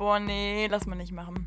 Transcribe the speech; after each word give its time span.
Boah, 0.00 0.18
nee, 0.18 0.66
lass 0.66 0.86
mal 0.86 0.96
nicht 0.96 1.12
machen. 1.12 1.46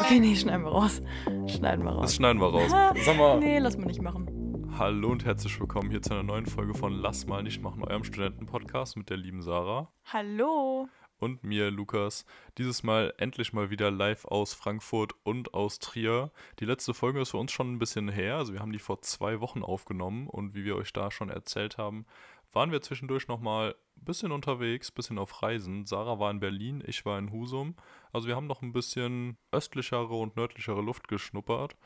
Okay, 0.00 0.18
nee, 0.18 0.34
schneiden 0.34 0.64
wir 0.64 0.72
raus. 0.72 1.00
Schneiden 1.46 1.84
wir 1.84 1.92
raus. 1.92 2.02
Das 2.02 2.16
schneiden 2.16 2.40
wir 2.40 2.48
raus. 2.48 2.68
Sag 3.04 3.16
mal. 3.16 3.38
Nee, 3.38 3.60
lass 3.60 3.76
mal 3.76 3.86
nicht 3.86 4.02
machen. 4.02 4.28
Hallo 4.76 5.10
und 5.12 5.24
herzlich 5.24 5.60
willkommen 5.60 5.88
hier 5.88 6.02
zu 6.02 6.14
einer 6.14 6.24
neuen 6.24 6.46
Folge 6.46 6.74
von 6.74 6.92
Lass 6.92 7.28
mal 7.28 7.44
nicht 7.44 7.62
machen, 7.62 7.84
eurem 7.84 8.02
Studentenpodcast 8.02 8.96
mit 8.96 9.08
der 9.08 9.18
lieben 9.18 9.40
Sarah 9.40 9.92
Hallo. 10.12 10.88
Und 11.18 11.44
mir, 11.44 11.70
Lukas. 11.70 12.24
Dieses 12.58 12.82
Mal 12.82 13.14
endlich 13.18 13.52
mal 13.52 13.70
wieder 13.70 13.90
live 13.90 14.24
aus 14.24 14.54
Frankfurt 14.54 15.14
und 15.22 15.54
aus 15.54 15.78
Trier. 15.78 16.30
Die 16.60 16.64
letzte 16.64 16.94
Folge 16.94 17.20
ist 17.20 17.30
für 17.30 17.38
uns 17.38 17.52
schon 17.52 17.72
ein 17.72 17.78
bisschen 17.78 18.08
her, 18.08 18.36
also 18.36 18.52
wir 18.52 18.60
haben 18.60 18.72
die 18.72 18.78
vor 18.78 19.02
zwei 19.02 19.40
Wochen 19.40 19.62
aufgenommen 19.62 20.28
und 20.28 20.54
wie 20.54 20.64
wir 20.64 20.76
euch 20.76 20.92
da 20.92 21.10
schon 21.10 21.30
erzählt 21.30 21.78
haben, 21.78 22.06
waren 22.54 22.70
wir 22.72 22.82
zwischendurch 22.82 23.28
nochmal 23.28 23.74
ein 23.96 24.04
bisschen 24.04 24.32
unterwegs, 24.32 24.90
ein 24.90 24.94
bisschen 24.94 25.18
auf 25.18 25.42
Reisen. 25.42 25.86
Sarah 25.86 26.18
war 26.18 26.30
in 26.30 26.40
Berlin, 26.40 26.82
ich 26.86 27.04
war 27.04 27.18
in 27.18 27.32
Husum. 27.32 27.74
Also 28.12 28.28
wir 28.28 28.36
haben 28.36 28.46
noch 28.46 28.62
ein 28.62 28.72
bisschen 28.72 29.36
östlichere 29.50 30.14
und 30.14 30.36
nördlichere 30.36 30.80
Luft 30.80 31.08
geschnuppert. 31.08 31.76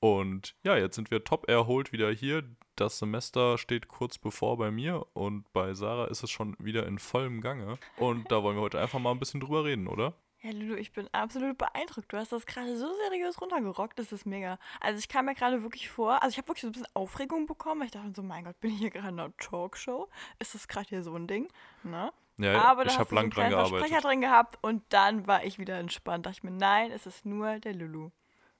Und 0.00 0.54
ja, 0.62 0.76
jetzt 0.76 0.96
sind 0.96 1.10
wir 1.10 1.24
top 1.24 1.48
erholt 1.48 1.92
wieder 1.92 2.10
hier. 2.10 2.42
Das 2.76 2.98
Semester 2.98 3.56
steht 3.56 3.88
kurz 3.88 4.18
bevor 4.18 4.58
bei 4.58 4.70
mir 4.70 5.06
und 5.14 5.50
bei 5.52 5.72
Sarah 5.72 6.06
ist 6.06 6.22
es 6.22 6.30
schon 6.30 6.54
wieder 6.58 6.86
in 6.86 6.98
vollem 6.98 7.40
Gange. 7.40 7.78
Und 7.96 8.30
da 8.30 8.42
wollen 8.42 8.56
wir 8.56 8.62
heute 8.62 8.80
einfach 8.80 8.98
mal 8.98 9.12
ein 9.12 9.18
bisschen 9.18 9.40
drüber 9.40 9.64
reden, 9.64 9.88
oder? 9.88 10.12
Ja, 10.42 10.50
Lulu, 10.52 10.74
ich 10.74 10.92
bin 10.92 11.08
absolut 11.12 11.56
beeindruckt. 11.56 12.12
Du 12.12 12.18
hast 12.18 12.30
das 12.30 12.44
gerade 12.44 12.76
so 12.76 12.86
seriös 13.08 13.40
runtergerockt, 13.40 13.98
das 13.98 14.12
ist 14.12 14.26
mega. 14.26 14.58
Also 14.80 14.98
ich 14.98 15.08
kam 15.08 15.24
mir 15.24 15.34
gerade 15.34 15.62
wirklich 15.62 15.88
vor, 15.88 16.22
also 16.22 16.34
ich 16.34 16.38
habe 16.38 16.48
wirklich 16.48 16.62
so 16.62 16.68
ein 16.68 16.72
bisschen 16.72 16.88
Aufregung 16.94 17.46
bekommen. 17.46 17.82
Ich 17.82 17.90
dachte 17.90 18.12
so, 18.14 18.22
mein 18.22 18.44
Gott, 18.44 18.60
bin 18.60 18.72
ich 18.72 18.78
hier 18.78 18.90
gerade 18.90 19.08
in 19.08 19.18
einer 19.18 19.36
Talkshow? 19.38 20.08
Ist 20.38 20.54
das 20.54 20.68
gerade 20.68 20.88
hier 20.88 21.02
so 21.02 21.14
ein 21.16 21.26
Ding? 21.26 21.48
Ne? 21.82 22.12
Ja, 22.38 22.62
Aber 22.62 22.84
da 22.84 22.90
ich 22.90 22.98
habe 22.98 23.08
so 23.08 23.14
lang 23.14 23.24
einen 23.24 23.30
dran 23.30 23.50
gearbeitet. 23.50 23.78
Versprecher 23.78 24.02
drin 24.02 24.20
gehabt 24.20 24.58
und 24.60 24.82
dann 24.90 25.26
war 25.26 25.42
ich 25.44 25.58
wieder 25.58 25.78
entspannt. 25.78 26.26
Dachte 26.26 26.36
ich 26.36 26.42
mir, 26.44 26.50
nein, 26.50 26.90
es 26.90 27.06
ist 27.06 27.24
nur 27.24 27.58
der 27.58 27.74
Lulu. 27.74 28.10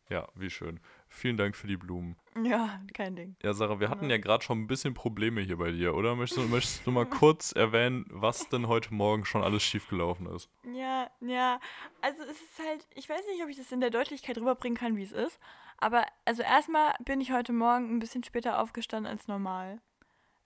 Ja, 0.09 0.27
wie 0.35 0.51
schön. 0.51 0.81
Vielen 1.17 1.39
Dank 1.39 1.57
für 1.57 1.67
die 1.67 1.79
Blumen. 1.79 2.15
Ja, 2.45 2.79
kein 2.93 3.17
Ding. 3.17 3.37
Ja, 3.43 3.55
Sarah, 3.55 3.81
wir 3.81 3.89
hatten 3.89 4.05
Ja. 4.05 4.17
ja 4.17 4.19
gerade 4.19 4.45
schon 4.45 4.61
ein 4.61 4.67
bisschen 4.67 4.93
Probleme 4.93 5.41
hier 5.41 5.57
bei 5.57 5.71
dir, 5.73 5.95
oder? 5.95 6.15
Möchtest 6.15 6.43
du, 6.45 6.47
möchtest 6.49 6.87
du 6.87 6.91
mal 6.91 7.07
kurz 7.07 7.53
erwähnen, 7.53 8.05
was 8.11 8.51
denn 8.51 8.69
heute 8.69 8.93
Morgen 8.93 9.25
schon 9.25 9.43
alles 9.43 9.63
schiefgelaufen 9.63 10.27
ist? 10.27 10.51
Ja, 10.75 11.11
ja. 11.23 11.59
Also 12.03 12.23
es 12.25 12.33
ist 12.43 12.59
halt, 12.59 12.87
ich 12.95 13.09
weiß 13.09 13.23
nicht, 13.33 13.43
ob 13.43 13.49
ich 13.49 13.57
das 13.57 13.73
in 13.73 13.81
der 13.81 13.89
Deutlichkeit 13.89 14.37
rüberbringen 14.37 14.77
kann, 14.77 14.95
wie 14.99 15.05
es 15.05 15.13
ist. 15.13 15.41
Aber 15.79 16.05
also 16.27 16.43
erstmal 16.43 16.93
bin 17.03 17.23
ich 17.23 17.33
heute 17.33 17.55
Morgen 17.55 17.97
ein 17.97 17.99
bisschen 17.99 18.23
später 18.23 18.61
aufgestanden 18.61 19.11
als 19.11 19.27
normal. 19.27 19.81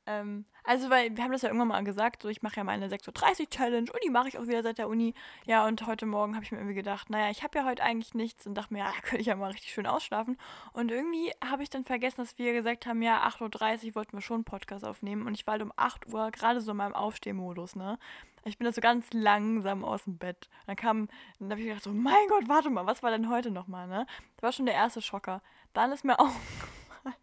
Ähm, 0.07 0.45
also, 0.71 0.89
weil 0.89 1.17
wir 1.17 1.25
haben 1.25 1.33
das 1.33 1.43
ja 1.43 1.49
irgendwann 1.49 1.67
mal 1.67 1.83
gesagt, 1.83 2.23
so 2.23 2.29
ich 2.29 2.43
mache 2.43 2.59
ja 2.59 2.63
meine 2.63 2.87
6.30 2.87 3.41
Uhr 3.41 3.51
Challenge 3.51 3.91
und 3.93 4.05
die 4.05 4.09
mache 4.09 4.29
ich 4.29 4.39
auch 4.39 4.47
wieder 4.47 4.63
seit 4.63 4.79
der 4.79 4.89
Uni. 4.89 5.15
Ja, 5.45 5.67
und 5.67 5.85
heute 5.85 6.07
Morgen 6.07 6.37
habe 6.37 6.45
ich 6.45 6.53
mir 6.53 6.59
irgendwie 6.59 6.77
gedacht, 6.77 7.11
naja, 7.11 7.29
ich 7.29 7.43
habe 7.43 7.59
ja 7.59 7.65
heute 7.65 7.83
eigentlich 7.83 8.15
nichts 8.15 8.47
und 8.47 8.55
dachte 8.55 8.73
mir, 8.73 8.79
ja, 8.79 8.93
da 8.95 9.01
könnte 9.01 9.21
ich 9.21 9.27
ja 9.27 9.35
mal 9.35 9.51
richtig 9.51 9.73
schön 9.73 9.89
ausschlafen. 9.89 10.39
Und 10.73 10.93
irgendwie 10.93 11.33
habe 11.45 11.65
ich 11.65 11.71
dann 11.71 11.85
vergessen, 11.85 12.19
dass 12.19 12.39
wir 12.39 12.53
gesagt 12.53 12.87
haben, 12.87 13.03
ja, 13.03 13.27
8.30 13.27 13.89
Uhr 13.89 13.95
wollten 13.97 14.17
wir 14.17 14.21
schon 14.21 14.37
einen 14.37 14.45
Podcast 14.45 14.85
aufnehmen. 14.85 15.27
Und 15.27 15.35
ich 15.35 15.45
war 15.45 15.55
halt 15.55 15.63
um 15.63 15.73
8 15.75 16.07
Uhr 16.07 16.31
gerade 16.31 16.61
so 16.61 16.71
in 16.71 16.77
meinem 16.77 16.95
Aufstehmodus, 16.95 17.75
ne? 17.75 17.99
Ich 18.45 18.57
bin 18.57 18.65
da 18.65 18.73
so 18.73 18.81
ganz 18.81 19.13
langsam 19.13 19.85
aus 19.85 20.05
dem 20.05 20.19
Bett. 20.19 20.49
Dann 20.69 20.77
kam, 20.77 21.09
dann 21.41 21.51
habe 21.51 21.61
ich 21.63 21.67
gedacht, 21.67 21.83
so, 21.83 21.91
mein 21.91 22.29
Gott, 22.29 22.49
warte 22.49 22.71
mal, 22.71 22.87
was 22.87 23.03
war 23.03 23.11
denn 23.11 23.29
heute 23.29 23.51
nochmal, 23.51 23.89
ne? 23.89 24.07
Das 24.37 24.43
war 24.45 24.53
schon 24.53 24.67
der 24.67 24.77
erste 24.77 25.03
Schocker. 25.03 25.43
Dann 25.73 25.91
ist 25.91 26.05
mir 26.05 26.17
aufgefallen, 26.21 27.17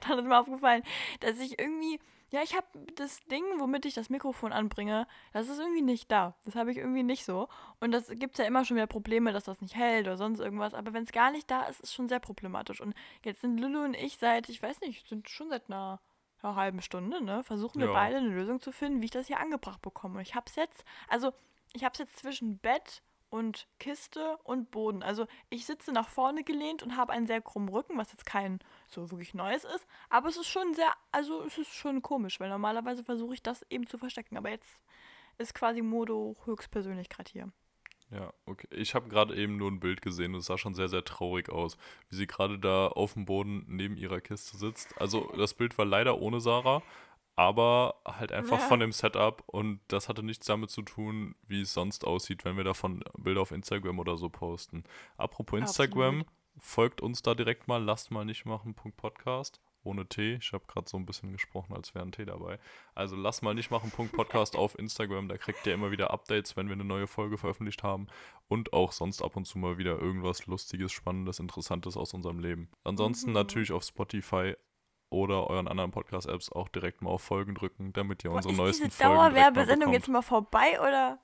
dann 0.00 0.18
ist 0.18 0.24
mir 0.24 0.40
aufgefallen, 0.40 0.82
dass 1.20 1.38
ich 1.38 1.60
irgendwie, 1.60 2.00
ja, 2.34 2.42
ich 2.42 2.56
habe 2.56 2.66
das 2.96 3.20
Ding, 3.26 3.44
womit 3.58 3.86
ich 3.86 3.94
das 3.94 4.10
Mikrofon 4.10 4.52
anbringe, 4.52 5.06
das 5.32 5.48
ist 5.48 5.60
irgendwie 5.60 5.82
nicht 5.82 6.10
da. 6.10 6.34
Das 6.44 6.56
habe 6.56 6.72
ich 6.72 6.78
irgendwie 6.78 7.04
nicht 7.04 7.24
so. 7.24 7.48
Und 7.78 7.92
das 7.92 8.08
gibt 8.08 8.32
es 8.34 8.38
ja 8.38 8.44
immer 8.44 8.64
schon 8.64 8.76
wieder 8.76 8.88
Probleme, 8.88 9.32
dass 9.32 9.44
das 9.44 9.60
nicht 9.60 9.76
hält 9.76 10.06
oder 10.08 10.16
sonst 10.16 10.40
irgendwas. 10.40 10.74
Aber 10.74 10.92
wenn 10.92 11.04
es 11.04 11.12
gar 11.12 11.30
nicht 11.30 11.48
da 11.48 11.62
ist, 11.62 11.78
ist 11.80 11.84
es 11.90 11.94
schon 11.94 12.08
sehr 12.08 12.18
problematisch. 12.18 12.80
Und 12.80 12.92
jetzt 13.24 13.40
sind 13.42 13.58
Lulu 13.58 13.84
und 13.84 13.94
ich 13.94 14.18
seit, 14.18 14.48
ich 14.48 14.60
weiß 14.60 14.80
nicht, 14.80 15.06
sind 15.08 15.28
schon 15.30 15.48
seit 15.48 15.70
einer 15.70 16.00
einer 16.42 16.56
halben 16.56 16.82
Stunde, 16.82 17.24
ne, 17.24 17.42
versuchen 17.42 17.80
wir 17.80 17.86
Ja. 17.86 17.94
beide 17.94 18.16
eine 18.18 18.28
Lösung 18.28 18.60
zu 18.60 18.70
finden, 18.70 19.00
wie 19.00 19.06
ich 19.06 19.10
das 19.10 19.28
hier 19.28 19.40
angebracht 19.40 19.80
bekomme. 19.80 20.16
Und 20.16 20.20
ich 20.22 20.34
habe 20.34 20.44
es 20.46 20.56
jetzt, 20.56 20.84
also 21.08 21.32
ich 21.72 21.84
habe 21.84 21.92
es 21.94 22.00
jetzt 22.00 22.18
zwischen 22.18 22.58
Bett 22.58 23.00
und 23.34 23.66
Kiste 23.80 24.38
und 24.44 24.70
Boden. 24.70 25.02
Also 25.02 25.26
ich 25.50 25.66
sitze 25.66 25.90
nach 25.90 26.06
vorne 26.08 26.44
gelehnt 26.44 26.84
und 26.84 26.96
habe 26.96 27.12
einen 27.12 27.26
sehr 27.26 27.42
krummen 27.42 27.68
Rücken, 27.68 27.98
was 27.98 28.12
jetzt 28.12 28.26
kein 28.26 28.60
so 28.86 29.10
wirklich 29.10 29.34
Neues 29.34 29.64
ist. 29.64 29.88
Aber 30.08 30.28
es 30.28 30.36
ist 30.36 30.46
schon 30.46 30.72
sehr, 30.74 30.92
also 31.10 31.42
es 31.42 31.58
ist 31.58 31.74
schon 31.74 32.00
komisch, 32.00 32.38
weil 32.38 32.48
normalerweise 32.48 33.02
versuche 33.02 33.34
ich 33.34 33.42
das 33.42 33.66
eben 33.70 33.88
zu 33.88 33.98
verstecken. 33.98 34.36
Aber 34.36 34.50
jetzt 34.50 34.78
ist 35.36 35.52
quasi 35.52 35.82
Modo 35.82 36.36
höchstpersönlich 36.44 37.08
gerade 37.08 37.28
hier. 37.28 37.52
Ja, 38.12 38.32
okay. 38.46 38.68
Ich 38.70 38.94
habe 38.94 39.08
gerade 39.08 39.34
eben 39.34 39.56
nur 39.56 39.68
ein 39.68 39.80
Bild 39.80 40.00
gesehen 40.00 40.34
und 40.34 40.40
es 40.40 40.46
sah 40.46 40.56
schon 40.56 40.74
sehr, 40.74 40.88
sehr 40.88 41.04
traurig 41.04 41.48
aus, 41.48 41.76
wie 42.10 42.14
sie 42.14 42.28
gerade 42.28 42.60
da 42.60 42.86
auf 42.86 43.14
dem 43.14 43.24
Boden 43.24 43.64
neben 43.66 43.96
ihrer 43.96 44.20
Kiste 44.20 44.56
sitzt. 44.56 45.00
Also 45.00 45.28
das 45.36 45.54
Bild 45.54 45.76
war 45.76 45.86
leider 45.86 46.20
ohne 46.20 46.38
Sarah, 46.40 46.84
aber 47.36 47.96
halt 48.04 48.32
einfach 48.32 48.58
Ja. 48.60 48.66
von 48.68 48.80
dem 48.80 48.92
Setup 48.92 49.42
und 49.46 49.80
das 49.88 50.08
hatte 50.08 50.22
nichts 50.22 50.46
damit 50.46 50.70
zu 50.70 50.82
tun, 50.82 51.34
wie 51.46 51.62
es 51.62 51.72
sonst 51.74 52.06
aussieht, 52.06 52.44
wenn 52.44 52.56
wir 52.56 52.64
davon 52.64 53.02
Bilder 53.18 53.42
auf 53.42 53.50
Instagram 53.50 53.98
oder 53.98 54.16
so 54.16 54.28
posten. 54.28 54.84
Apropos 55.16 55.58
Instagram, 55.58 56.20
Absolut. 56.20 56.26
folgt 56.58 57.00
uns 57.00 57.22
da 57.22 57.34
direkt 57.34 57.66
mal, 57.68 57.82
lasst 57.82 58.10
mal 58.10 58.24
nicht 58.24 58.44
machen, 58.46 58.74
Punkt 58.74 58.96
Podcast. 58.96 59.60
Ohne 59.86 60.06
T. 60.08 60.36
Ich 60.36 60.54
habe 60.54 60.64
gerade 60.66 60.88
so 60.88 60.96
ein 60.96 61.04
bisschen 61.04 61.30
gesprochen, 61.32 61.74
als 61.74 61.94
wäre 61.94 62.06
ein 62.06 62.12
T 62.12 62.24
dabei. 62.24 62.58
Also 62.94 63.16
lass 63.16 63.42
mal 63.42 63.52
nicht 63.54 63.70
machen, 63.70 63.90
Punkt 63.90 64.12
Podcast 64.14 64.56
auf 64.56 64.78
Instagram. 64.78 65.28
Da 65.28 65.36
kriegt 65.36 65.66
ihr 65.66 65.74
immer 65.74 65.90
wieder 65.90 66.10
Updates, 66.10 66.56
wenn 66.56 66.68
wir 66.68 66.72
eine 66.72 66.86
neue 66.86 67.06
Folge 67.06 67.36
veröffentlicht 67.36 67.82
haben. 67.82 68.06
Und 68.48 68.72
auch 68.72 68.92
sonst 68.92 69.20
ab 69.20 69.36
und 69.36 69.44
zu 69.44 69.58
mal 69.58 69.76
wieder 69.76 69.98
irgendwas 69.98 70.46
Lustiges, 70.46 70.90
Spannendes, 70.90 71.38
Interessantes 71.38 71.98
aus 71.98 72.14
unserem 72.14 72.38
Leben. 72.38 72.70
Ansonsten 72.82 73.28
Mhm. 73.30 73.34
natürlich 73.34 73.72
auf 73.72 73.82
Spotify 73.84 74.54
oder 75.14 75.48
euren 75.48 75.68
anderen 75.68 75.90
Podcast-Apps 75.90 76.50
auch 76.52 76.68
direkt 76.68 77.02
mal 77.02 77.10
auf 77.10 77.22
Folgen 77.22 77.54
drücken, 77.54 77.92
damit 77.92 78.24
ihr 78.24 78.30
Boah, 78.30 78.36
unsere 78.36 78.52
ist 78.52 78.58
neuesten 78.58 78.84
diese 78.84 78.96
Folgen 78.96 79.14
direkt 79.14 79.32
mal 79.32 79.32
Dauerwerbesendung 79.32 79.92
jetzt 79.92 80.08
mal 80.08 80.22
vorbei 80.22 80.80
oder? 80.80 81.18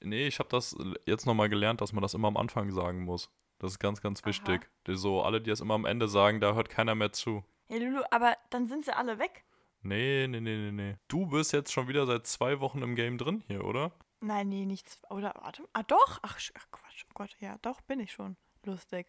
Nee, 0.00 0.26
ich 0.26 0.38
habe 0.38 0.48
das 0.48 0.76
jetzt 1.06 1.26
nochmal 1.26 1.48
gelernt, 1.48 1.80
dass 1.80 1.92
man 1.92 2.02
das 2.02 2.14
immer 2.14 2.28
am 2.28 2.36
Anfang 2.36 2.70
sagen 2.70 3.04
muss. 3.04 3.30
Das 3.58 3.72
ist 3.72 3.78
ganz, 3.78 4.00
ganz 4.00 4.20
Aha. 4.20 4.26
wichtig. 4.26 4.68
So 4.88 5.22
alle, 5.22 5.40
die 5.40 5.50
es 5.50 5.60
immer 5.60 5.74
am 5.74 5.84
Ende 5.84 6.08
sagen, 6.08 6.40
da 6.40 6.54
hört 6.54 6.68
keiner 6.68 6.94
mehr 6.94 7.12
zu. 7.12 7.44
Ja, 7.68 7.78
Lulu, 7.78 8.02
aber 8.10 8.36
dann 8.50 8.66
sind 8.66 8.84
sie 8.84 8.96
alle 8.96 9.18
weg. 9.18 9.44
Nee, 9.82 10.26
nee, 10.28 10.40
nee, 10.40 10.56
nee, 10.56 10.72
nee. 10.72 10.96
Du 11.08 11.26
bist 11.26 11.52
jetzt 11.52 11.72
schon 11.72 11.88
wieder 11.88 12.06
seit 12.06 12.26
zwei 12.26 12.60
Wochen 12.60 12.82
im 12.82 12.94
Game 12.94 13.18
drin 13.18 13.42
hier, 13.46 13.64
oder? 13.64 13.92
Nein, 14.20 14.48
nee, 14.48 14.64
nichts. 14.66 15.00
Oder, 15.10 15.34
warte. 15.40 15.64
Ah, 15.72 15.82
doch. 15.82 16.20
Ach, 16.22 16.38
ach 16.54 16.66
Quatsch. 16.70 17.04
Oh 17.08 17.12
Gott, 17.14 17.36
ja, 17.40 17.58
doch, 17.62 17.80
bin 17.80 17.98
ich 17.98 18.12
schon. 18.12 18.36
Lustig. 18.64 19.06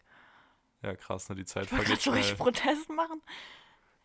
Ja, 0.82 0.94
krass, 0.96 1.28
ne? 1.28 1.36
Die 1.36 1.44
Zeit 1.44 1.64
Ich 1.64 1.68
vergeht 1.70 1.86
gerade 1.86 2.00
so 2.00 2.10
richtig 2.10 2.36
schnell. 2.36 2.52
Protest 2.52 2.90
machen. 2.90 3.22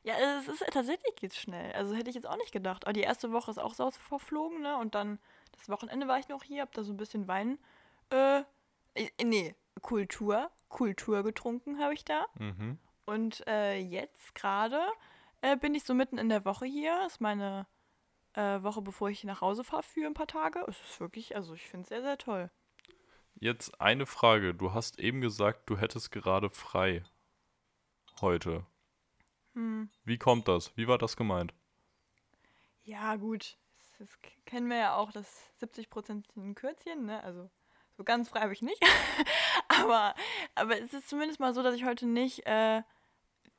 Ja, 0.04 0.16
es 0.40 0.48
ist 0.48 0.64
tatsächlich 0.72 1.16
geht's 1.16 1.38
schnell. 1.38 1.74
Also 1.74 1.94
hätte 1.94 2.10
ich 2.10 2.16
jetzt 2.16 2.28
auch 2.28 2.38
nicht 2.38 2.52
gedacht. 2.52 2.86
Aber 2.86 2.94
die 2.94 3.02
erste 3.02 3.32
Woche 3.32 3.52
ist 3.52 3.58
auch 3.58 3.74
so 3.74 3.92
verflogen, 3.92 4.62
ne? 4.62 4.78
Und 4.78 4.96
dann 4.96 5.20
das 5.52 5.70
Wochenende 5.70 6.08
war 6.08 6.20
ich 6.20 6.30
noch 6.30 6.44
hier, 6.44 6.62
hab 6.62 6.72
da 6.74 6.84
so 6.84 6.94
ein 6.94 6.98
bisschen 6.98 7.28
Wein. 7.28 7.60
Äh, 8.10 8.44
äh, 8.96 9.10
nee, 9.24 9.56
Kultur. 9.82 10.50
Kultur 10.70 11.24
getrunken 11.24 11.80
habe 11.80 11.94
ich 11.94 12.06
da. 12.06 12.26
Mhm. 12.38 12.78
Und 13.06 13.46
äh, 13.48 13.78
jetzt 13.78 14.36
gerade 14.36 14.82
äh, 15.42 15.58
bin 15.58 15.76
ich 15.76 15.84
so 15.84 15.94
mitten 15.94 16.18
in 16.18 16.30
der 16.30 16.46
Woche 16.46 16.66
hier. 16.66 17.06
Ist 17.06 17.22
meine 17.22 17.68
äh, 18.34 18.62
Woche, 18.62 18.82
bevor 18.82 19.10
ich 19.10 19.24
nach 19.24 19.42
Hause 19.42 19.64
fahre 19.64 19.84
für 19.84 20.06
ein 20.06 20.14
paar 20.14 20.28
Tage. 20.28 20.64
Es 20.68 20.80
ist 20.82 21.00
wirklich, 21.00 21.36
also 21.36 21.54
ich 21.54 21.68
finde 21.68 21.84
es 21.84 21.90
sehr, 21.90 22.02
sehr 22.02 22.18
toll. 22.18 22.50
Jetzt 23.36 23.80
eine 23.82 24.06
Frage. 24.06 24.54
Du 24.54 24.74
hast 24.74 25.00
eben 25.00 25.22
gesagt, 25.22 25.70
du 25.70 25.78
hättest 25.78 26.12
gerade 26.12 26.50
frei. 26.50 27.04
Heute. 28.22 28.66
Hm. 29.60 29.90
Wie 30.06 30.18
kommt 30.18 30.48
das? 30.48 30.72
Wie 30.78 30.88
war 30.88 30.98
das 30.98 31.18
gemeint? 31.18 31.54
Ja, 32.84 33.18
gut. 33.18 33.58
Das, 33.76 34.10
das 34.10 34.20
kennen 34.46 34.70
wir 34.70 34.78
ja 34.78 34.96
auch, 34.96 35.12
das 35.12 35.28
70% 35.62 36.06
sind 36.06 36.38
ein 36.38 36.56
Kürzchen, 36.56 37.06
ne? 37.06 37.22
Also 37.24 37.50
so 37.98 38.06
ganz 38.06 38.30
frei 38.30 38.40
habe 38.40 38.54
ich 38.54 38.62
nicht. 38.62 38.82
aber, 39.68 40.16
aber 40.56 40.80
es 40.82 40.94
ist 40.94 41.10
zumindest 41.10 41.42
mal 41.42 41.54
so, 41.54 41.62
dass 41.62 41.76
ich 41.76 41.84
heute 41.84 42.08
nicht 42.08 42.46
äh, 42.48 42.84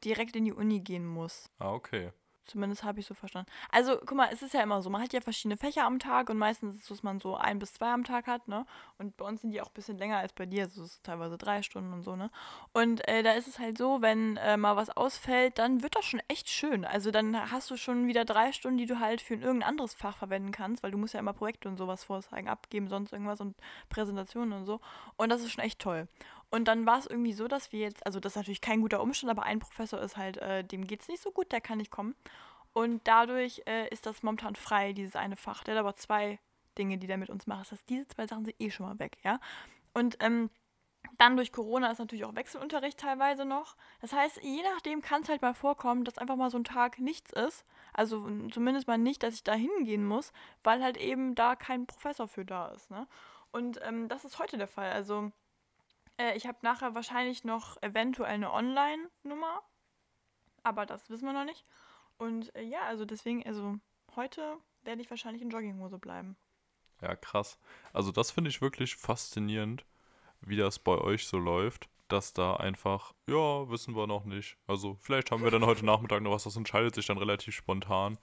direkt 0.03 0.37
in 0.37 0.47
die 0.47 0.55
Uni 0.55 0.81
gehen 0.81 1.07
muss. 1.07 1.51
Ah, 1.59 1.75
okay. 1.75 2.13
Zumindest 2.51 2.85
habe 2.85 3.01
ich 3.01 3.07
so 3.07 3.15
verstanden. 3.15 3.51
Also, 3.71 3.99
guck 3.99 4.17
mal, 4.17 4.29
es 4.33 4.43
ist 4.43 4.55
ja 4.55 4.63
immer 4.63 4.81
so, 4.81 4.91
man 4.91 5.03
hat 5.03 5.13
ja 5.13 5.21
verschiedene 5.21 5.57
Fächer 5.57 5.85
am 5.85 5.99
Tag 5.99 6.31
und 6.31 6.39
meistens 6.39 6.77
ist 6.77 6.91
es 6.91 7.01
dass 7.01 7.03
man 7.03 7.19
so 7.19 7.35
ein 7.35 7.59
bis 7.59 7.73
zwei 7.73 7.93
am 7.93 8.05
Tag 8.05 8.27
hat, 8.27 8.47
ne? 8.47 8.67
Und 8.99 9.17
bei 9.17 9.25
uns 9.25 9.41
sind 9.41 9.53
die 9.53 9.61
auch 9.63 9.69
ein 9.69 9.75
bisschen 9.75 9.97
länger 9.97 10.19
als 10.19 10.35
bei 10.35 10.45
dir, 10.45 10.65
also 10.65 10.83
es 10.83 10.93
ist 10.93 11.05
teilweise 11.05 11.39
drei 11.39 11.63
Stunden 11.63 11.95
und 11.95 12.03
so, 12.03 12.15
ne? 12.15 12.31
Und 12.73 13.07
äh, 13.09 13.23
da 13.23 13.33
ist 13.33 13.49
es 13.49 13.59
halt 13.59 13.79
so, 13.79 14.03
wenn 14.03 14.37
äh, 14.37 14.57
mal 14.59 14.77
was 14.77 14.91
ausfällt, 14.91 15.59
dann 15.59 15.83
wird 15.83 15.97
das 15.97 16.05
schon 16.05 16.21
echt 16.29 16.51
schön. 16.51 16.85
Also 16.85 17.11
dann 17.11 17.51
hast 17.51 17.71
du 17.71 17.77
schon 17.77 18.07
wieder 18.07 18.25
drei 18.27 18.53
Stunden, 18.53 18.77
die 18.77 18.87
du 18.87 19.01
halt 19.01 19.23
für 19.23 19.35
irgendein 19.35 19.71
anderes 19.71 19.95
Fach 19.95 20.19
verwenden 20.19 20.53
kannst, 20.53 20.83
weil 20.83 20.91
du 20.91 20.99
musst 20.99 21.15
ja 21.15 21.21
immer 21.21 21.33
Projekte 21.33 21.69
und 21.69 21.79
sowas 21.79 22.05
vorzeigen, 22.05 22.49
abgeben, 22.49 22.89
sonst 22.89 23.13
irgendwas 23.13 23.41
und 23.41 23.57
Präsentationen 23.89 24.53
und 24.53 24.67
so. 24.67 24.81
Und 25.17 25.31
das 25.31 25.41
ist 25.41 25.53
schon 25.53 25.65
echt 25.65 25.79
toll. 25.79 26.07
Und 26.51 26.67
dann 26.67 26.85
war 26.85 26.99
es 26.99 27.07
irgendwie 27.07 27.33
so, 27.33 27.47
dass 27.49 27.73
wir 27.73 27.81
jetzt, 27.81 28.05
also 28.05 28.19
das 28.19 28.33
ist 28.33 28.37
natürlich 28.37 28.61
kein 28.61 28.81
guter 28.81 29.01
Umstand, 29.01 29.31
aber 29.31 29.45
ein 29.45 29.61
Professor 29.61 30.01
ist 30.01 30.17
halt, 30.17 30.37
äh, 30.39 30.65
dem 30.65 30.87
geht 30.87 31.03
es 31.03 31.09
nicht 31.09 31.23
so 31.23 31.31
gut, 31.31 31.53
der 31.53 31.61
kann 31.61 31.79
nicht 31.79 31.93
kommen. 31.93 32.17
Und 32.73 33.07
dadurch 33.07 33.63
äh, 33.67 33.89
ist 33.89 34.07
das 34.07 34.23
momentan 34.23 34.57
frei, 34.57 34.93
dieses 34.93 35.17
eine 35.17 35.37
Fach. 35.37 35.65
Der 35.65 35.75
hat 35.75 35.81
aber 35.81 35.95
zwei 35.95 36.39
Dinge, 36.79 36.99
die 36.99 37.07
der 37.07 37.19
mit 37.19 37.31
uns 37.31 37.47
macht. 37.47 37.63
Das 37.63 37.73
heißt, 37.73 37.89
diese 37.89 38.09
zwei 38.09 38.27
Sachen 38.27 38.45
sind 38.45 38.61
eh 38.61 38.71
schon 38.71 38.87
mal 38.87 38.99
weg, 38.99 39.19
ja. 39.23 39.41
Und 39.93 40.17
ähm, 40.21 40.51
dann 41.19 41.37
durch 41.37 41.53
Corona 41.53 41.91
ist 41.91 41.99
natürlich 41.99 42.25
auch 42.25 42.35
Wechselunterricht 42.35 42.99
teilweise 42.99 43.45
noch. 43.45 43.77
Das 44.01 44.13
heißt, 44.13 44.43
je 44.43 44.63
nachdem 44.63 45.03
kann 45.03 45.23
es 45.23 45.29
halt 45.29 45.43
mal 45.43 45.55
vorkommen, 45.55 46.05
dass 46.05 46.19
einfach 46.19 46.37
mal 46.37 46.51
so 46.51 46.59
ein 46.59 46.65
Tag 46.65 46.99
nichts 46.99 47.33
ist. 47.33 47.65
Also 47.93 48.29
zumindest 48.51 48.87
mal 48.87 48.99
nicht, 48.99 49.23
dass 49.23 49.35
ich 49.35 49.45
da 49.45 49.55
hingehen 49.55 50.05
muss, 50.05 50.33
weil 50.63 50.83
halt 50.83 50.97
eben 50.97 51.35
da 51.35 51.57
kein 51.57 51.87
Professor 51.87 52.29
für 52.29 52.45
da 52.45 52.69
ist. 52.69 52.91
Ne? 52.91 53.07
Und 53.51 53.81
ähm, 53.83 54.09
das 54.09 54.25
ist 54.25 54.39
heute 54.39 54.59
der 54.59 54.69
Fall. 54.69 54.91
Also 54.91 55.33
äh, 56.21 56.37
ich 56.37 56.47
habe 56.47 56.59
nachher 56.63 56.95
wahrscheinlich 56.95 57.45
noch 57.45 57.83
eventuell 57.83 58.35
eine 58.35 58.53
Online-Nummer, 58.53 59.63
aber 60.63 60.87
das 60.87 61.09
wissen 61.09 61.25
wir 61.25 61.33
noch 61.33 61.45
nicht. 61.45 61.65
Und 62.19 62.55
äh, 62.55 62.63
ja, 62.63 62.83
also 62.83 63.05
deswegen, 63.05 63.45
also 63.47 63.77
heute 64.15 64.59
werde 64.83 65.01
ich 65.01 65.11
wahrscheinlich 65.11 65.43
in 65.43 65.51
Jogginghose 65.51 65.99
bleiben. 65.99 66.37
Ja, 67.01 67.17
krass. 67.17 67.59
Also 67.93 68.13
das 68.13 68.31
finde 68.31 68.51
ich 68.51 68.61
wirklich 68.61 68.97
faszinierend, 68.97 69.87
wie 70.43 70.57
das 70.57 70.79
bei 70.79 70.99
euch 70.99 71.27
so 71.27 71.39
läuft, 71.39 71.89
dass 72.09 72.35
da 72.35 72.57
einfach, 72.57 73.15
ja, 73.27 73.71
wissen 73.71 73.97
wir 73.97 74.07
noch 74.07 74.25
nicht. 74.25 74.59
Also 74.67 74.97
vielleicht 75.01 75.31
haben 75.31 75.43
wir 75.43 75.51
dann 75.51 75.65
heute 75.65 75.87
Nachmittag 75.87 76.23
noch 76.23 76.33
was, 76.33 76.45
das 76.45 76.57
entscheidet 76.57 76.95
sich 76.95 77.07
dann 77.07 77.19
relativ 77.19 77.55
spontan. 77.55 78.19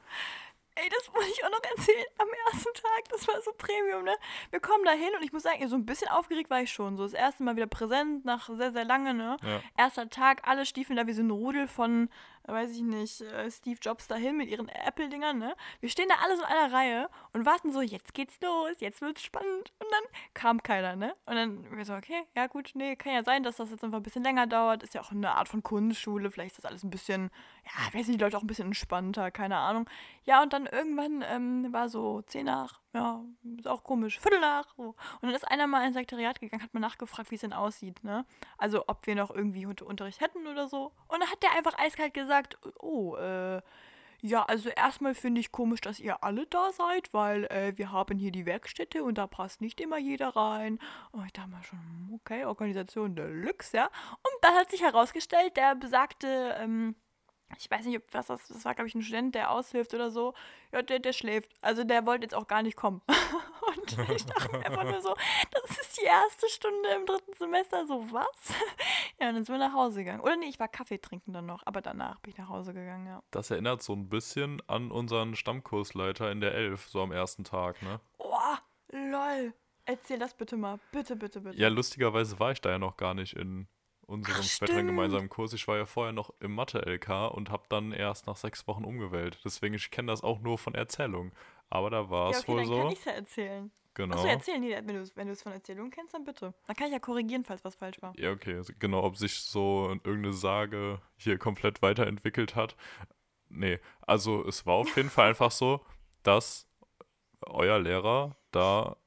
Ey, 0.80 0.90
das 0.90 1.12
wollte 1.12 1.30
ich 1.32 1.44
auch 1.44 1.50
noch 1.50 1.64
erzählen 1.64 2.06
am 2.20 2.28
ersten 2.46 2.74
Tag. 2.76 3.10
Das 3.10 3.28
war 3.28 3.42
so 3.42 3.52
Premium, 3.58 4.04
ne? 4.04 4.14
Wir 4.52 4.60
kommen 4.60 4.86
da 4.86 4.92
hin 4.92 5.10
und 5.18 5.24
ich 5.24 5.34
muss 5.34 5.42
sagen, 5.42 5.68
so 5.68 5.76
ein 5.76 5.88
bisschen 5.88 6.10
aufgeregt 6.10 6.52
war 6.52 6.62
ich 6.62 6.72
schon. 6.72 6.98
So 6.98 7.04
das 7.04 7.14
erste 7.14 7.42
Mal 7.44 7.56
wieder 7.56 7.66
präsent 7.66 8.26
nach 8.26 8.48
sehr, 8.48 8.72
sehr 8.72 8.86
lange, 8.86 9.16
ne? 9.16 9.38
Ja. 9.42 9.62
Erster 9.76 10.10
Tag, 10.10 10.48
alle 10.48 10.68
stiefeln 10.68 10.96
da 10.96 11.08
wie 11.08 11.14
so 11.14 11.24
ein 11.24 11.32
Rudel 11.32 11.68
von 11.68 12.10
weiß 12.54 12.72
ich 12.72 12.82
nicht, 12.82 13.22
äh, 13.22 13.52
Steve 13.52 13.78
Jobs 13.82 14.08
dahin 14.08 14.38
mit 14.38 14.50
ihren 14.50 14.70
Apple-Dingern, 14.70 15.38
ne? 15.38 15.56
Wir 15.80 15.90
stehen 15.90 16.08
da 16.10 16.16
alle 16.24 16.38
so 16.38 16.44
in 16.44 16.48
einer 16.48 16.74
Reihe 16.74 17.10
und 17.34 17.46
warten 17.46 17.72
so, 17.72 17.82
jetzt 17.82 18.14
geht's 18.14 18.40
los, 18.42 18.80
jetzt 18.80 19.02
wird's 19.02 19.22
spannend. 19.22 19.72
Und 19.80 19.88
dann 19.92 20.04
kam 20.34 20.64
keiner, 20.64 20.96
ne? 20.96 21.16
Und 21.26 21.36
dann 21.36 21.78
wir 21.78 21.86
so, 21.86 21.94
okay, 21.94 22.24
ja 22.36 22.48
gut, 22.48 22.72
nee, 22.74 22.96
kann 22.96 23.14
ja 23.14 23.24
sein, 23.24 23.44
dass 23.44 23.58
das 23.58 23.70
jetzt 23.72 23.84
einfach 23.84 23.98
ein 23.98 24.04
bisschen 24.04 24.24
länger 24.24 24.48
dauert. 24.48 24.84
Ist 24.84 24.94
ja 24.94 25.02
auch 25.02 25.12
eine 25.12 25.32
Art 25.32 25.50
von 25.50 25.62
Kunstschule, 25.62 26.32
vielleicht 26.32 26.52
ist 26.52 26.64
das 26.64 26.66
alles 26.66 26.84
ein 26.84 26.90
bisschen, 26.90 27.30
ja, 27.66 27.94
weiß 27.94 28.08
nicht, 28.08 28.20
die 28.20 28.24
Leute 28.24 28.38
auch 28.38 28.44
ein 28.44 28.48
bisschen 28.48 28.68
entspannter, 28.68 29.30
keine 29.32 29.58
Ahnung. 29.58 29.90
Ja, 30.24 30.42
und 30.42 30.54
dann 30.54 30.66
irgendwann 30.66 31.24
ähm, 31.28 31.72
war 31.74 31.90
so 31.90 32.22
zehn 32.24 32.46
nach, 32.46 32.82
ja, 32.98 33.24
ist 33.58 33.68
auch 33.68 33.84
komisch, 33.84 34.20
Viertel 34.20 34.40
nach. 34.40 34.74
So. 34.76 34.96
Und 35.22 35.22
dann 35.22 35.36
ist 35.36 35.48
einer 35.48 35.68
mal 35.68 35.86
ins 35.86 35.96
Sekretariat 35.96 36.40
gegangen, 36.40 36.64
hat 36.64 36.74
mal 36.74 36.80
nachgefragt, 36.80 37.30
wie 37.30 37.36
es 37.36 37.42
denn 37.42 37.54
aussieht, 37.54 38.04
ne? 38.04 38.26
Also 38.58 38.86
ob 38.88 39.06
wir 39.06 39.14
noch 39.16 39.30
irgendwie 39.30 39.66
Unterricht 39.68 40.20
hätten 40.20 40.48
oder 40.48 40.68
so. 40.68 40.94
Und 41.08 41.20
dann 41.22 41.30
hat 41.30 41.44
der 41.44 41.52
einfach 41.56 41.78
eiskalt 41.78 42.16
gesagt, 42.16 42.58
oh, 42.80 43.16
äh, 43.18 43.62
ja, 44.22 44.44
also 44.44 44.70
erstmal 44.70 45.14
finde 45.14 45.42
ich 45.42 45.52
komisch, 45.52 45.82
dass 45.82 46.00
ihr 46.00 46.24
alle 46.24 46.48
da 46.48 46.72
seid, 46.72 47.14
weil 47.14 47.46
äh, 47.46 47.74
wir 47.76 47.92
haben 47.92 48.18
hier 48.18 48.32
die 48.32 48.48
Werkstätte 48.48 49.04
und 49.04 49.20
da 49.20 49.28
passt 49.28 49.62
nicht 49.62 49.80
immer 49.80 50.00
jeder 50.00 50.30
rein. 50.30 50.80
Und 51.12 51.24
ich 51.26 51.34
dachte 51.34 51.50
mal 51.50 51.64
schon, 51.64 52.10
okay, 52.16 52.46
Organisation 52.46 53.16
Deluxe, 53.16 53.78
ja. 53.78 53.86
Und 53.86 54.34
dann 54.42 54.56
hat 54.56 54.72
sich 54.72 54.82
herausgestellt, 54.82 55.56
der 55.56 55.76
besagte 55.76 56.56
ähm, 56.60 56.96
ich 57.56 57.72
weiß 57.72 57.86
nicht, 57.86 58.02
was 58.12 58.28
das, 58.28 58.48
das 58.48 58.66
war, 58.66 58.76
glaube 58.76 58.88
ich, 58.88 58.96
ein 58.96 59.02
Student, 59.02 59.34
der 59.36 59.52
aushilft 59.52 59.94
oder 59.94 60.12
so. 60.12 60.34
Ja, 60.72 60.82
der, 60.82 61.00
der 61.00 61.14
schläft. 61.14 61.52
Also 61.62 61.84
der 61.84 62.06
wollte 62.06 62.24
jetzt 62.24 62.36
auch 62.36 62.48
gar 62.48 62.62
nicht 62.62 62.76
kommen. 62.76 63.02
Und 63.68 64.10
ich 64.10 64.26
dachte 64.26 64.58
mir 64.58 64.66
einfach 64.66 64.84
nur 64.84 65.02
so, 65.02 65.16
das 65.52 65.78
ist 65.78 66.00
die 66.00 66.06
erste 66.06 66.50
Stunde 66.50 66.90
im 66.96 67.06
dritten 67.06 67.34
Semester. 67.34 67.86
So, 67.86 68.06
was? 68.12 68.54
Ja, 69.20 69.30
und 69.30 69.34
dann 69.34 69.46
sind 69.46 69.56
wir 69.56 69.68
nach 69.68 69.74
Hause 69.74 70.04
gegangen. 70.04 70.22
Oder 70.22 70.38
nee, 70.38 70.46
ich 70.46 70.60
war 70.60 70.68
Kaffee 70.68 71.00
trinken 71.00 71.34
dann 71.34 71.48
noch, 71.48 71.64
aber 71.66 71.82
danach 71.82 72.20
bin 72.20 72.34
ich 72.34 72.38
nach 72.38 72.50
Hause 72.50 72.72
gegangen, 72.72 73.08
ja. 73.08 73.24
Das 73.32 73.50
erinnert 73.50 73.82
so 73.82 73.94
ein 73.94 74.10
bisschen 74.10 74.62
an 74.68 74.92
unseren 74.92 75.36
Stammkursleiter 75.36 76.32
in 76.32 76.40
der 76.40 76.54
Elf, 76.54 76.88
so 76.88 77.02
am 77.02 77.12
ersten 77.12 77.44
Tag, 77.44 77.82
ne? 77.82 78.00
Oh, 78.20 78.56
lol. 78.92 79.56
Erzähl 79.86 80.20
das 80.20 80.36
bitte 80.36 80.56
mal. 80.56 80.80
Bitte, 80.92 81.16
bitte, 81.16 81.42
bitte. 81.42 81.58
Ja, 81.58 81.70
lustigerweise 81.70 82.40
war 82.40 82.52
ich 82.52 82.62
da 82.62 82.70
ja 82.70 82.78
noch 82.78 82.96
gar 82.96 83.16
nicht 83.16 83.34
in 83.34 83.68
unserem 84.08 84.44
späteren 84.44 84.88
gemeinsamen 84.88 85.30
Kurs. 85.30 85.54
Ich 85.54 85.68
war 85.68 85.78
ja 85.78 85.86
vorher 85.86 86.14
noch 86.14 86.34
im 86.40 86.56
Mathe-LK 86.56 87.32
und 87.32 87.52
habe 87.52 87.64
dann 87.70 87.92
erst 87.92 88.26
nach 88.26 88.38
sechs 88.38 88.68
Wochen 88.68 88.84
umgewählt. 88.84 89.40
Deswegen, 89.46 89.76
ich 89.76 89.92
kenne 89.92 90.12
das 90.12 90.24
auch 90.24 90.40
nur 90.40 90.58
von 90.58 90.74
Erzählung. 90.74 91.32
Aber 91.70 91.90
da 91.90 92.10
war 92.10 92.32
es 92.32 92.38
ja, 92.38 92.44
okay, 92.44 92.52
wohl 92.52 92.58
dann 92.60 92.68
so. 92.68 92.78
kann 92.78 92.92
ich 92.92 93.06
ja 93.06 93.12
erzählen. 93.12 93.72
Genau. 93.94 94.16
Achso, 94.16 94.28
erzählen, 94.28 94.62
nee, 94.62 94.76
wenn 94.76 94.96
du 94.96 95.02
es 95.02 95.16
wenn 95.16 95.36
von 95.36 95.52
Erzählung 95.52 95.90
kennst, 95.90 96.14
dann 96.14 96.24
bitte. 96.24 96.54
Dann 96.68 96.76
kann 96.76 96.88
ich 96.88 96.94
ja 96.94 97.00
korrigieren, 97.00 97.44
falls 97.44 97.66
was 97.66 97.76
falsch 97.76 98.02
war. 98.02 98.14
Ja, 98.18 98.32
okay. 98.32 98.56
Also 98.56 98.74
genau, 98.78 99.04
ob 99.04 99.18
sich 99.18 99.42
so 99.42 99.90
irgendeine 99.90 100.34
Sage 100.34 101.02
hier 101.18 101.38
komplett 101.38 101.82
weiterentwickelt 101.82 102.56
hat. 102.56 102.76
Nee, 103.50 103.80
also 104.02 104.46
es 104.48 104.66
war 104.66 104.76
auf 104.76 104.96
jeden 104.96 105.10
Fall 105.10 105.30
einfach 105.30 105.52
so, 105.52 105.84
dass 106.22 106.68
euer 107.42 107.80
Lehrer 107.80 108.38
da 108.52 108.98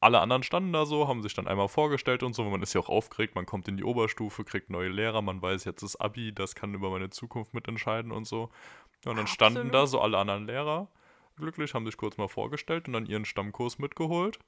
alle 0.00 0.20
anderen 0.20 0.42
standen 0.42 0.72
da 0.72 0.86
so, 0.86 1.08
haben 1.08 1.22
sich 1.22 1.34
dann 1.34 1.48
einmal 1.48 1.68
vorgestellt 1.68 2.22
und 2.22 2.34
so. 2.34 2.44
Man 2.44 2.62
ist 2.62 2.74
ja 2.74 2.80
auch 2.80 2.88
aufgeregt, 2.88 3.34
man 3.34 3.46
kommt 3.46 3.66
in 3.68 3.76
die 3.76 3.84
Oberstufe, 3.84 4.44
kriegt 4.44 4.70
neue 4.70 4.88
Lehrer, 4.88 5.22
man 5.22 5.42
weiß 5.42 5.64
jetzt 5.64 5.82
das 5.82 5.96
Abi, 5.96 6.32
das 6.32 6.54
kann 6.54 6.74
über 6.74 6.90
meine 6.90 7.10
Zukunft 7.10 7.54
mitentscheiden 7.54 8.12
und 8.12 8.26
so. 8.26 8.50
Und 9.04 9.16
dann 9.16 9.26
standen 9.26 9.58
Absolut. 9.58 9.74
da 9.74 9.86
so 9.86 10.00
alle 10.00 10.18
anderen 10.18 10.46
Lehrer 10.46 10.88
glücklich, 11.36 11.74
haben 11.74 11.86
sich 11.86 11.96
kurz 11.96 12.16
mal 12.16 12.28
vorgestellt 12.28 12.86
und 12.86 12.94
dann 12.94 13.06
ihren 13.06 13.24
Stammkurs 13.24 13.78
mitgeholt. 13.78 14.38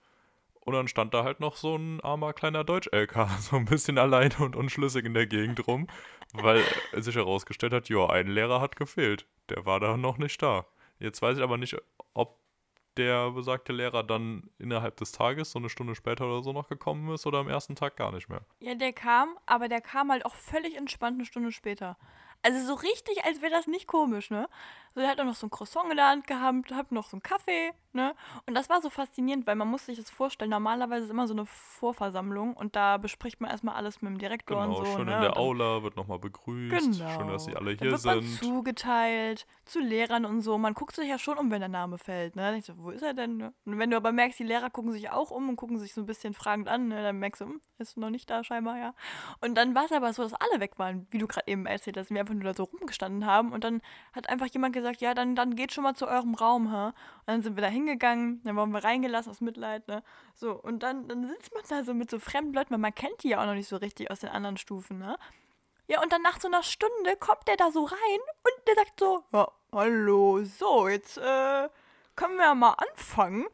Und 0.63 0.75
dann 0.75 0.89
stand 0.89 1.15
da 1.15 1.25
halt 1.25 1.41
noch 1.41 1.57
so 1.57 1.77
ein 1.77 2.01
armer 2.01 2.33
kleiner 2.33 2.65
Deutsch-LK, 2.65 3.29
so 3.41 3.57
ein 3.57 3.65
bisschen 3.65 3.99
alleine 3.99 4.37
und 4.39 4.57
unschlüssig 4.57 5.05
in 5.05 5.15
der 5.15 5.27
Gegend 5.27 5.67
rum, 5.67 5.87
weil 6.33 6.63
sich 6.93 7.17
herausgestellt 7.17 7.73
hat, 7.73 7.89
ja, 7.89 8.07
ein 8.09 8.29
Lehrer 8.29 8.61
hat 8.61 8.77
gefehlt. 8.77 9.27
Der 9.49 9.65
war 9.67 9.81
da 9.81 9.97
noch 9.97 10.19
nicht 10.19 10.43
da. 10.43 10.67
Jetzt 10.99 11.23
weiß 11.23 11.39
ich 11.39 11.43
aber 11.43 11.57
nicht, 11.57 11.77
ob 12.13 12.39
der 12.97 13.31
besagte 13.31 13.73
Lehrer 13.73 14.03
dann 14.03 14.51
innerhalb 14.59 14.97
des 14.97 15.13
Tages, 15.13 15.53
so 15.53 15.59
eine 15.59 15.69
Stunde 15.69 15.95
später 15.95 16.27
oder 16.27 16.43
so 16.43 16.53
noch 16.53 16.69
gekommen 16.69 17.13
ist 17.15 17.27
oder 17.27 17.39
am 17.39 17.49
ersten 17.49 17.77
Tag 17.77 17.97
gar 17.97 18.13
nicht 18.13 18.29
mehr. 18.29 18.43
Ja, 18.61 18.75
der 18.75 18.93
kam, 18.93 19.37
aber 19.47 19.69
der 19.69 19.81
kam 19.81 20.11
halt 20.11 20.25
auch 20.27 20.35
völlig 20.35 20.77
entspannt 20.77 21.17
eine 21.17 21.27
Stunde 21.27 21.53
später. 21.53 21.97
Also 22.43 22.67
so 22.67 22.75
richtig, 22.75 23.25
als 23.25 23.43
wäre 23.43 23.53
das 23.53 23.67
nicht 23.67 23.87
komisch, 23.87 24.31
ne? 24.31 24.49
So, 24.95 25.01
der 25.01 25.09
hat 25.09 25.21
auch 25.21 25.25
noch 25.25 25.37
so 25.37 25.47
ein 25.47 25.51
Croissant 25.51 25.89
in 25.91 25.97
der 25.97 26.09
Hand 26.09 26.27
gehabt, 26.27 26.73
hat 26.73 26.91
noch 26.91 27.09
so 27.09 27.17
einen 27.17 27.23
Kaffee, 27.23 27.73
ne? 27.93 28.15
Und 28.47 28.55
das 28.55 28.69
war 28.69 28.81
so 28.83 28.91
faszinierend, 28.91 29.47
weil 29.47 29.55
man 29.55 29.69
muss 29.69 29.87
sich 29.87 29.97
das 29.97 30.11
vorstellen, 30.11 30.51
normalerweise 30.51 31.05
ist 31.05 31.11
immer 31.11 31.29
so 31.29 31.35
eine 31.35 31.47
Vorversammlung 31.47 32.55
und 32.55 32.75
da 32.75 32.97
bespricht 32.97 33.41
man 33.41 33.51
erstmal 33.51 33.77
alles 33.77 34.03
mit 34.03 34.11
dem 34.11 34.19
Direktor 34.19 34.63
genau, 34.63 34.79
und 34.79 34.87
so. 34.87 34.93
Schön 34.97 35.07
ne? 35.07 35.15
in 35.15 35.23
der 35.23 35.37
Aula 35.37 35.85
wird 35.85 35.97
nochmal 35.97 36.19
begrüßt, 36.19 36.99
genau. 36.99 37.11
schön, 37.11 37.29
dass 37.29 37.45
sie 37.45 37.55
alle 37.55 37.71
hier 37.71 37.77
dann 37.79 37.91
wird 37.91 38.01
sind. 38.01 38.15
Man 38.15 38.25
zugeteilt 38.25 39.47
zu 39.65 39.79
Lehrern 39.79 40.25
und 40.25 40.41
so. 40.41 40.59
Man 40.59 40.75
guckt 40.75 40.97
sich 40.97 41.09
ja 41.09 41.19
schon 41.19 41.39
um, 41.39 41.53
wenn 41.53 41.61
der 41.61 41.69
Name 41.69 41.97
fällt, 41.97 42.35
ne? 42.35 42.59
Ich 42.59 42.65
so, 42.65 42.77
wo 42.77 42.91
ist 42.91 43.03
er 43.03 43.15
denn? 43.15 43.37
Ne? 43.37 43.55
Und 43.65 43.79
wenn 43.79 43.91
du 43.91 43.97
aber 43.97 44.11
merkst, 44.11 44.41
die 44.41 44.45
Lehrer 44.45 44.71
gucken 44.71 44.91
sich 44.91 45.11
auch 45.11 45.31
um 45.31 45.49
und 45.49 45.57
gucken 45.57 45.79
sich 45.79 45.95
so 45.95 46.01
ein 46.01 46.07
bisschen 46.07 46.35
fragend 46.35 46.69
an, 46.69 46.89
ne? 46.89 47.01
Dann 47.01 47.19
merkst 47.19 47.43
du, 47.43 47.45
hm, 47.45 47.61
ist 47.79 47.97
noch 47.97 48.11
nicht 48.11 48.29
da 48.29 48.43
scheinbar, 48.43 48.77
ja. 48.77 48.95
Und 49.41 49.55
dann 49.55 49.77
war 49.77 49.85
es 49.85 49.93
aber 49.93 50.13
so, 50.13 50.25
dass 50.25 50.35
alle 50.35 50.59
weg 50.59 50.79
waren, 50.79 51.07
wie 51.11 51.19
du 51.19 51.29
gerade 51.29 51.47
eben 51.47 51.67
erzählt 51.67 51.97
hast, 51.97 52.11
wir 52.11 52.19
einfach 52.19 52.35
nur 52.35 52.43
da 52.43 52.55
so 52.55 52.65
rumgestanden 52.65 53.25
haben 53.25 53.53
und 53.53 53.63
dann 53.63 53.83
hat 54.13 54.29
einfach 54.29 54.47
jemand 54.47 54.75
gesagt, 54.75 54.80
ja, 55.01 55.15
dann, 55.15 55.37
dann 55.37 55.57
geht 55.57 55.73
schon 55.73 55.85
mal 55.85 55.95
zu 55.95 56.07
eurem 56.07 56.35
Raum, 56.35 56.71
ha? 56.73 56.89
Und 56.89 57.27
dann 57.27 57.43
sind 57.43 57.57
wir 57.57 57.63
da 57.63 57.69
hingegangen, 57.69 58.43
dann 58.45 58.57
wurden 58.57 58.73
wir 58.73 58.85
reingelassen 58.85 59.31
aus 59.31 59.41
Mitleid, 59.41 59.87
ne? 59.89 60.03
So, 60.35 60.53
und 60.53 60.83
dann, 60.83 61.09
dann 61.09 61.27
sitzt 61.29 61.53
man 61.55 61.63
da 61.69 61.85
so 61.85 61.95
mit 61.95 62.11
so 62.11 62.19
fremden 62.19 62.55
Leuten, 62.55 62.71
weil 62.71 62.79
man 62.79 62.95
kennt 62.95 63.23
die 63.23 63.31
ja 63.31 63.43
auch 63.43 63.47
noch 63.47 63.55
nicht 63.55 63.69
so 63.69 63.77
richtig 63.77 64.11
aus 64.11 64.21
den 64.21 64.31
anderen 64.31 64.57
Stufen, 64.57 64.99
ne? 64.99 65.17
Ja, 65.87 66.01
und 66.03 66.13
dann 66.13 66.23
nach 66.23 66.41
so 66.41 66.47
einer 66.47 66.63
Stunde 66.63 67.17
kommt 67.19 67.49
der 67.49 67.57
da 67.57 67.73
so 67.73 67.85
rein 67.85 68.21
und 68.45 68.69
der 68.69 68.75
sagt 68.77 69.01
so, 69.01 69.25
ja, 69.33 69.49
hallo, 69.73 70.45
so, 70.45 70.87
jetzt 70.87 71.19
äh, 71.19 71.69
können 72.15 72.37
wir 72.37 72.55
mal 72.55 72.75
anfangen. 72.75 73.47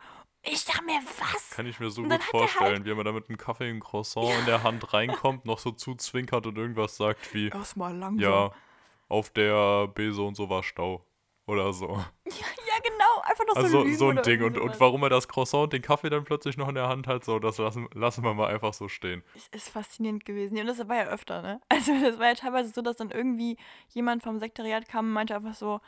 Ich 0.43 0.65
dachte 0.67 0.85
mir, 0.85 1.01
was? 1.19 1.51
Kann 1.51 1.67
ich 1.67 1.81
mir 1.81 1.89
so 1.89 2.03
gut 2.03 2.23
vorstellen, 2.23 2.75
halt 2.75 2.85
wie 2.85 2.91
er 2.91 3.05
da 3.05 3.13
mit 3.13 3.29
einem 3.29 3.39
Kaffee 3.39 3.71
und 3.71 3.81
Croissant 3.81 4.29
ja. 4.29 4.39
in 4.39 4.45
der 4.45 4.63
Hand 4.63 4.93
reinkommt, 4.93 5.47
noch 5.47 5.59
so 5.59 5.73
zuzwinkert 5.73 6.47
und 6.47 6.59
irgendwas 6.59 6.97
sagt 6.99 7.33
wie, 7.35 7.49
erstmal 7.49 7.97
langsam. 7.97 8.31
Ja, 8.31 8.51
auf 9.09 9.31
der 9.31 9.89
B 9.89 10.11
so 10.11 10.27
und 10.27 10.35
so 10.35 10.51
war 10.51 10.63
Stau 10.63 11.06
oder 11.47 11.73
so. 11.73 11.89
Ja, 11.89 12.33
ja 12.67 12.75
genau, 12.83 13.23
einfach 13.23 13.47
noch 13.47 13.57
also, 13.57 13.69
so 13.69 13.79
Also 13.85 13.95
so 13.95 14.09
ein 14.09 14.23
Ding. 14.23 14.43
Und, 14.43 14.59
und 14.59 14.79
warum 14.81 15.03
er 15.05 15.11
das 15.11 15.29
Croissant 15.29 15.65
und 15.65 15.73
den 15.73 15.83
Kaffee 15.83 16.11
dann 16.11 16.25
plötzlich 16.25 16.57
noch 16.57 16.69
in 16.69 16.75
der 16.75 16.89
Hand 16.89 17.07
hat, 17.07 17.25
so, 17.25 17.39
das 17.39 17.59
lassen, 17.59 17.89
lassen 17.95 18.25
wir 18.25 18.35
mal 18.35 18.53
einfach 18.53 18.75
so 18.75 18.89
stehen. 18.89 19.23
Es 19.35 19.49
ist 19.49 19.69
faszinierend 19.69 20.25
gewesen. 20.25 20.59
Und 20.59 20.67
das 20.67 20.87
war 20.89 20.97
ja 20.97 21.07
öfter, 21.07 21.43
ne? 21.43 21.61
Also 21.69 21.93
das 22.01 22.19
war 22.19 22.27
ja 22.27 22.35
teilweise 22.35 22.71
so, 22.71 22.83
dass 22.83 22.97
dann 22.97 23.11
irgendwie 23.11 23.57
jemand 23.89 24.23
vom 24.23 24.39
Sekretariat 24.39 24.89
kam 24.89 25.07
und 25.07 25.13
meinte 25.13 25.35
einfach 25.35 25.55
so, 25.55 25.81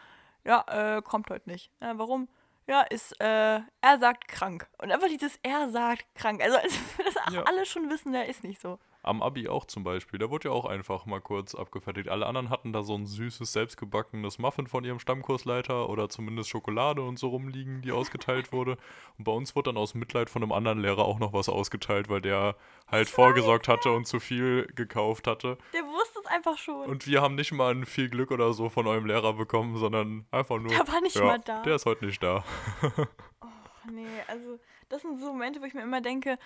ja, 0.44 0.64
äh, 0.68 1.02
kommt 1.02 1.30
heute 1.30 1.48
nicht. 1.50 1.70
Ja, 1.80 1.98
warum? 1.98 2.28
Ja, 2.66 2.82
ist, 2.82 3.18
äh, 3.20 3.60
er 3.80 3.98
sagt 3.98 4.28
krank. 4.28 4.68
Und 4.78 4.92
einfach 4.92 5.08
dieses 5.08 5.38
er 5.42 5.70
sagt 5.70 6.04
krank. 6.14 6.42
Also 6.42 6.58
als 6.58 6.72
wir 6.96 7.04
das 7.04 7.16
auch 7.16 7.32
ja. 7.32 7.42
alle 7.42 7.66
schon 7.66 7.90
wissen, 7.90 8.12
der 8.12 8.28
ist 8.28 8.44
nicht 8.44 8.60
so. 8.60 8.78
Am 9.08 9.22
Abi 9.22 9.48
auch 9.48 9.64
zum 9.64 9.84
Beispiel. 9.84 10.18
Da 10.18 10.30
wurde 10.30 10.48
ja 10.48 10.54
auch 10.54 10.64
einfach 10.64 11.06
mal 11.06 11.20
kurz 11.20 11.54
abgefertigt. 11.54 12.08
Alle 12.08 12.26
anderen 12.26 12.50
hatten 12.50 12.72
da 12.72 12.82
so 12.82 12.94
ein 12.94 13.06
süßes, 13.06 13.52
selbstgebackenes 13.52 14.38
Muffin 14.38 14.66
von 14.66 14.84
ihrem 14.84 14.98
Stammkursleiter 14.98 15.88
oder 15.88 16.08
zumindest 16.08 16.50
Schokolade 16.50 17.02
und 17.02 17.18
so 17.18 17.28
rumliegen, 17.28 17.82
die 17.82 17.92
ausgeteilt 17.92 18.52
wurde. 18.52 18.76
Und 19.18 19.24
bei 19.24 19.32
uns 19.32 19.56
wurde 19.56 19.70
dann 19.70 19.76
aus 19.76 19.94
Mitleid 19.94 20.30
von 20.30 20.42
einem 20.42 20.52
anderen 20.52 20.80
Lehrer 20.80 21.04
auch 21.04 21.18
noch 21.18 21.32
was 21.32 21.48
ausgeteilt, 21.48 22.08
weil 22.08 22.20
der 22.20 22.54
halt 22.86 23.08
vorgesorgt 23.08 23.68
hatte 23.68 23.90
und 23.92 24.06
zu 24.06 24.20
viel 24.20 24.66
gekauft 24.74 25.26
hatte. 25.26 25.58
Der 25.72 25.82
wusste 25.84 26.20
es 26.20 26.26
einfach 26.26 26.58
schon. 26.58 26.86
Und 26.86 27.06
wir 27.06 27.22
haben 27.22 27.34
nicht 27.34 27.52
mal 27.52 27.74
ein 27.74 27.86
viel 27.86 28.08
Glück 28.08 28.30
oder 28.30 28.52
so 28.52 28.68
von 28.68 28.86
eurem 28.86 29.06
Lehrer 29.06 29.32
bekommen, 29.32 29.76
sondern 29.76 30.26
einfach 30.30 30.58
nur. 30.58 30.68
Der 30.68 30.86
war 30.86 31.00
nicht 31.00 31.16
ja, 31.16 31.24
mal 31.24 31.38
da. 31.38 31.62
Der 31.62 31.76
ist 31.76 31.86
heute 31.86 32.06
nicht 32.06 32.22
da. 32.22 32.44
Oh, 33.40 33.90
nee, 33.90 34.06
also 34.26 34.58
das 34.88 35.02
sind 35.02 35.20
so 35.20 35.26
Momente, 35.32 35.60
wo 35.60 35.64
ich 35.64 35.74
mir 35.74 35.82
immer 35.82 36.00
denke, 36.00 36.38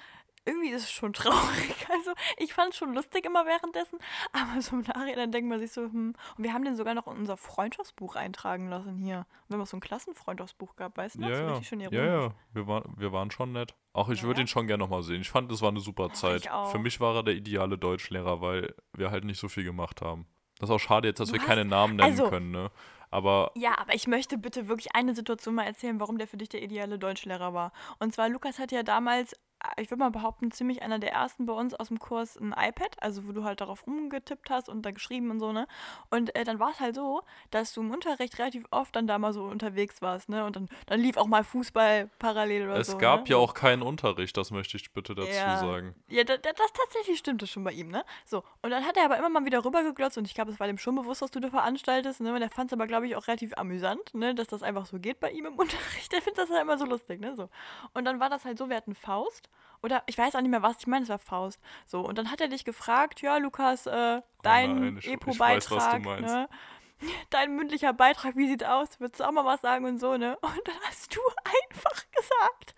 irgendwie 0.45 0.71
ist 0.71 0.85
es 0.85 0.91
schon 0.93 1.13
traurig. 1.13 1.75
Also 1.93 2.13
ich 2.39 2.55
fand 2.55 2.71
es 2.73 2.79
schon 2.79 2.95
lustig 2.95 3.27
immer 3.27 3.45
währenddessen, 3.45 3.99
aber 4.33 4.61
so 4.63 4.77
im 4.77 4.83
Nachhinein 4.83 5.31
denkt 5.31 5.49
man 5.49 5.59
sich 5.59 5.73
so, 5.73 5.83
hm. 5.83 6.15
Und 6.39 6.45
wir 6.45 6.53
haben 6.55 6.65
den 6.65 6.75
sogar 6.75 6.95
noch 6.95 7.07
in 7.07 7.17
unser 7.19 7.37
Freundschaftsbuch 7.37 8.17
eintragen 8.17 8.69
lassen 8.69 8.97
hier. 8.97 9.27
Und 9.49 9.59
wir 9.59 9.67
so 9.67 9.77
ein 9.77 9.81
Klassenfreundschaftsbuch 9.81 10.75
gehabt, 10.77 10.97
weißt 10.97 11.17
du? 11.17 11.21
noch? 11.21 11.29
Ja, 11.29 11.61
so 11.63 11.77
ja. 11.77 11.89
ja, 11.91 12.05
ja. 12.23 12.35
Wir, 12.53 12.67
war, 12.67 12.85
wir 12.97 13.13
waren 13.13 13.31
schon 13.31 13.53
nett. 13.53 13.75
Auch 13.93 14.09
ich 14.09 14.21
Ja, 14.23 14.25
würde 14.27 14.41
ja? 14.41 14.45
ihn 14.45 14.49
schon 14.49 14.67
gerne 14.67 14.83
nochmal 14.83 15.03
sehen. 15.03 15.21
Ich 15.21 15.31
fand, 15.31 15.53
es 15.53 15.61
war 15.61 15.69
eine 15.69 15.81
super 15.81 16.13
Zeit. 16.13 16.49
Für 16.71 16.79
mich 16.79 16.99
war 17.01 17.15
er 17.17 17.23
der 17.23 17.35
ideale 17.35 17.77
Deutschlehrer, 17.79 18.41
weil 18.41 18.75
wir 18.95 19.11
halt 19.11 19.25
nicht 19.25 19.39
so 19.39 19.49
viel 19.49 19.65
gemacht 19.65 20.01
haben. 20.01 20.27
Das 20.59 20.71
ist 20.71 20.75
auch 20.75 20.79
schade 20.81 21.09
jetzt, 21.09 21.21
dass 21.21 21.29
Du 21.29 21.35
wir 21.35 21.41
hast- 21.41 21.47
keine 21.49 21.65
Namen 21.65 21.97
nennen 21.97 22.11
also- 22.13 22.29
können, 22.31 22.51
ne? 22.51 22.71
Aber 23.11 23.51
Ja, 23.55 23.77
aber 23.79 23.95
ich 23.95 24.07
möchte 24.07 24.39
bitte 24.39 24.69
wirklich 24.69 24.95
eine 24.97 25.15
Situation 25.15 25.55
mal 25.55 25.65
erzählen, 25.65 26.01
warum 26.01 26.17
der 26.17 26.27
für 26.27 26.39
dich 26.39 26.49
der 26.49 26.63
ideale 26.63 26.99
Deutschlehrer 26.99 27.53
war. 27.53 27.73
Und 27.99 28.15
zwar, 28.15 28.31
Lukas 28.31 28.59
hatte 28.59 28.75
ja 28.75 28.83
damals, 28.83 29.35
ich 29.77 29.91
würde 29.91 30.01
mal 30.01 30.11
behaupten, 30.11 30.51
ziemlich 30.51 30.83
einer 30.83 30.99
der 30.99 31.13
ersten 31.13 31.47
bei 31.47 31.53
uns 31.53 31.75
aus 31.75 31.89
dem 31.89 31.99
Kurs 31.99 32.37
ein 32.37 32.53
iPad, 32.57 32.97
also 33.03 33.27
wo 33.27 33.33
du 33.33 33.45
halt 33.45 33.61
darauf 33.61 33.87
rumgetippt 33.87 34.51
hast 34.51 34.69
und 34.69 34.83
da 34.83 34.91
geschrieben 34.91 35.31
und 35.31 35.41
so, 35.41 35.53
ne? 35.53 35.67
Und 36.11 36.35
äh, 36.35 36.45
dann 36.45 36.59
war 36.59 36.71
es 36.71 36.81
halt 36.81 36.95
so, 36.95 37.23
dass 37.51 37.73
du 37.73 37.81
im 37.81 37.91
Unterricht 37.91 38.39
relativ 38.39 38.65
oft 38.71 38.95
dann 38.97 39.07
da 39.07 39.19
mal 39.19 39.33
so 39.33 39.45
unterwegs 39.45 40.03
warst, 40.03 40.29
ne? 40.29 40.45
Und 40.45 40.57
dann, 40.57 40.69
dann 40.87 41.01
lief 41.01 41.17
auch 41.17 41.27
mal 41.27 41.45
Fußball 41.45 42.11
parallel 42.19 42.65
oder 42.65 42.77
es 42.81 42.89
so. 42.89 42.99
gab 42.99 43.23
ne? 43.23 43.31
ja 43.31 43.37
auch 43.37 43.55
keinen 43.55 43.83
Unterricht, 43.83 44.37
das 44.37 44.51
möchte 44.51 44.77
ich 44.77 44.93
bitte 44.93 45.15
dazu 45.15 45.31
Ja. 45.31 45.57
sagen. 45.57 45.95
Ja, 46.09 46.25
da, 46.25 46.37
da, 46.37 46.51
das 46.53 46.73
tatsächlich 46.73 47.19
stimmte 47.19 47.47
schon 47.47 47.65
bei 47.65 47.73
ihm, 47.73 47.89
ne? 47.89 48.05
So, 48.25 48.43
und 48.63 48.71
dann 48.71 48.85
hat 48.85 48.97
er 48.97 49.05
aber 49.05 49.17
immer 49.19 49.29
mal 49.29 49.45
wieder 49.45 49.65
rübergeglotzt 49.65 50.19
und 50.19 50.27
ich 50.27 50.35
glaube, 50.35 50.51
es 50.51 50.61
war 50.61 50.67
dem 50.67 50.79
schon 50.79 50.95
bewusst, 50.97 51.23
was 51.23 51.31
du 51.31 51.41
da 51.41 51.51
veranstaltest, 51.51 52.21
ne? 52.21 52.35
Und 52.35 52.43
er 52.43 52.51
fand 52.51 52.71
es 52.71 52.73
aber, 52.73 52.87
glaube 52.87 53.07
ich, 53.07 53.17
auch 53.17 53.27
relativ 53.29 53.57
amüsant, 53.57 54.15
ne? 54.15 54.35
Dass 54.35 54.49
das 54.49 54.63
einfach 54.63 54.87
so 54.87 54.99
geht 54.99 55.21
bei 55.21 55.31
ihm 55.31 55.47
im 55.47 55.55
Unterricht. 55.59 56.13
Er 56.13 56.21
findet 56.23 56.39
das 56.39 56.51
halt 56.51 56.63
immer 56.63 56.79
so 56.79 56.85
lustig, 56.85 57.21
ne? 57.21 57.35
So. 57.37 57.49
Und 57.95 58.05
dann 58.05 58.21
war 58.21 58.29
das 58.31 58.45
halt 58.45 58.59
so, 58.59 58.69
wir 58.69 58.77
hatten 58.77 58.95
Faust 58.95 59.49
oder 59.83 60.03
ich 60.07 60.17
weiß 60.17 60.35
auch 60.37 60.41
nicht 60.41 60.51
mehr 60.51 60.63
was, 60.63 60.77
ich 60.79 60.87
meine, 60.87 61.03
es 61.03 61.09
war 61.09 61.19
Faust. 61.19 61.61
So, 61.87 62.01
und 62.01 62.17
dann 62.19 62.31
hat 62.31 62.41
er 62.41 62.49
dich 62.49 62.65
gefragt, 62.65 63.21
ja, 63.21 63.37
Lukas, 63.39 63.87
äh, 63.87 64.23
dein 64.43 64.71
Oh 64.71 64.97
was 64.97 65.05
du 65.05 65.11
EPO-Beitrag, 65.11 66.03
ne? 66.21 66.49
Dein 67.31 67.57
mündlicher 67.57 67.93
Beitrag, 67.93 68.37
wie 68.37 68.47
sieht's 68.47 68.63
aus? 68.63 69.01
Würdest 69.01 69.19
du 69.19 69.25
auch 69.25 69.33
mal 69.33 69.45
was 69.45 69.61
sagen 69.61 69.85
und 69.87 69.99
so, 69.99 70.17
ne? 70.17 70.39
Und 70.43 70.61
dann 70.65 70.77
hast 70.85 71.13
du 71.13 71.21
einfach 71.45 72.05
gesagt, 72.13 72.75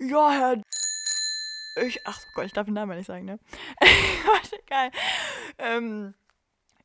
ja, 0.00 0.30
Herr 0.32 0.56
ich, 1.76 2.06
ach 2.06 2.18
so 2.20 2.26
Gott, 2.34 2.46
ich 2.46 2.52
darf 2.52 2.66
den 2.66 2.74
Namen 2.74 2.92
ja 2.92 2.98
nicht 2.98 3.06
sagen, 3.06 3.24
ne? 3.24 3.38
Warte, 4.26 4.60
geil. 4.66 4.90
Ähm, 5.58 6.14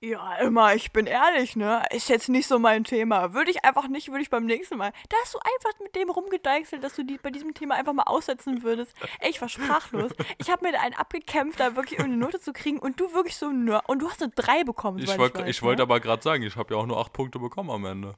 ja, 0.02 0.36
immer, 0.38 0.76
ich 0.76 0.92
bin 0.94 1.08
ehrlich, 1.08 1.56
ne? 1.58 1.84
Ist 1.92 2.08
jetzt 2.08 2.30
nicht 2.30 2.48
so 2.48 2.58
mein 2.58 2.86
Thema. 2.86 3.34
Würde 3.34 3.52
ich 3.52 3.66
einfach 3.66 3.88
nicht, 3.90 4.08
würde 4.10 4.22
ich 4.22 4.30
beim 4.30 4.46
nächsten 4.46 4.78
Mal. 4.78 4.94
Da 5.10 5.18
hast 5.22 5.34
du 5.34 5.40
einfach 5.40 5.78
mit 5.82 5.94
dem 5.96 6.10
rumgedeichselt, 6.10 6.84
dass 6.84 6.96
du 6.96 7.04
die, 7.04 7.18
bei 7.18 7.32
diesem 7.32 7.54
Thema 7.54 7.76
einfach 7.76 7.92
mal 7.94 8.04
aussetzen 8.04 8.64
würdest. 8.64 8.94
Ey, 9.20 9.30
ich 9.32 9.42
war 9.42 9.50
sprachlos. 9.50 10.12
Ich 10.38 10.50
habe 10.50 10.66
mir 10.66 10.72
da 10.72 10.80
einen 10.80 10.96
abgekämpft, 10.96 11.60
da 11.60 11.76
wirklich 11.76 12.00
irgendeine 12.00 12.24
Note 12.26 12.40
zu 12.40 12.54
kriegen 12.54 12.80
und 12.80 13.00
du 13.00 13.14
wirklich 13.14 13.36
so, 13.36 13.50
nö. 13.50 13.78
Und 13.88 14.00
du 14.02 14.10
hast 14.10 14.24
eine 14.24 14.32
3 14.32 14.64
bekommen, 14.64 15.00
Ich, 15.00 15.18
wollt, 15.18 15.36
weiß, 15.36 15.48
ich 15.50 15.62
wollte 15.62 15.80
ne? 15.80 15.84
aber 15.84 16.00
gerade 16.00 16.22
sagen, 16.24 16.44
ich 16.44 16.56
habe 16.56 16.74
ja 16.74 16.80
auch 16.80 16.86
nur 16.86 16.98
acht 17.00 17.12
Punkte 17.12 17.40
bekommen 17.40 17.70
am 17.70 17.86
Ende. 17.86 18.16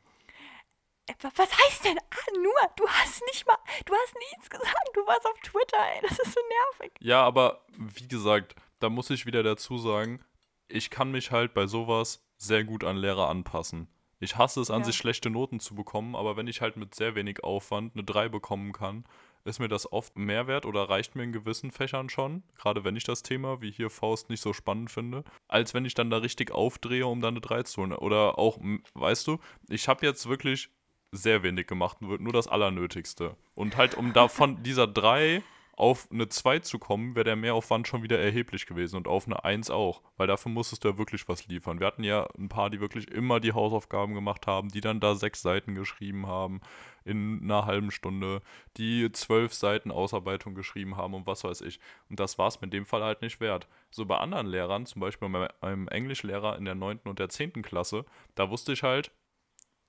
Wa- 1.22 1.32
Was 1.36 1.50
heißt 1.66 1.86
denn? 1.86 1.98
Ah, 1.98 2.32
nur, 2.42 2.54
du 2.78 2.88
hast 2.88 3.22
nicht 3.26 3.46
mal, 3.48 3.58
du 3.86 3.94
hast 3.96 4.16
nichts 4.32 4.50
gesagt. 4.50 4.90
Du 4.94 5.06
warst 5.08 5.26
auf 5.26 5.38
Twitter, 5.44 5.78
ey. 5.96 6.02
Das 6.08 6.12
ist 6.20 6.34
so 6.34 6.40
nervig. 6.78 6.92
Ja, 7.00 7.24
aber 7.24 7.66
wie 7.78 8.08
gesagt, 8.08 8.56
da 8.80 8.90
muss 8.90 9.10
ich 9.10 9.26
wieder 9.26 9.44
dazu 9.44 9.78
sagen, 9.78 10.24
ich 10.72 10.90
kann 10.90 11.12
mich 11.12 11.32
halt 11.32 11.54
bei 11.54 11.68
sowas 11.68 12.24
sehr 12.38 12.64
gut 12.64 12.84
an 12.84 12.98
Lehrer 12.98 13.30
anpassen. 13.30 13.88
Ich 14.20 14.38
hasse 14.38 14.62
es 14.62 14.70
an 14.70 14.82
Ja. 14.82 14.86
sich 14.86 14.96
schlechte 14.98 15.30
Noten 15.30 15.60
zu 15.60 15.74
bekommen, 15.76 16.16
aber 16.16 16.38
wenn 16.38 16.48
ich 16.48 16.62
halt 16.62 16.78
mit 16.78 16.94
sehr 16.94 17.16
wenig 17.16 17.44
Aufwand 17.44 17.96
eine 17.96 18.04
3 18.04 18.30
bekommen 18.30 18.72
kann, 18.72 19.04
ist 19.46 19.60
mir 19.60 19.68
das 19.68 19.92
oft 19.92 20.16
mehr 20.18 20.46
wert 20.46 20.68
oder 20.68 20.88
reicht 20.90 21.16
mir 21.16 21.24
in 21.24 21.32
gewissen 21.32 21.72
Fächern 21.72 22.10
schon, 22.10 22.44
gerade 22.56 22.84
wenn 22.84 22.96
ich 22.96 23.04
das 23.04 23.24
Thema, 23.24 23.60
wie 23.62 23.72
hier 23.72 23.90
Faust, 23.90 24.30
nicht 24.30 24.42
so 24.42 24.54
spannend 24.54 24.92
finde, 24.92 25.24
als 25.48 25.74
wenn 25.74 25.86
ich 25.86 25.96
dann 25.96 26.12
da 26.12 26.18
richtig 26.18 26.52
aufdrehe, 26.52 27.08
um 27.08 27.22
dann 27.22 27.34
eine 27.34 27.42
3 27.42 27.64
zu 27.64 27.82
holen. 27.82 27.94
Oder 27.94 28.38
auch, 28.38 28.60
weißt 28.94 29.26
du, 29.28 29.40
ich 29.70 29.88
habe 29.88 30.06
jetzt 30.06 30.30
wirklich 30.30 30.70
sehr 31.12 31.42
wenig 31.42 31.66
gemacht, 31.66 32.02
nur 32.02 32.20
nur 32.20 32.32
das 32.34 32.48
Allernötigste. 32.48 33.36
Und 33.56 33.76
halt, 33.78 33.96
um 33.96 34.14
da 34.14 34.28
von 34.28 34.62
dieser 34.64 34.86
3 34.88 35.42
auf 35.82 36.08
eine 36.12 36.30
2 36.30 36.60
zu 36.60 36.78
kommen, 36.78 37.16
wäre 37.16 37.24
der 37.24 37.36
Mehraufwand 37.36 37.88
schon 37.88 38.04
wieder 38.04 38.20
erheblich 38.20 38.68
gewesen 38.68 38.98
und 38.98 39.08
auf 39.08 39.26
eine 39.26 39.44
1 39.44 39.72
auch, 39.72 40.04
weil 40.16 40.28
dafür 40.28 40.52
musstest 40.52 40.84
du 40.84 40.90
ja 40.90 40.98
wirklich 41.00 41.28
was 41.28 41.48
liefern. 41.48 41.80
Wir 41.80 41.88
hatten 41.88 42.04
ja 42.04 42.28
ein 42.38 42.50
paar, 42.50 42.70
die 42.70 42.80
wirklich 42.80 43.10
immer 43.10 43.40
die 43.40 43.54
Hausaufgaben 43.54 44.14
gemacht 44.14 44.46
haben, 44.46 44.70
die 44.70 44.80
dann 44.80 45.00
da 45.00 45.16
sechs 45.16 45.42
Seiten 45.42 45.74
geschrieben 45.74 46.28
haben 46.28 46.62
in 47.04 47.40
einer 47.42 47.66
halben 47.66 47.90
Stunde, 47.90 48.44
die 48.78 49.12
zwölf 49.12 49.56
Seiten 49.56 49.90
Ausarbeitung 49.90 50.54
geschrieben 50.54 50.98
haben 50.98 51.16
und 51.16 51.26
was 51.26 51.44
weiß 51.44 51.62
ich. 51.62 51.80
Und 52.12 52.20
das 52.20 52.38
war 52.38 52.50
es 52.50 52.58
in 52.58 52.70
dem 52.70 52.86
Fall 52.86 53.02
halt 53.02 53.24
nicht 53.24 53.40
wert. 53.40 53.68
So 53.90 54.06
bei 54.06 54.18
anderen 54.18 54.46
Lehrern, 54.46 54.86
zum 54.86 55.00
Beispiel 55.00 55.30
bei 55.30 55.50
meinem 55.62 55.88
Englischlehrer 55.88 56.60
in 56.60 56.66
der 56.66 56.76
9. 56.76 57.00
und 57.06 57.18
der 57.18 57.30
10. 57.30 57.64
Klasse, 57.64 58.06
da 58.36 58.52
wusste 58.52 58.74
ich 58.74 58.84
halt, 58.84 59.12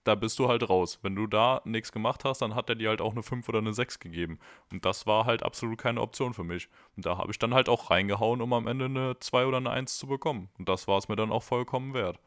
da 0.05 0.15
bist 0.15 0.39
du 0.39 0.49
halt 0.49 0.69
raus. 0.69 0.99
Wenn 1.03 1.15
du 1.15 1.27
da 1.27 1.61
nichts 1.65 1.93
gemacht 1.93 2.25
hast, 2.25 2.43
dann 2.43 2.55
hat 2.55 2.69
er 2.69 2.75
dir 2.75 2.89
halt 2.89 3.01
auch 3.01 3.13
eine 3.13 3.23
5 3.23 3.49
oder 3.49 3.59
eine 3.59 3.73
6 3.73 4.01
gegeben. 4.01 4.39
Und 4.71 4.85
das 4.85 5.07
war 5.07 5.27
halt 5.27 5.43
absolut 5.43 5.79
keine 5.79 6.01
Option 6.01 6.35
für 6.35 6.45
mich. 6.45 6.69
Und 6.97 7.07
da 7.07 7.19
habe 7.19 7.31
ich 7.31 7.39
dann 7.39 7.55
halt 7.55 7.69
auch 7.69 7.91
reingehauen, 7.91 8.41
um 8.41 8.53
am 8.53 8.67
Ende 8.67 8.87
eine 8.87 9.19
2 9.19 9.47
oder 9.47 9.59
eine 9.59 9.71
1 9.71 9.99
zu 9.99 10.07
bekommen. 10.07 10.49
Und 10.59 10.69
das 10.69 10.89
war 10.89 10.99
es 10.99 11.09
mir 11.09 11.17
dann 11.17 11.33
auch 11.33 11.43
vollkommen 11.43 11.95
wert. 11.95 12.19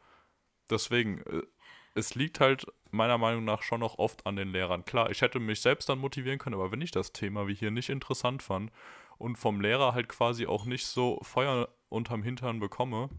Deswegen, 0.69 1.19
äh, 1.21 1.43
es 1.95 2.15
liegt 2.15 2.39
halt 2.39 2.65
meiner 2.91 3.17
Meinung 3.17 3.45
nach 3.45 3.61
schon 3.61 3.81
noch 3.81 3.97
oft 3.99 4.25
an 4.25 4.35
den 4.35 4.49
Lehrern. 4.49 4.85
Klar, 4.85 5.09
ich 5.11 5.21
hätte 5.21 5.39
mich 5.39 5.61
selbst 5.61 5.89
dann 5.89 5.99
motivieren 5.99 6.39
können, 6.39 6.55
aber 6.55 6.71
wenn 6.71 6.81
ich 6.81 6.91
das 6.91 7.11
Thema 7.11 7.47
wie 7.47 7.55
hier 7.55 7.71
nicht 7.71 7.89
interessant 7.89 8.41
fand 8.41 8.71
und 9.17 9.37
vom 9.37 9.61
Lehrer 9.61 9.93
halt 9.93 10.09
quasi 10.09 10.47
auch 10.47 10.65
nicht 10.65 10.85
so 10.85 11.19
Feuer 11.21 11.69
unterm 11.89 12.23
Hintern 12.23 12.59
bekomme, 12.59 13.09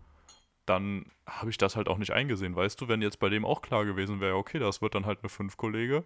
dann 0.66 1.10
habe 1.26 1.50
ich 1.50 1.58
das 1.58 1.76
halt 1.76 1.88
auch 1.88 1.98
nicht 1.98 2.10
eingesehen. 2.12 2.54
Weißt 2.56 2.80
du, 2.80 2.88
wenn 2.88 3.00
jetzt 3.02 3.18
bei 3.18 3.28
dem 3.28 3.44
auch 3.44 3.62
klar 3.62 3.84
gewesen 3.84 4.20
wäre, 4.20 4.36
okay, 4.36 4.58
das 4.58 4.82
wird 4.82 4.94
dann 4.94 5.06
halt 5.06 5.20
eine 5.20 5.28
5 5.28 5.56
Kollege, 5.56 6.04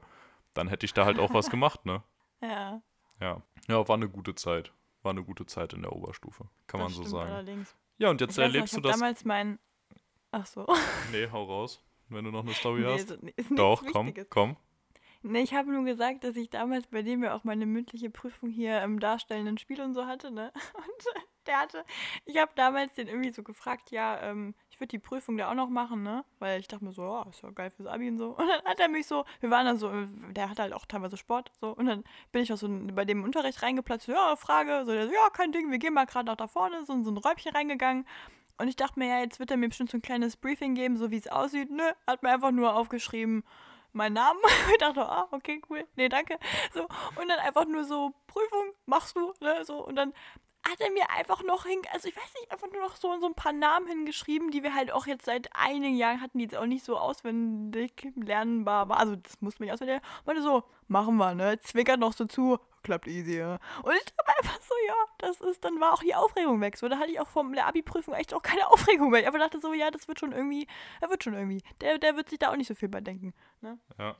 dann 0.55 0.69
hätte 0.69 0.87
ich 0.87 0.95
da 0.95 1.05
halt 1.05 1.19
auch 1.19 1.33
was 1.35 1.50
gemacht, 1.50 1.85
ne? 1.87 2.02
Ja. 2.40 2.83
Ja. 3.21 3.43
Ja, 3.69 3.88
war 3.88 3.97
eine 3.97 4.09
gute 4.09 4.35
Zeit. 4.35 4.73
War 5.02 5.11
eine 5.11 5.23
gute 5.25 5.47
Zeit 5.47 5.73
in 5.73 5.83
der 5.83 5.93
Oberstufe. 5.93 6.45
Kann 6.67 6.81
man 6.81 6.88
das 6.88 6.97
so 6.97 7.02
stimmt 7.02 7.12
sagen. 7.17 7.31
Allerdings. 7.31 7.75
Ja, 7.99 8.11
und 8.11 8.21
jetzt 8.21 8.33
Ich 8.33 8.37
noch, 8.37 8.45
erlebst 8.45 8.73
ich 8.75 8.83
du 8.83 8.88
das. 8.88 8.99
damals 8.99 9.25
mein. 9.25 9.59
Ach 10.31 10.47
so. 10.47 10.67
Nee, 11.12 11.29
hau 11.31 11.45
raus. 11.45 11.83
Wenn 12.09 12.25
du 12.25 12.31
noch 12.31 12.43
eine 12.45 12.52
Story 12.55 12.81
Nee, 12.87 12.93
hast. 12.93 13.09
so- 13.09 13.55
Doch, 13.57 13.83
komm, 13.93 14.07
Wichtiges. 14.09 14.29
komm. 14.31 14.57
Nee, 15.23 15.43
ich 15.43 15.53
habe 15.53 15.71
nur 15.71 15.85
gesagt, 15.85 16.25
dass 16.25 16.35
ich 16.37 16.49
damals 16.49 16.87
bei 16.87 17.03
dem 17.03 17.23
ja 17.23 17.35
auch 17.35 17.45
meine 17.45 17.67
mündliche 17.67 18.09
Prüfung 18.09 18.49
hier 18.49 18.83
im 18.83 19.00
darstellenden 19.00 19.59
Spiel 19.59 19.81
und 19.83 19.93
so 19.93 20.07
hatte, 20.07 20.31
ne? 20.31 20.50
Und 20.75 21.47
der 21.47 21.61
hatte, 21.61 21.85
ich 22.25 22.39
habe 22.39 22.53
damals 22.55 22.95
den 22.95 23.09
irgendwie 23.09 23.33
so 23.33 23.43
gefragt, 23.43 23.91
ja, 23.91 24.19
ähm, 24.23 24.55
ich 24.71 24.81
würde 24.81 24.89
die 24.89 24.99
Prüfung 24.99 25.37
da 25.37 25.50
auch 25.50 25.55
noch 25.55 25.69
machen, 25.69 26.03
ne? 26.03 26.25
Weil 26.39 26.61
ich 26.61 26.69
dachte 26.69 26.85
mir 26.85 26.93
so, 26.93 27.03
ja, 27.03 27.27
ist 27.29 27.43
ja 27.43 27.50
geil 27.50 27.71
fürs 27.71 27.89
Abi 27.89 28.09
und 28.09 28.19
so. 28.19 28.31
Und 28.31 28.49
dann 28.49 28.62
hat 28.65 28.81
er 28.81 28.89
mich 28.89 29.07
so, 29.07 29.25
wir 29.41 29.50
waren 29.50 29.67
dann 29.67 29.77
so, 29.77 29.91
der 30.31 30.49
hat 30.49 30.59
halt 30.59 30.73
auch 30.73 30.87
teilweise 30.87 31.19
Sport, 31.19 31.53
so. 31.61 31.71
Und 31.71 31.87
dann 31.87 32.05
bin 32.33 32.43
ich 32.43 32.53
auch 32.53 32.57
so 32.57 32.69
bei 32.95 33.05
dem 33.05 33.23
Unterricht 33.23 33.62
reingeplatzt, 33.62 34.07
so, 34.07 34.12
ja, 34.12 34.37
Frage, 34.37 34.85
so, 34.87 34.93
der 34.93 35.07
so, 35.07 35.12
ja, 35.12 35.29
kein 35.31 35.53
Ding, 35.53 35.71
wir 35.71 35.79
gehen 35.79 35.93
mal 35.93 36.07
gerade 36.07 36.27
nach 36.27 36.37
da 36.37 36.47
vorne, 36.47 36.85
so 36.87 36.95
in 36.95 37.05
so 37.05 37.11
ein 37.11 37.19
Räumchen 37.19 37.53
reingegangen. 37.53 38.07
Und 38.57 38.69
ich 38.69 38.77
dachte 38.77 38.99
mir, 38.99 39.09
ja, 39.09 39.21
jetzt 39.21 39.39
wird 39.39 39.50
er 39.50 39.57
mir 39.57 39.69
bestimmt 39.69 39.91
so 39.91 39.99
ein 39.99 40.03
kleines 40.03 40.37
Briefing 40.37 40.75
geben, 40.75 40.97
so 40.97 41.11
wie 41.11 41.17
es 41.17 41.29
aussieht. 41.29 41.71
Nö, 41.71 41.83
hat 42.07 42.23
mir 42.23 42.31
einfach 42.31 42.50
nur 42.50 42.75
aufgeschrieben, 42.75 43.43
meinen 43.93 44.15
Namen. 44.15 44.41
Ich 44.73 44.79
dachte, 44.79 45.03
ah, 45.03 45.29
okay, 45.31 45.61
cool. 45.69 45.87
Nee, 45.97 46.09
danke. 46.09 46.39
So, 46.73 46.83
und 46.83 47.29
dann 47.29 47.39
einfach 47.41 47.67
nur 47.67 47.85
so, 47.85 48.13
Prüfung, 48.27 48.73
machst 48.87 49.17
du, 49.17 49.33
ne? 49.41 49.65
So, 49.65 49.85
und 49.85 49.97
dann 49.97 50.13
hat 50.69 50.81
er 50.81 50.91
mir 50.91 51.09
einfach 51.11 51.43
noch 51.43 51.65
hin, 51.65 51.81
also 51.93 52.09
ich 52.09 52.17
weiß 52.17 52.35
nicht, 52.39 52.53
einfach 52.53 52.71
nur 52.71 52.83
noch 52.83 52.97
so, 52.97 53.19
so 53.19 53.27
ein 53.27 53.35
paar 53.35 53.53
Namen 53.53 53.87
hingeschrieben, 53.87 54.51
die 54.51 54.63
wir 54.63 54.75
halt 54.75 54.93
auch 54.93 55.07
jetzt 55.07 55.25
seit 55.25 55.49
einigen 55.55 55.97
Jahren 55.97 56.21
hatten, 56.21 56.39
die 56.39 56.45
jetzt 56.45 56.57
auch 56.57 56.67
nicht 56.67 56.85
so 56.85 56.99
auswendig 56.99 58.13
lernbar 58.15 58.89
waren. 58.89 58.99
Also 58.99 59.17
das 59.17 59.41
musste 59.41 59.63
man 59.63 59.67
nicht 59.67 59.75
auswendig 59.75 60.03
lernen. 60.03 60.25
Meinte 60.27 60.43
so, 60.43 60.65
machen 60.87 61.17
wir, 61.17 61.35
ne? 61.35 61.59
Zwickert 61.61 61.99
noch 61.99 62.13
so 62.13 62.27
zu, 62.27 62.59
klappt 62.83 63.07
easy, 63.07 63.39
ja. 63.39 63.59
Und 63.83 63.95
ich 63.95 64.05
dachte 64.05 64.39
einfach 64.39 64.61
so, 64.63 64.75
ja, 64.87 64.95
das 65.19 65.41
ist, 65.41 65.65
dann 65.65 65.81
war 65.81 65.93
auch 65.93 66.03
die 66.03 66.15
Aufregung 66.15 66.61
weg. 66.61 66.77
So, 66.77 66.89
da 66.89 66.99
hatte 66.99 67.11
ich 67.11 67.21
auch 67.21 67.29
von 67.29 67.53
der 67.53 67.67
Abi-Prüfung 67.67 68.15
echt 68.15 68.35
auch 68.35 68.43
keine 68.43 68.67
Aufregung 68.71 69.11
mehr. 69.11 69.21
Ich 69.21 69.27
einfach 69.27 69.41
dachte 69.41 69.61
so, 69.61 69.73
ja, 69.73 69.91
das 69.91 70.09
wird 70.09 70.21
schon 70.21 70.33
irgendwie, 70.33 70.67
er 71.01 71.11
wird 71.11 71.25
schon 71.25 71.35
irgendwie. 71.35 71.63
Der, 71.81 71.99
der 71.99 72.17
wird 72.17 72.29
sich 72.29 72.39
da 72.39 72.51
auch 72.51 72.57
nicht 72.57 72.69
so 72.69 72.75
viel 72.75 72.89
bei 72.89 73.01
denken. 73.01 73.35
Ne? 73.61 73.79
Ja. 73.99 74.17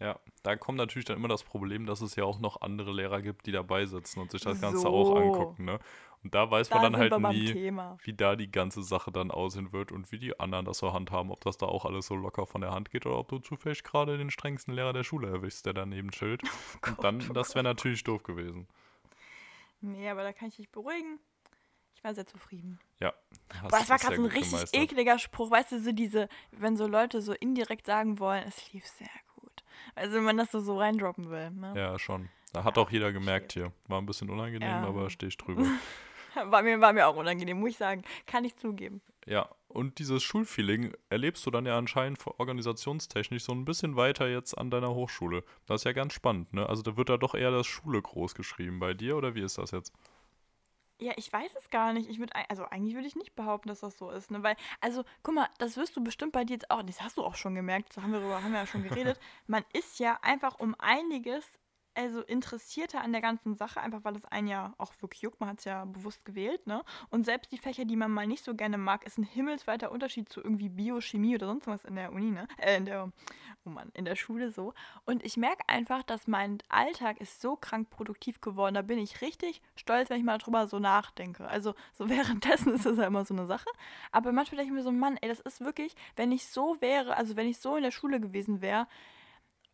Ja, 0.00 0.18
da 0.44 0.54
kommt 0.54 0.78
natürlich 0.78 1.06
dann 1.06 1.16
immer 1.16 1.26
das 1.26 1.42
Problem, 1.42 1.84
dass 1.84 2.00
es 2.02 2.14
ja 2.14 2.22
auch 2.24 2.38
noch 2.38 2.60
andere 2.60 2.92
Lehrer 2.92 3.20
gibt, 3.20 3.46
die 3.46 3.52
dabei 3.52 3.84
sitzen 3.84 4.20
und 4.20 4.30
sich 4.30 4.42
das 4.42 4.60
Ganze 4.60 4.82
So. 4.82 4.88
auch 4.88 5.16
angucken, 5.16 5.64
ne? 5.64 5.80
Und 6.22 6.34
da 6.34 6.50
weiß 6.50 6.70
man 6.70 6.82
Da 6.82 6.90
dann 6.90 7.00
sind 7.10 7.24
halt 7.24 7.34
nie, 7.34 7.52
Thema. 7.52 7.98
wie 8.02 8.12
da 8.12 8.36
die 8.36 8.50
ganze 8.50 8.82
Sache 8.82 9.10
dann 9.12 9.30
aussehen 9.32 9.72
wird 9.72 9.90
und 9.92 10.10
wie 10.12 10.18
die 10.18 10.38
anderen 10.38 10.64
das 10.66 10.78
so 10.78 10.92
handhaben, 10.92 11.30
ob 11.32 11.40
das 11.42 11.58
da 11.58 11.66
auch 11.66 11.84
alles 11.84 12.06
so 12.06 12.14
locker 12.14 12.46
von 12.46 12.60
der 12.60 12.70
Hand 12.72 12.90
geht 12.90 13.06
oder 13.06 13.18
ob 13.18 13.28
du 13.28 13.38
zufällig 13.38 13.82
gerade 13.84 14.18
den 14.18 14.30
strengsten 14.30 14.74
Lehrer 14.74 14.92
der 14.92 15.04
Schule 15.04 15.28
erwischst, 15.28 15.66
der 15.66 15.74
daneben 15.74 16.10
chillt. 16.12 16.42
Und 16.86 17.02
dann, 17.04 17.24
oh 17.28 17.32
das 17.32 17.54
wäre 17.54 17.64
natürlich 17.64 18.02
doof 18.04 18.22
gewesen. 18.22 18.68
Nee, 19.80 20.08
aber 20.08 20.22
da 20.24 20.32
kann 20.32 20.48
ich 20.48 20.56
dich 20.56 20.70
beruhigen. 20.70 21.18
Ich 21.94 22.02
war 22.04 22.14
sehr 22.14 22.26
zufrieden. 22.26 22.78
Ja. 23.00 23.12
Boah, 23.62 23.68
das 23.70 23.88
war 23.88 23.98
gerade 23.98 24.16
so 24.16 24.22
ein 24.22 24.28
richtig 24.30 24.52
gemeistert. 24.52 24.80
ekliger 24.80 25.18
Spruch. 25.18 25.50
Weißt 25.50 25.72
du, 25.72 25.80
so 25.80 25.92
diese, 25.92 26.28
wenn 26.52 26.76
so 26.76 26.86
Leute 26.86 27.20
so 27.20 27.32
indirekt 27.32 27.86
sagen 27.86 28.18
wollen, 28.20 28.44
es 28.46 28.72
lief 28.72 28.86
sehr 28.86 29.06
gut. 29.08 29.27
Also 29.94 30.16
wenn 30.16 30.24
man 30.24 30.36
das 30.36 30.50
so, 30.50 30.60
so 30.60 30.78
reindroppen 30.78 31.30
will. 31.30 31.50
Ne? 31.50 31.72
Ja, 31.76 31.98
schon. 31.98 32.28
Da 32.52 32.64
hat 32.64 32.76
Ja, 32.76 32.82
auch 32.82 32.90
jeder 32.90 33.12
gemerkt 33.12 33.52
hier. 33.52 33.72
War 33.88 34.00
ein 34.00 34.06
bisschen 34.06 34.30
unangenehm, 34.30 34.68
Ja. 34.68 34.82
aber 34.84 35.10
stehe 35.10 35.28
ich 35.28 35.36
drüber. 35.36 35.64
War, 36.44 36.62
mir, 36.62 36.80
war 36.80 36.92
mir 36.92 37.08
auch 37.08 37.16
unangenehm, 37.16 37.58
muss 37.58 37.70
ich 37.70 37.76
sagen. 37.78 38.02
Kann 38.26 38.44
ich 38.44 38.54
zugeben. 38.56 39.00
Ja, 39.26 39.48
und 39.66 39.98
dieses 39.98 40.22
Schulfeeling 40.22 40.92
erlebst 41.10 41.44
du 41.44 41.50
dann 41.50 41.66
ja 41.66 41.76
anscheinend 41.76 42.20
organisationstechnisch 42.38 43.42
so 43.42 43.52
ein 43.52 43.64
bisschen 43.64 43.96
weiter 43.96 44.28
jetzt 44.28 44.56
an 44.56 44.70
deiner 44.70 44.94
Hochschule. 44.94 45.42
Das 45.66 45.80
ist 45.80 45.84
ja 45.84 45.92
ganz 45.92 46.12
spannend, 46.12 46.52
ne? 46.52 46.68
Also 46.68 46.82
da 46.82 46.96
wird 46.96 47.08
da 47.08 47.16
doch 47.16 47.34
eher 47.34 47.50
das 47.50 47.66
Schule 47.66 48.00
groß 48.00 48.34
geschrieben 48.34 48.78
bei 48.78 48.94
dir 48.94 49.16
oder 49.16 49.34
wie 49.34 49.42
ist 49.42 49.58
das 49.58 49.70
jetzt? 49.72 49.92
Ja, 51.00 51.12
ich 51.16 51.32
weiß 51.32 51.54
es 51.56 51.70
gar 51.70 51.92
nicht. 51.92 52.10
Ich 52.10 52.18
würde, 52.18 52.34
also 52.48 52.64
eigentlich 52.64 52.94
würde 52.94 53.06
ich 53.06 53.14
nicht 53.14 53.36
behaupten, 53.36 53.68
dass 53.68 53.80
das 53.80 53.96
so 53.96 54.10
ist, 54.10 54.30
ne? 54.32 54.42
Weil, 54.42 54.56
also, 54.80 55.04
guck 55.22 55.34
mal, 55.34 55.48
das 55.58 55.76
wirst 55.76 55.96
du 55.96 56.02
bestimmt 56.02 56.32
bei 56.32 56.44
dir 56.44 56.54
jetzt 56.54 56.70
auch, 56.70 56.82
das 56.82 57.00
hast 57.02 57.18
du 57.18 57.24
auch 57.24 57.36
schon 57.36 57.54
gemerkt, 57.54 57.96
da 57.96 58.02
haben 58.02 58.12
wir 58.12 58.18
darüber, 58.18 58.42
haben 58.42 58.52
wir 58.52 58.60
ja 58.60 58.66
schon 58.66 58.82
geredet. 58.82 59.18
Man 59.46 59.64
ist 59.72 60.00
ja 60.00 60.18
einfach 60.22 60.58
um 60.58 60.74
einiges, 60.78 61.44
also 61.98 62.22
interessierter 62.22 63.02
an 63.02 63.10
der 63.10 63.20
ganzen 63.20 63.56
Sache, 63.56 63.80
einfach 63.80 64.04
weil 64.04 64.14
es 64.14 64.24
einen 64.26 64.46
ja 64.46 64.72
auch 64.78 64.92
wirklich 65.00 65.22
juckt. 65.22 65.40
Man 65.40 65.48
hat 65.48 65.58
es 65.58 65.64
ja 65.64 65.84
bewusst 65.84 66.24
gewählt, 66.24 66.64
ne? 66.66 66.84
Und 67.10 67.24
selbst 67.24 67.50
die 67.50 67.58
Fächer, 67.58 67.84
die 67.84 67.96
man 67.96 68.12
mal 68.12 68.26
nicht 68.26 68.44
so 68.44 68.54
gerne 68.54 68.78
mag, 68.78 69.04
ist 69.04 69.18
ein 69.18 69.24
himmelsweiter 69.24 69.90
Unterschied 69.90 70.28
zu 70.28 70.40
irgendwie 70.40 70.68
Biochemie 70.68 71.34
oder 71.34 71.48
sonst 71.48 71.66
was 71.66 71.84
in 71.84 71.96
der 71.96 72.12
Uni, 72.12 72.30
ne? 72.30 72.46
Äh, 72.58 72.76
in 72.76 72.84
der, 72.84 73.10
oh 73.64 73.70
Mann, 73.70 73.90
in 73.94 74.04
der 74.04 74.14
Schule 74.14 74.52
so. 74.52 74.74
Und 75.06 75.24
ich 75.24 75.36
merke 75.36 75.68
einfach, 75.68 76.04
dass 76.04 76.28
mein 76.28 76.58
Alltag 76.68 77.20
ist 77.20 77.40
so 77.40 77.56
krank 77.56 77.90
produktiv 77.90 78.40
geworden. 78.40 78.74
Da 78.74 78.82
bin 78.82 78.98
ich 78.98 79.20
richtig 79.20 79.60
stolz, 79.74 80.08
wenn 80.08 80.18
ich 80.18 80.24
mal 80.24 80.38
drüber 80.38 80.68
so 80.68 80.78
nachdenke. 80.78 81.48
Also 81.48 81.74
so 81.92 82.08
währenddessen 82.08 82.74
ist 82.74 82.86
das 82.86 82.96
ja 82.96 83.08
immer 83.08 83.24
so 83.24 83.34
eine 83.34 83.46
Sache. 83.46 83.68
Aber 84.12 84.30
manchmal 84.30 84.58
denke 84.58 84.72
ich 84.72 84.76
mir 84.76 84.84
so, 84.84 84.92
Mann, 84.92 85.18
ey, 85.20 85.28
das 85.28 85.40
ist 85.40 85.60
wirklich, 85.60 85.96
wenn 86.14 86.30
ich 86.30 86.46
so 86.46 86.80
wäre, 86.80 87.16
also 87.16 87.34
wenn 87.34 87.48
ich 87.48 87.58
so 87.58 87.76
in 87.76 87.82
der 87.82 87.90
Schule 87.90 88.20
gewesen 88.20 88.60
wäre, 88.60 88.86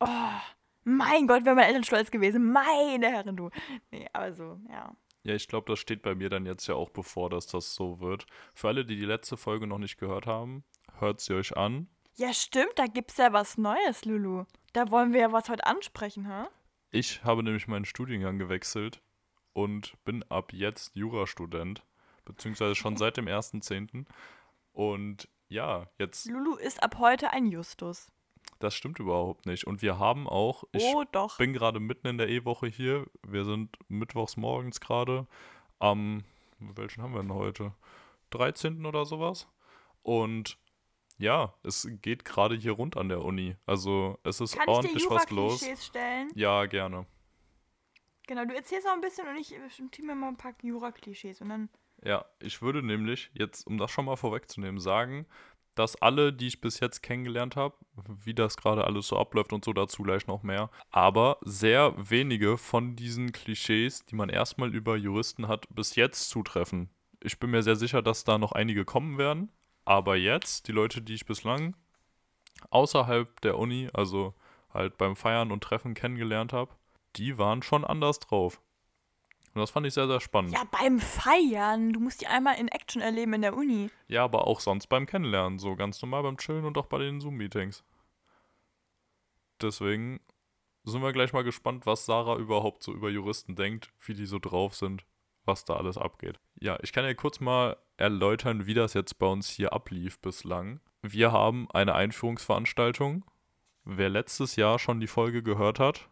oh, 0.01 0.41
mein 0.85 1.27
Gott, 1.27 1.45
wären 1.45 1.57
meine 1.57 1.69
Eltern 1.69 1.85
stolz 1.85 2.11
gewesen. 2.11 2.53
Meine 2.53 3.09
Herren, 3.09 3.37
du. 3.37 3.51
Nee, 3.91 4.09
also, 4.13 4.61
ja. 4.71 4.95
Ja, 5.23 5.35
ich 5.35 5.49
glaube, 5.49 5.73
das 5.73 5.79
steht 5.79 6.03
bei 6.03 6.15
mir 6.15 6.29
dann 6.29 6.45
jetzt 6.45 6.67
ja 6.67 6.75
auch 6.75 6.91
bevor, 6.91 7.31
dass 7.31 7.47
das 7.47 7.75
so 7.75 8.01
wird. 8.01 8.27
Für 8.55 8.69
alle, 8.69 8.85
die 8.85 8.97
die 8.97 9.07
letzte 9.07 9.39
Folge 9.39 9.67
noch 9.67 9.79
nicht 9.79 9.97
gehört 9.97 10.27
haben, 10.27 10.65
hört 10.99 11.21
sie 11.21 11.35
euch 11.35 11.57
an. 11.57 11.89
Ja, 12.17 12.33
stimmt, 12.33 12.73
da 12.77 12.87
gibt's 12.87 13.17
ja 13.17 13.33
was 13.33 13.57
Neues, 13.57 14.05
Lulu. 14.05 14.45
Da 14.75 14.91
wollen 14.91 15.13
wir 15.13 15.21
ja 15.21 15.33
was 15.33 15.49
heute 15.49 15.67
ansprechen, 15.67 16.27
hä? 16.27 16.47
Ich 16.91 17.25
habe 17.25 17.43
nämlich 17.43 17.67
meinen 17.67 17.87
Studiengang 17.87 18.39
gewechselt 18.39 19.01
und 19.53 19.95
bin 20.05 20.23
ab 20.29 20.53
jetzt 20.53 20.95
Jurastudent, 20.95 21.83
beziehungsweise 22.25 22.75
schon 22.75 22.97
seit 22.97 23.17
dem 23.17 23.27
1.10. 23.27 24.05
Und 24.73 25.29
ja, 25.49 25.89
jetzt, 25.99 26.27
Lulu 26.27 26.57
ist 26.57 26.83
ab 26.83 26.99
heute 26.99 27.31
ein 27.31 27.47
Justus. 27.47 28.13
Das 28.59 28.75
stimmt 28.75 28.99
überhaupt 28.99 29.47
nicht. 29.47 29.67
Und 29.67 29.83
wir 29.83 29.99
haben 29.99 30.29
auch, 30.29 30.65
ich 30.73 30.85
oh, 30.85 31.05
doch. 31.11 31.39
bin 31.39 31.53
gerade 31.53 31.81
mitten 31.81 32.07
in 32.07 32.19
der 32.19 32.29
E-Woche 32.29 32.67
hier. 32.67 33.07
Wir 33.27 33.45
sind 33.45 33.77
mittwochs 33.89 34.37
morgens 34.37 34.81
gerade 34.81 35.27
am, 35.79 36.25
welchen 36.59 37.03
haben 37.03 37.15
wir 37.15 37.23
denn 37.23 37.35
heute? 37.35 37.75
13. 38.31 38.85
oder 38.87 39.05
sowas. 39.05 39.49
Und 40.03 40.59
ja, 41.19 41.55
es 41.63 41.89
geht 42.03 42.25
gerade 42.25 42.57
hier 42.57 42.73
rund 42.73 42.97
an 42.97 43.09
der 43.09 43.25
Uni. 43.25 43.57
Also 43.67 44.19
es 44.25 44.41
ist 44.41 44.57
Kann 44.57 44.63
ich 44.63 44.67
dir 44.67 44.73
ordentlich 44.73 45.11
was 45.11 45.31
los. 45.31 45.67
Stellen? 45.81 46.31
Ja, 46.35 46.67
gerne. 46.67 47.07
Genau, 48.27 48.45
du 48.45 48.55
erzählst 48.55 48.87
auch 48.89 48.93
ein 48.93 49.01
bisschen 49.01 49.29
und 49.29 49.37
ich 49.37 49.55
notiere 49.79 50.07
mir 50.07 50.15
mal 50.15 50.29
ein 50.29 50.37
paar 50.37 50.55
Jura-Klischees 50.63 51.41
und 51.41 51.51
dann. 51.51 51.69
Ja, 52.03 52.25
ich 52.41 52.63
würde 52.63 52.83
nämlich 52.83 53.31
jetzt, 53.35 53.67
um 53.67 53.79
das 53.79 53.91
schon 53.91 54.07
mal 54.07 54.17
vorwegzunehmen, 54.17 54.81
sagen, 54.81 55.27
dass 55.75 55.97
alle, 55.97 56.33
die 56.33 56.49
ich 56.49 56.61
bis 56.61 56.81
jetzt 56.81 57.03
kennengelernt 57.03 57.57
habe, 57.57 57.77
wie 58.25 58.35
das 58.35 58.57
gerade 58.57 58.85
alles 58.85 59.09
so 59.09 59.19
abläuft 59.19 59.53
und 59.53 59.65
so 59.65 59.73
dazu 59.73 60.03
gleich 60.03 60.27
noch 60.27 60.43
mehr, 60.43 60.71
aber 60.91 61.39
sehr 61.43 61.95
wenige 61.97 62.59
von 62.59 62.97
diesen 62.97 63.33
Klischees, 63.33 64.05
die 64.07 64.15
man 64.15 64.29
erstmal 64.29 64.75
über 64.75 64.97
Juristen 64.97 65.49
hat, 65.49 65.67
bis 65.71 65.97
jetzt 65.97 66.29
zutreffen. 66.29 66.91
Ich 67.21 67.39
bin 67.39 67.51
mir 67.51 67.63
sehr 67.63 67.77
sicher, 67.77 68.03
dass 68.03 68.25
da 68.25 68.39
noch 68.39 68.53
einige 68.53 68.85
kommen 68.85 69.19
werden, 69.19 69.51
aber 69.85 70.17
jetzt, 70.17 70.69
die 70.69 70.73
Leute, 70.73 71.03
die 71.03 71.15
ich 71.15 71.27
bislang 71.27 71.77
außerhalb 72.71 73.41
der 73.41 73.59
Uni, 73.59 73.89
also 73.93 74.35
halt 74.73 74.99
beim 74.99 75.17
Feiern 75.17 75.53
und 75.53 75.63
Treffen 75.63 75.95
kennengelernt 75.95 76.53
habe, 76.53 76.73
die 77.17 77.39
waren 77.39 77.63
schon 77.63 77.85
anders 77.85 78.19
drauf. 78.19 78.61
Und 79.55 79.61
das 79.61 79.71
fand 79.71 79.87
ich 79.87 79.95
sehr, 79.95 80.09
sehr 80.09 80.21
spannend. 80.21 80.53
Ja, 80.53 80.65
beim 80.71 80.99
Feiern. 80.99 81.93
Du 81.93 82.01
musst 82.01 82.21
die 82.21 82.27
einmal 82.27 82.59
in 82.59 82.69
Action 82.69 83.01
erleben 83.01 83.35
in 83.35 83.43
der 83.43 83.57
Uni. 83.57 83.89
Ja, 84.09 84.25
aber 84.25 84.49
auch 84.49 84.59
sonst 84.59 84.89
beim 84.89 85.07
Kennenlernen, 85.07 85.61
so 85.61 85.77
ganz 85.77 86.03
normal 86.03 86.25
beim 86.25 86.37
Chillen 86.39 86.65
und 86.65 86.77
auch 86.77 86.87
bei 86.87 86.99
den 86.99 87.21
Zoom-Meetings. 87.21 87.85
Deswegen 89.63 90.21
sind 90.83 91.03
wir 91.03 91.13
gleich 91.13 91.33
mal 91.33 91.45
gespannt, 91.45 91.87
was 91.87 92.05
Sarah 92.05 92.37
überhaupt 92.37 92.83
so 92.83 92.93
über 92.93 93.09
Juristen 93.11 93.55
denkt, 93.55 93.93
wie 94.05 94.15
die 94.15 94.27
so 94.27 94.41
drauf 94.41 94.75
sind, 94.75 95.07
was 95.45 95.65
da 95.65 95.77
alles 95.77 95.97
abgeht. 95.99 96.41
Ja, 96.61 96.79
ich 96.83 96.93
kann 96.93 97.05
ja 97.05 97.15
kurz 97.15 97.39
mal 97.39 97.77
erläutern, 97.97 98.67
wie 98.67 98.75
das 98.75 98.93
jetzt 98.95 99.19
bei 99.19 99.27
uns 99.27 99.49
hier 99.49 99.73
ablief 99.73 100.19
bislang. 100.19 100.81
Wir 101.03 101.31
haben 101.31 101.69
eine 101.71 101.95
Einführungsveranstaltung. 101.95 103.25
Wer 103.85 104.09
letztes 104.09 104.57
Jahr 104.57 104.79
schon 104.79 104.99
die 104.99 105.07
Folge 105.07 105.43
gehört 105.43 105.79
hat, 105.79 106.09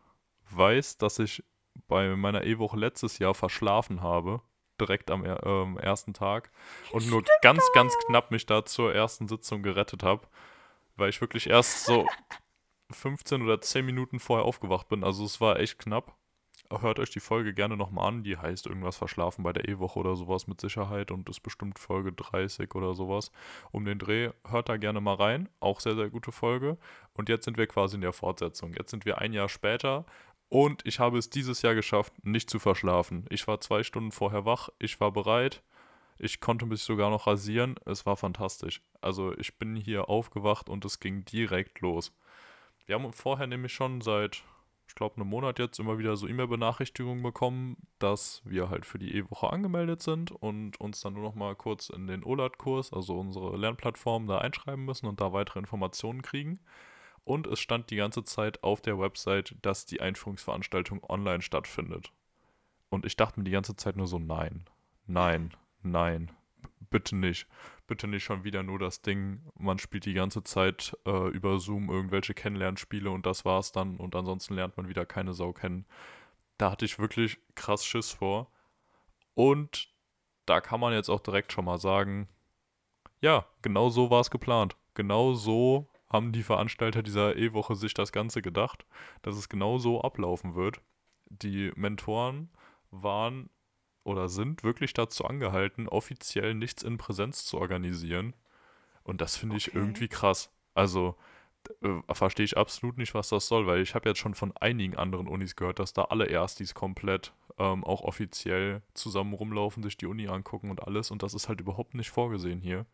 weiß, 0.51 0.99
dass 0.99 1.19
ich 1.19 1.43
bei 1.89 2.15
meiner 2.17 2.45
E-Woche 2.45 2.77
letztes 2.77 3.19
Jahr 3.19 3.35
verschlafen 3.35 4.03
habe, 4.03 4.41
direkt 4.81 5.11
am 5.11 5.25
ähm, 5.25 5.79
ersten 5.79 6.15
Tag 6.15 6.51
und 6.91 7.09
nur 7.09 7.23
ganz, 7.43 7.63
ganz 7.75 7.95
knapp 8.07 8.31
mich 8.31 8.47
da 8.47 8.65
zur 8.65 8.95
ersten 8.95 9.29
Sitzung 9.29 9.63
gerettet 9.63 10.03
habe, 10.03 10.27
weil 10.97 11.11
ich 11.11 11.21
wirklich 11.21 11.49
erst 11.49 11.85
so 11.85 12.07
15 12.91 13.43
oder 13.43 13.61
10 13.61 13.85
Minuten 13.85 14.21
vorher 14.21 14.45
aufgewacht 14.45 14.89
bin. 14.89 15.05
Also 15.05 15.25
es 15.25 15.41
war 15.41 15.59
echt 15.59 15.79
knapp. 15.79 16.17
Hört 16.81 16.99
euch 16.99 17.11
die 17.11 17.21
Folge 17.21 17.53
gerne 17.53 17.77
nochmal 17.77 18.09
an. 18.09 18.23
Die 18.23 18.39
heißt 18.39 18.67
irgendwas 18.67 18.97
verschlafen 18.97 19.43
bei 19.43 19.53
der 19.53 19.69
E-Woche 19.69 19.99
oder 19.99 20.17
sowas 20.17 20.47
mit 20.47 20.61
Sicherheit 20.61 21.11
und 21.11 21.29
ist 21.29 21.41
bestimmt 21.41 21.79
Folge 21.79 22.13
30 22.13 22.75
oder 22.75 22.95
sowas. 22.95 23.31
Um 23.73 23.85
den 23.85 23.99
Dreh 23.99 24.31
hört 24.49 24.71
da 24.71 24.79
gerne 24.79 25.03
mal 25.03 25.15
rein. 25.15 25.51
Auch 25.61 25.81
sehr, 25.81 25.97
sehr 25.97 26.09
gute 26.09 26.33
Folge. 26.33 26.79
Und 27.13 27.29
jetzt 27.29 27.45
sind 27.45 27.59
wir 27.59 27.67
quasi 27.67 27.97
in 27.97 28.01
der 28.01 28.15
Fortsetzung. 28.15 28.73
Jetzt 28.73 28.91
sind 28.91 29.05
wir 29.05 29.19
ein 29.19 29.35
Jahr 29.35 29.51
später 29.51 30.07
und 30.53 30.85
ich 30.85 31.01
habe 31.01 31.17
es 31.17 31.31
dieses 31.31 31.63
Jahr 31.63 31.75
geschafft, 31.75 32.13
nicht 32.27 32.51
zu 32.51 32.59
verschlafen. 32.59 33.25
Ich 33.31 33.49
war 33.49 33.63
zwei 33.63 33.83
Stunden 33.83 34.13
vorher 34.13 34.45
wach. 34.45 34.69
Ich 34.79 35.01
war 35.01 35.11
bereit. 35.11 35.63
Ich 36.19 36.41
konnte 36.41 36.67
mich 36.67 36.83
sogar 36.83 37.09
noch 37.09 37.27
rasieren. 37.27 37.77
Es 37.87 38.05
war 38.05 38.19
fantastisch. 38.19 38.83
Also 39.01 39.33
ich 39.39 39.57
bin 39.57 39.77
hier 39.77 40.11
aufgewacht 40.11 40.69
und 40.69 40.85
es 40.85 41.01
ging 41.01 41.25
direkt 41.25 41.81
los. 41.81 42.13
Wir 42.85 42.97
haben 42.97 43.11
vorher 43.15 43.47
nämlich 43.47 43.73
schon 43.73 44.03
seit, 44.03 44.43
ich 44.87 44.95
glaube, 44.95 45.17
einem 45.17 45.31
Monat 45.31 45.59
jetzt 45.59 45.81
immer 45.81 45.97
wieder 45.97 46.17
so 46.17 46.29
E-Mail-Benachrichtigungen 46.29 47.23
bekommen, 47.23 47.79
dass 47.99 48.43
wir 48.45 48.69
halt 48.69 48.85
für 48.85 48.99
die 48.99 49.15
E-Woche 49.17 49.51
angemeldet 49.51 50.03
sind 50.03 50.33
und 50.33 50.79
uns 50.79 51.01
dann 51.01 51.15
nur 51.15 51.23
noch 51.23 51.35
mal 51.35 51.57
kurz 51.57 51.89
in 51.89 52.07
den 52.07 52.25
OLAT-Kurs, 52.25 52.93
also 52.93 53.19
unsere 53.19 53.57
Lernplattform, 53.57 54.27
da 54.27 54.37
einschreiben 54.37 54.85
müssen 54.85 55.07
und 55.07 55.19
da 55.23 55.33
weitere 55.33 55.61
Informationen 55.61 56.21
kriegen. 56.21 56.61
Und 57.25 57.47
es 57.47 57.61
stand 57.61 57.91
die 57.91 57.97
ganze 57.97 58.25
Zeit 58.25 58.63
auf 58.65 58.81
der 58.81 58.99
Website, 58.99 59.55
dass 59.63 59.87
die 59.87 60.01
Einführungsveranstaltung 60.01 61.05
online 61.09 61.43
stattfindet. 61.43 62.13
Und 62.89 63.07
ich 63.07 63.17
dachte 63.17 63.41
mir 63.41 63.45
die 63.45 63.53
ganze 63.53 63.77
Zeit 63.77 63.97
nur 63.97 64.07
so, 64.07 64.19
nein, 64.19 64.65
nein, 65.07 65.55
nein, 65.83 66.31
bitte 66.91 67.17
nicht. 67.17 67.47
Bitte 67.87 68.07
nicht 68.07 68.25
schon 68.25 68.45
wieder 68.45 68.63
nur 68.63 68.79
das 68.79 69.03
Ding, 69.03 69.41
man 69.59 69.79
spielt 69.79 70.05
die 70.05 70.15
ganze 70.15 70.43
Zeit 70.43 70.97
äh, 71.07 71.29
über 71.29 71.59
Zoom 71.59 71.91
irgendwelche 71.91 72.35
Kennenlernspiele 72.35 73.11
und 73.11 73.27
das 73.27 73.45
war's 73.45 73.73
dann 73.73 73.97
und 73.97 74.15
ansonsten 74.17 74.55
lernt 74.55 74.77
man 74.77 74.89
wieder 74.89 75.05
keine 75.05 75.33
Sau 75.33 75.53
kennen. 75.53 75.85
Da 76.59 76.71
hatte 76.71 76.85
ich 76.85 76.99
wirklich 76.99 77.39
krass 77.55 77.85
Schiss 77.85 78.13
vor. 78.13 78.51
Und 79.35 79.89
da 80.47 80.61
kann 80.61 80.81
man 80.81 80.93
jetzt 80.93 81.09
auch 81.09 81.21
direkt 81.21 81.53
schon 81.53 81.65
mal 81.65 81.79
sagen, 81.79 82.29
ja, 83.21 83.47
genau 83.63 83.89
so 83.89 84.11
war 84.11 84.21
es 84.21 84.31
geplant. 84.31 84.77
Genau 84.95 85.33
so 85.33 85.89
haben 86.13 86.33
die 86.33 86.43
Veranstalter 86.43 87.03
dieser 87.03 87.37
E-Woche 87.37 87.75
sich 87.75 87.95
das 87.95 88.13
Ganze 88.13 88.43
gedacht, 88.43 88.85
dass 89.23 89.37
es 89.37 89.49
genau 89.49 89.79
so 89.79 90.01
ablaufen 90.03 90.55
wird. 90.55 90.81
Die 91.31 91.73
Mentoren 91.77 92.51
waren 92.91 93.49
oder 94.05 94.29
sind 94.29 94.65
wirklich 94.65 94.93
dazu 94.95 95.25
angehalten, 95.25 95.89
offiziell 95.89 96.55
nichts 96.55 96.83
in 96.83 96.99
Präsenz 96.99 97.45
zu 97.45 97.59
organisieren. 97.59 98.35
Und 99.05 99.21
das 99.21 99.37
finde 99.37 99.57
ich 99.57 99.69
Okay. 99.69 99.79
irgendwie 99.79 100.09
krass. 100.09 100.51
Also, 100.75 101.17
äh, 101.83 102.15
verstehe 102.15 102.45
ich 102.45 102.57
absolut 102.57 102.99
nicht, 102.99 103.15
was 103.15 103.29
das 103.29 103.47
soll, 103.47 103.67
weil 103.67 103.81
ich 103.81 103.95
habe 103.95 104.09
jetzt 104.09 104.19
schon 104.19 104.35
von 104.35 104.57
einigen 104.57 104.97
anderen 104.97 105.29
Unis 105.29 105.57
gehört, 105.57 105.79
dass 105.79 105.93
da 105.93 106.05
alle 106.05 106.27
Erstis 106.27 106.75
komplett 106.75 107.33
ähm, 107.59 107.85
auch 107.85 108.03
offiziell 108.03 108.83
zusammen 108.95 109.35
rumlaufen, 109.35 109.83
sich 109.83 109.97
die 109.97 110.07
Uni 110.07 110.29
angucken 110.29 110.71
und 110.71 110.83
alles 110.87 111.11
und 111.11 111.23
das 111.23 111.35
ist 111.35 111.49
halt 111.49 111.61
überhaupt 111.61 111.95
nicht 111.95 112.11
vorgesehen 112.11 112.61
hier. 112.61 112.87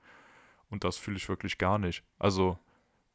Und 0.70 0.84
das 0.84 0.96
fühle 0.98 1.16
ich 1.16 1.28
wirklich 1.28 1.56
gar 1.58 1.78
nicht. 1.78 2.04
Also 2.18 2.58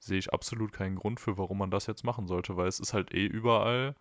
sehe 0.03 0.19
ich 0.19 0.33
absolut 0.33 0.73
keinen 0.73 0.97
Grund 0.97 1.19
für, 1.19 1.37
warum 1.37 1.57
man 1.57 1.71
das 1.71 1.87
jetzt 1.87 2.03
machen 2.03 2.27
sollte, 2.27 2.57
weil 2.57 2.67
es 2.67 2.79
ist 2.79 2.93
halt 2.93 3.13
eh 3.13 3.25
überall 3.25 3.95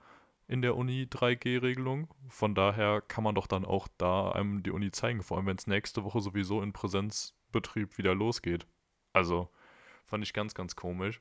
in 0.49 0.61
der 0.61 0.77
Uni 0.77 1.07
3G-Regelung. 1.09 2.09
Von 2.29 2.55
daher 2.55 3.01
kann 3.01 3.23
man 3.23 3.37
doch 3.37 3.47
dann 3.47 3.65
auch 3.65 3.87
da 3.99 4.33
einem 4.33 4.63
die 4.65 4.73
Uni 4.73 4.91
zeigen, 4.91 5.23
vor 5.23 5.37
allem 5.37 5.47
wenn 5.47 5.57
es 5.57 5.69
nächste 5.69 6.03
Woche 6.03 6.21
sowieso 6.21 6.61
in 6.61 6.73
Präsenzbetrieb 6.73 7.99
wieder 7.99 8.15
losgeht. 8.15 8.67
Also 9.13 9.49
fand 10.05 10.25
ich 10.25 10.33
ganz, 10.33 10.55
ganz 10.55 10.75
komisch. 10.75 11.21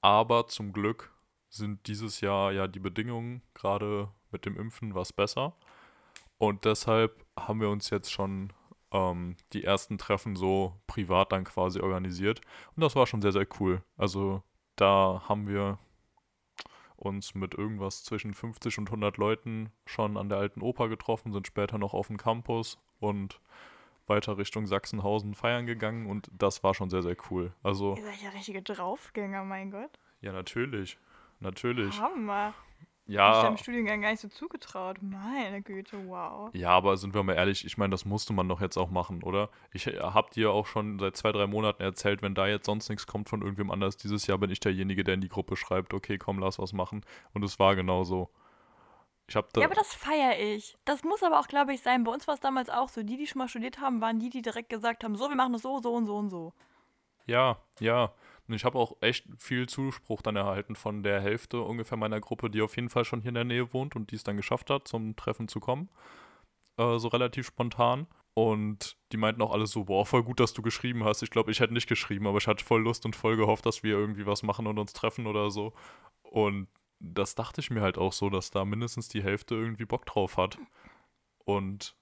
Aber 0.00 0.46
zum 0.46 0.72
Glück 0.72 1.12
sind 1.48 1.88
dieses 1.88 2.20
Jahr 2.20 2.52
ja 2.52 2.68
die 2.68 2.78
Bedingungen 2.78 3.42
gerade 3.54 4.10
mit 4.30 4.46
dem 4.46 4.56
Impfen 4.56 4.94
was 4.94 5.12
besser. 5.12 5.56
Und 6.38 6.64
deshalb 6.64 7.24
haben 7.36 7.60
wir 7.60 7.70
uns 7.70 7.90
jetzt 7.90 8.12
schon 8.12 8.52
ähm, 8.92 9.36
die 9.52 9.64
ersten 9.64 9.98
Treffen 9.98 10.36
so 10.36 10.74
privat 10.86 11.32
dann 11.32 11.44
quasi 11.44 11.80
organisiert. 11.80 12.40
Und 12.74 12.82
das 12.82 12.96
war 12.96 13.06
schon 13.06 13.22
sehr, 13.22 13.32
sehr 13.32 13.46
cool. 13.60 13.82
Also 13.96 14.42
da 14.76 15.22
haben 15.28 15.48
wir 15.48 15.78
uns 16.96 17.34
mit 17.34 17.54
irgendwas 17.54 18.04
zwischen 18.04 18.32
50 18.34 18.78
und 18.78 18.88
100 18.88 19.16
Leuten 19.18 19.70
schon 19.84 20.16
an 20.16 20.28
der 20.28 20.38
alten 20.38 20.62
Oper 20.62 20.88
getroffen, 20.88 21.32
sind 21.32 21.46
später 21.46 21.78
noch 21.78 21.92
auf 21.94 22.06
dem 22.06 22.16
Campus 22.16 22.78
und 23.00 23.40
weiter 24.06 24.38
Richtung 24.38 24.66
Sachsenhausen 24.66 25.34
feiern 25.34 25.66
gegangen 25.66 26.06
und 26.06 26.30
das 26.32 26.62
war 26.64 26.74
schon 26.74 26.90
sehr, 26.90 27.02
sehr 27.02 27.16
cool. 27.30 27.52
Also, 27.62 27.96
Ihr 27.96 28.04
seid 28.04 28.22
ja 28.22 28.30
richtige 28.30 28.62
Draufgänger, 28.62 29.44
mein 29.44 29.70
Gott. 29.70 29.98
ja, 30.20 30.32
natürlich. 30.32 30.98
Natürlich. 31.40 32.00
Hammer. 32.00 32.54
Ich 33.08 33.14
Ja, 33.14 33.22
habe 33.36 33.48
im 33.48 33.56
Studiengang 33.56 34.00
gar 34.02 34.10
nicht 34.10 34.20
so 34.20 34.28
zugetraut. 34.28 34.98
Meine 35.02 35.62
Güte, 35.62 36.06
wow. 36.08 36.52
ja, 36.52 36.70
aber 36.70 36.96
sind 36.96 37.14
wir 37.14 37.22
mal 37.22 37.34
ehrlich, 37.34 37.64
ich 37.64 37.78
meine, 37.78 37.90
das 37.92 38.04
musste 38.04 38.32
man 38.32 38.48
doch 38.48 38.60
jetzt 38.60 38.76
auch 38.76 38.90
machen, 38.90 39.22
oder? 39.22 39.50
Ich 39.72 39.86
hab 39.86 40.30
dir 40.32 40.50
auch 40.50 40.66
schon 40.66 40.98
seit 40.98 41.16
zwei, 41.16 41.30
drei 41.32 41.46
Monaten 41.46 41.82
erzählt, 41.82 42.22
wenn 42.22 42.34
da 42.34 42.46
jetzt 42.48 42.66
sonst 42.66 42.88
nichts 42.88 43.06
kommt 43.06 43.28
von 43.28 43.42
irgendwem 43.42 43.70
anders, 43.70 43.96
dieses 43.96 44.26
Jahr 44.26 44.38
bin 44.38 44.50
ich 44.50 44.60
derjenige, 44.60 45.04
der 45.04 45.14
in 45.14 45.20
die 45.20 45.28
Gruppe 45.28 45.56
schreibt, 45.56 45.94
okay, 45.94 46.18
komm, 46.18 46.38
lass 46.40 46.58
was 46.58 46.72
machen. 46.72 47.04
Und 47.32 47.44
es 47.44 47.58
war 47.58 47.76
genau 47.76 48.04
so. 48.04 48.30
Ich 49.28 49.36
hab 49.36 49.52
da, 49.52 49.60
Ja, 49.60 49.66
aber 49.66 49.74
das 49.74 49.92
feiere 49.94 50.38
ich. 50.38 50.76
Das 50.84 51.02
muss 51.04 51.22
aber 51.22 51.40
auch, 51.40 51.48
glaube 51.48 51.74
ich, 51.74 51.82
sein. 51.82 52.04
Bei 52.04 52.12
uns 52.12 52.26
war 52.26 52.34
es 52.34 52.40
damals 52.40 52.70
auch 52.70 52.88
so. 52.88 53.02
Die, 53.02 53.16
die 53.16 53.26
schon 53.26 53.40
mal 53.40 53.48
studiert 53.48 53.80
haben, 53.80 54.00
waren 54.00 54.18
die, 54.20 54.30
die 54.30 54.42
direkt 54.42 54.68
gesagt 54.68 55.04
haben, 55.04 55.16
so, 55.16 55.28
wir 55.28 55.36
machen 55.36 55.52
das 55.52 55.62
so, 55.62 55.78
so 55.80 55.92
und 55.94 56.06
so 56.06 56.16
und 56.16 56.30
so. 56.30 56.52
Ja, 57.26 57.58
ja. 57.80 58.12
Und 58.48 58.54
ich 58.54 58.64
habe 58.64 58.78
auch 58.78 58.96
echt 59.00 59.26
viel 59.38 59.68
Zuspruch 59.68 60.22
dann 60.22 60.36
erhalten 60.36 60.76
von 60.76 61.02
der 61.02 61.20
Hälfte 61.20 61.60
ungefähr 61.60 61.98
meiner 61.98 62.20
Gruppe, 62.20 62.50
die 62.50 62.62
auf 62.62 62.76
jeden 62.76 62.88
Fall 62.88 63.04
schon 63.04 63.20
hier 63.20 63.30
in 63.30 63.34
der 63.34 63.44
Nähe 63.44 63.72
wohnt 63.72 63.96
und 63.96 64.10
die 64.10 64.16
es 64.16 64.24
dann 64.24 64.36
geschafft 64.36 64.70
hat, 64.70 64.86
zum 64.86 65.16
Treffen 65.16 65.48
zu 65.48 65.60
kommen. 65.60 65.88
Äh, 66.76 66.98
so 66.98 67.08
relativ 67.08 67.46
spontan. 67.46 68.06
Und 68.34 68.98
die 69.12 69.16
meinten 69.16 69.40
auch 69.40 69.52
alle 69.52 69.66
so, 69.66 69.84
boah, 69.84 70.04
voll 70.04 70.22
gut, 70.22 70.40
dass 70.40 70.52
du 70.52 70.60
geschrieben 70.60 71.04
hast. 71.04 71.22
Ich 71.22 71.30
glaube, 71.30 71.50
ich 71.50 71.60
hätte 71.60 71.72
nicht 71.72 71.88
geschrieben, 71.88 72.26
aber 72.26 72.36
ich 72.36 72.46
hatte 72.46 72.64
voll 72.64 72.82
Lust 72.82 73.06
und 73.06 73.16
voll 73.16 73.36
gehofft, 73.36 73.64
dass 73.64 73.82
wir 73.82 73.94
irgendwie 73.94 74.26
was 74.26 74.42
machen 74.42 74.66
und 74.66 74.78
uns 74.78 74.92
treffen 74.92 75.26
oder 75.26 75.50
so. 75.50 75.72
Und 76.22 76.68
das 76.98 77.34
dachte 77.34 77.62
ich 77.62 77.70
mir 77.70 77.80
halt 77.80 77.96
auch 77.96 78.12
so, 78.12 78.28
dass 78.28 78.50
da 78.50 78.64
mindestens 78.64 79.08
die 79.08 79.22
Hälfte 79.22 79.54
irgendwie 79.54 79.86
Bock 79.86 80.04
drauf 80.04 80.36
hat. 80.36 80.58
Und 81.44 81.96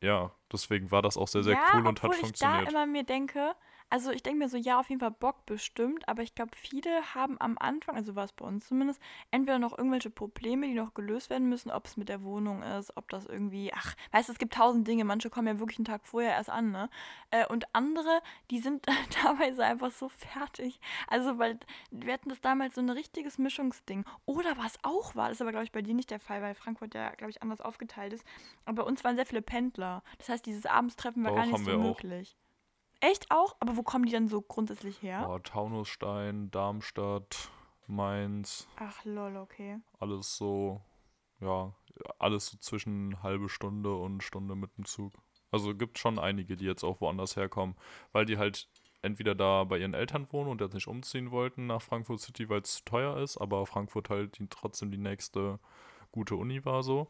ja, 0.00 0.32
deswegen 0.52 0.90
war 0.90 1.02
das 1.02 1.16
auch 1.16 1.28
sehr, 1.28 1.42
sehr 1.42 1.54
ja, 1.54 1.66
cool 1.74 1.86
und 1.86 2.02
hat 2.02 2.10
obwohl 2.10 2.14
ich 2.14 2.20
funktioniert. 2.20 2.66
da 2.66 2.70
immer 2.70 2.86
mir 2.86 3.04
denke, 3.04 3.54
also 3.90 4.12
ich 4.12 4.22
denke 4.22 4.38
mir 4.38 4.48
so, 4.48 4.56
ja, 4.56 4.78
auf 4.78 4.88
jeden 4.88 5.00
Fall 5.00 5.10
Bock 5.10 5.44
bestimmt, 5.46 6.08
aber 6.08 6.22
ich 6.22 6.34
glaube, 6.36 6.52
viele 6.54 7.14
haben 7.14 7.40
am 7.40 7.58
Anfang, 7.58 7.96
also 7.96 8.14
war 8.14 8.24
es 8.24 8.32
bei 8.32 8.46
uns 8.46 8.68
zumindest, 8.68 9.00
entweder 9.32 9.58
noch 9.58 9.76
irgendwelche 9.76 10.10
Probleme, 10.10 10.68
die 10.68 10.74
noch 10.74 10.94
gelöst 10.94 11.28
werden 11.28 11.48
müssen, 11.48 11.72
ob 11.72 11.86
es 11.86 11.96
mit 11.96 12.08
der 12.08 12.22
Wohnung 12.22 12.62
ist, 12.62 12.96
ob 12.96 13.08
das 13.10 13.26
irgendwie, 13.26 13.72
ach, 13.74 13.96
weißt 14.12 14.28
du, 14.28 14.32
es 14.32 14.38
gibt 14.38 14.54
tausend 14.54 14.86
Dinge, 14.86 15.04
manche 15.04 15.28
kommen 15.28 15.48
ja 15.48 15.58
wirklich 15.58 15.78
einen 15.78 15.86
Tag 15.86 16.06
vorher 16.06 16.32
erst 16.32 16.50
an, 16.50 16.70
ne? 16.70 16.88
Äh, 17.30 17.46
und 17.46 17.66
andere, 17.74 18.22
die 18.50 18.60
sind 18.60 18.86
teilweise 19.10 19.64
einfach 19.64 19.90
so 19.90 20.08
fertig. 20.08 20.80
Also, 21.08 21.38
weil 21.38 21.58
wir 21.90 22.12
hatten 22.12 22.28
das 22.28 22.40
damals 22.40 22.76
so 22.76 22.80
ein 22.80 22.90
richtiges 22.90 23.38
Mischungsding. 23.38 24.04
Oder 24.24 24.56
was 24.56 24.78
auch 24.82 25.16
war, 25.16 25.28
das 25.28 25.38
ist 25.38 25.42
aber, 25.42 25.50
glaube 25.50 25.64
ich, 25.64 25.72
bei 25.72 25.82
dir 25.82 25.94
nicht 25.94 26.10
der 26.10 26.20
Fall, 26.20 26.42
weil 26.42 26.54
Frankfurt 26.54 26.94
ja, 26.94 27.10
glaube 27.10 27.30
ich, 27.30 27.42
anders 27.42 27.60
aufgeteilt 27.60 28.12
ist. 28.12 28.24
Aber 28.64 28.82
bei 28.82 28.88
uns 28.88 29.02
waren 29.02 29.16
sehr 29.16 29.26
viele 29.26 29.42
Pendler. 29.42 30.02
Das 30.18 30.28
heißt, 30.28 30.46
dieses 30.46 30.66
Abendstreffen 30.66 31.24
war 31.24 31.32
Auch 31.32 31.36
gar 31.36 31.46
nicht 31.46 31.58
so 31.58 31.66
wir 31.66 31.78
auch. 31.78 32.00
Echt 33.00 33.30
auch? 33.30 33.56
Aber 33.60 33.76
wo 33.76 33.82
kommen 33.82 34.04
die 34.04 34.12
dann 34.12 34.28
so 34.28 34.42
grundsätzlich 34.42 35.02
her? 35.02 35.26
Boah, 35.26 35.42
Taunusstein, 35.42 36.50
Darmstadt, 36.50 37.50
Mainz, 37.86 38.68
Ach, 38.76 39.04
lol, 39.04 39.36
okay. 39.36 39.78
alles 39.98 40.36
so, 40.36 40.80
ja, 41.40 41.74
alles 42.18 42.46
so 42.46 42.58
zwischen 42.58 43.22
halbe 43.22 43.48
Stunde 43.48 43.94
und 43.94 44.22
Stunde 44.22 44.54
mit 44.54 44.76
dem 44.76 44.84
Zug. 44.84 45.12
Also 45.50 45.74
gibt 45.74 45.98
schon 45.98 46.18
einige, 46.18 46.56
die 46.56 46.66
jetzt 46.66 46.84
auch 46.84 47.00
woanders 47.00 47.36
herkommen, 47.36 47.74
weil 48.12 48.24
die 48.24 48.38
halt 48.38 48.68
entweder 49.02 49.34
da 49.34 49.64
bei 49.64 49.78
ihren 49.78 49.94
Eltern 49.94 50.28
wohnen 50.30 50.50
und 50.50 50.60
jetzt 50.60 50.74
nicht 50.74 50.86
umziehen 50.86 51.30
wollten 51.30 51.66
nach 51.66 51.82
Frankfurt 51.82 52.20
City, 52.20 52.48
weil 52.48 52.60
es 52.60 52.76
zu 52.76 52.84
teuer 52.84 53.16
ist, 53.18 53.38
aber 53.38 53.66
Frankfurt 53.66 54.10
halt 54.10 54.38
die, 54.38 54.46
trotzdem 54.48 54.90
die 54.90 54.98
nächste 54.98 55.58
gute 56.12 56.36
Uni 56.36 56.64
war 56.64 56.82
so. 56.82 57.08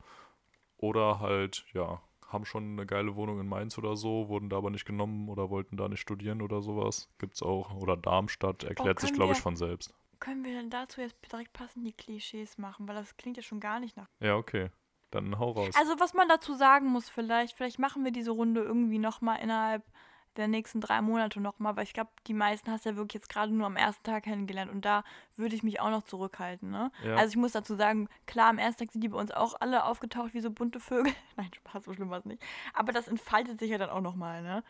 Oder 0.76 1.20
halt, 1.20 1.66
ja, 1.74 2.00
haben 2.31 2.45
schon 2.45 2.73
eine 2.73 2.87
geile 2.87 3.16
Wohnung 3.16 3.40
in 3.40 3.49
Mainz 3.49 3.77
oder 3.77 3.97
so, 3.97 4.29
wurden 4.29 4.49
da 4.49 4.57
aber 4.57 4.71
nicht 4.71 4.85
genommen 4.85 5.29
oder 5.29 5.51
wollten 5.51 5.77
da 5.77 5.88
nicht 5.88 6.01
studieren 6.01 6.43
oder 6.43 6.62
sowas. 6.62 7.09
Gibt's 7.19 7.43
auch. 7.43 7.75
Oder 7.75 7.97
Darmstadt, 7.97 8.64
erklärt 8.64 9.01
sich, 9.01 9.11
können 9.11 9.19
glaube 9.19 9.33
ich, 9.33 9.40
von 9.40 9.57
selbst. 9.57 9.93
Können 10.21 10.45
wir 10.45 10.53
denn 10.53 10.71
dazu 10.71 11.01
jetzt 11.01 11.16
direkt 11.31 11.53
passend 11.53 11.87
die 11.87 11.93
Klischees 11.93 12.59
machen? 12.59 12.87
Weil 12.87 12.95
das 12.95 13.16
klingt 13.16 13.37
ja 13.37 13.43
schon 13.43 13.59
gar 13.61 13.81
nicht 13.81 13.97
nach. 13.97 14.09
Ja, 14.21 14.37
okay. 14.37 14.71
Dann 15.11 15.38
hau 15.38 15.51
raus. 15.51 15.75
Also, 15.77 15.99
was 15.99 16.14
man 16.14 16.29
dazu 16.29 16.55
sagen 16.55 16.87
muss, 16.87 17.09
vielleicht, 17.09 17.57
vielleicht 17.57 17.79
machen 17.79 18.05
wir 18.05 18.12
diese 18.12 18.31
Runde 18.31 18.62
irgendwie 18.62 18.99
nochmal 18.99 19.40
innerhalb 19.40 19.83
der 20.37 20.49
nächsten 20.49 20.81
drei 20.81 21.01
Monate 21.01 21.40
nochmal, 21.40 21.77
weil 21.77 21.85
ich 21.85 21.93
glaube, 21.93 22.11
die 22.27 22.35
meisten 22.35 22.71
hast 22.71 22.85
du 22.85 22.90
ja 22.90 22.97
wirklich 22.97 23.14
jetzt 23.23 23.29
gerade 23.29 23.53
nur 23.53 23.66
am 23.66 23.77
ersten 23.77 24.03
Tag 24.05 24.25
kennengelernt 24.25 24.71
und 24.71 24.85
da 24.85 25.05
würde 25.37 25.55
ich 25.55 25.62
mich 25.62 25.81
auch 25.81 25.90
noch 25.90 26.03
zurückhalten, 26.03 26.71
ne? 26.71 26.93
Ja. 27.05 27.16
Also 27.16 27.31
ich 27.31 27.37
muss 27.37 27.53
dazu 27.53 27.75
sagen, 27.75 28.09
klar, 28.27 28.49
am 28.49 28.59
ersten 28.59 28.85
Tag 28.85 28.93
sind 28.93 29.03
die 29.03 29.09
bei 29.09 29.19
uns 29.19 29.31
auch 29.31 29.55
alle 29.61 29.85
aufgetaucht 29.85 30.35
wie 30.35 30.40
so 30.40 30.51
bunte 30.51 30.81
Vögel. 30.81 31.12
Nein, 31.37 31.51
Spaß, 31.55 31.85
so 31.85 31.93
schlimm 31.93 32.11
war 32.11 32.19
es 32.19 32.25
nicht. 32.25 32.43
Aber 32.75 32.93
das 32.93 33.09
entfaltet 33.09 33.59
sich 33.59 33.71
ja 33.71 33.79
dann 33.79 33.90
auch 33.90 34.01
nochmal, 34.01 34.43
ne? 34.43 34.62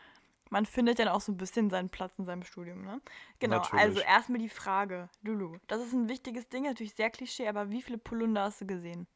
Man 0.52 0.66
findet 0.66 0.98
dann 0.98 1.06
auch 1.08 1.20
so 1.20 1.30
ein 1.30 1.36
bisschen 1.36 1.70
seinen 1.70 1.90
Platz 1.90 2.12
in 2.18 2.24
seinem 2.24 2.42
Studium, 2.42 2.82
ne? 2.82 3.00
Genau, 3.38 3.58
Natürlich. 3.58 3.84
also 3.84 4.00
erstmal 4.00 4.40
die 4.40 4.48
Frage, 4.48 5.08
Lulu, 5.22 5.58
das 5.68 5.80
ist 5.80 5.92
ein 5.92 6.08
wichtiges 6.08 6.48
Ding, 6.48 6.64
natürlich 6.64 6.94
sehr 6.94 7.10
Klischee, 7.10 7.46
aber 7.46 7.70
wie 7.70 7.82
viele 7.82 7.98
Polunder 7.98 8.42
hast 8.42 8.60
du 8.60 8.66
gesehen? 8.66 9.06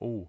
oh, 0.00 0.28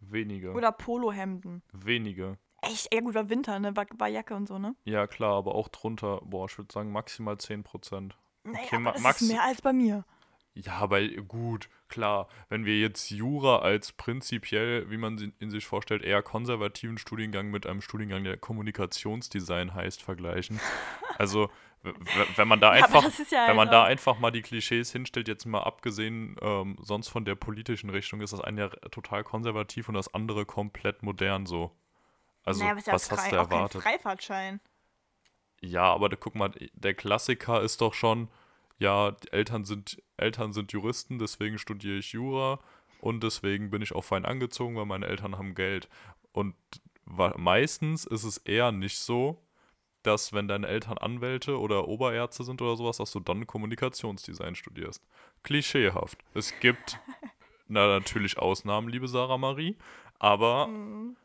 wenige. 0.00 0.52
Oder 0.52 0.72
Polohemden? 0.72 1.62
Wenige. 1.72 2.38
Echt? 2.66 2.92
Ja 2.92 3.00
gut, 3.00 3.14
war 3.14 3.28
Winter, 3.28 3.58
ne? 3.58 3.76
War, 3.76 3.86
war 3.98 4.08
Jacke 4.08 4.34
und 4.34 4.46
so, 4.46 4.58
ne? 4.58 4.74
Ja, 4.84 5.06
klar, 5.06 5.34
aber 5.34 5.54
auch 5.54 5.68
drunter, 5.68 6.20
boah, 6.24 6.46
ich 6.46 6.56
würde 6.58 6.72
sagen 6.72 6.92
maximal 6.92 7.36
10%. 7.36 8.16
Naja, 8.44 8.58
Okay, 8.64 8.76
aber 8.76 8.92
das 8.92 9.02
Max- 9.02 9.20
ist 9.22 9.28
mehr 9.28 9.42
als 9.42 9.60
bei 9.62 9.72
mir. 9.72 10.04
Ja, 10.54 10.72
aber 10.78 11.06
gut, 11.06 11.68
klar, 11.88 12.28
wenn 12.48 12.64
wir 12.64 12.78
jetzt 12.80 13.10
Jura 13.10 13.58
als 13.58 13.92
prinzipiell, 13.92 14.88
wie 14.90 14.96
man 14.96 15.34
in 15.38 15.50
sich 15.50 15.66
vorstellt, 15.66 16.02
eher 16.02 16.22
konservativen 16.22 16.96
Studiengang 16.96 17.50
mit 17.50 17.66
einem 17.66 17.82
Studiengang, 17.82 18.24
der 18.24 18.38
Kommunikationsdesign 18.38 19.74
heißt, 19.74 20.02
vergleichen. 20.02 20.60
Also, 21.18 21.48
wenn 22.36 22.46
man 22.46 22.60
da 22.60 22.76
Ja, 22.76 22.84
einfach, 22.84 23.02
ist 23.06 23.32
ja 23.32 23.48
wenn 23.48 23.56
man 23.56 23.68
also- 23.68 23.78
da 23.80 23.84
einfach 23.84 24.18
mal 24.18 24.30
die 24.30 24.42
Klischees 24.42 24.92
hinstellt, 24.92 25.28
jetzt 25.28 25.46
mal 25.46 25.60
abgesehen, 25.62 26.36
ähm, 26.42 26.76
sonst 26.82 27.08
von 27.08 27.24
der 27.24 27.36
politischen 27.36 27.88
Richtung, 27.88 28.20
ist 28.20 28.34
das 28.34 28.42
eine 28.42 28.60
ja 28.60 28.68
total 28.68 29.24
konservativ 29.24 29.88
und 29.88 29.94
das 29.94 30.12
andere 30.12 30.44
komplett 30.44 31.02
modern 31.02 31.46
so. 31.46 31.70
Also, 32.46 32.60
naja, 32.60 32.70
aber 32.70 32.78
ist 32.78 32.86
ja 32.86 32.92
was 32.94 33.10
hast 33.10 33.20
frei, 33.20 33.30
du 33.30 33.36
auch 33.36 33.48
kein 33.48 33.58
erwartet? 33.58 33.82
Freifahrtschein. 33.82 34.60
Ja, 35.60 35.92
aber 35.92 36.08
da, 36.08 36.16
guck 36.16 36.34
mal, 36.34 36.52
der 36.74 36.94
Klassiker 36.94 37.60
ist 37.60 37.80
doch 37.80 37.92
schon, 37.92 38.28
ja, 38.78 39.10
die 39.10 39.32
Eltern 39.32 39.64
sind, 39.64 40.02
Eltern 40.16 40.52
sind 40.52 40.72
Juristen, 40.72 41.18
deswegen 41.18 41.58
studiere 41.58 41.98
ich 41.98 42.12
Jura 42.12 42.60
und 43.00 43.22
deswegen 43.22 43.70
bin 43.70 43.82
ich 43.82 43.94
auch 43.94 44.04
fein 44.04 44.24
angezogen, 44.24 44.76
weil 44.76 44.86
meine 44.86 45.06
Eltern 45.06 45.36
haben 45.38 45.54
Geld. 45.54 45.88
Und 46.32 46.54
meistens 47.04 48.04
ist 48.04 48.24
es 48.24 48.38
eher 48.38 48.70
nicht 48.70 48.98
so, 48.98 49.42
dass 50.02 50.32
wenn 50.32 50.46
deine 50.46 50.68
Eltern 50.68 50.98
Anwälte 50.98 51.58
oder 51.58 51.88
Oberärzte 51.88 52.44
sind 52.44 52.62
oder 52.62 52.76
sowas, 52.76 52.98
dass 52.98 53.10
du 53.10 53.18
dann 53.18 53.46
Kommunikationsdesign 53.46 54.54
studierst. 54.54 55.02
Klischeehaft. 55.42 56.18
Es 56.32 56.58
gibt 56.60 57.00
na, 57.66 57.88
natürlich 57.88 58.38
Ausnahmen, 58.38 58.88
liebe 58.88 59.08
Sarah 59.08 59.38
Marie, 59.38 59.76
aber 60.20 60.68
Mhm. 60.68 61.16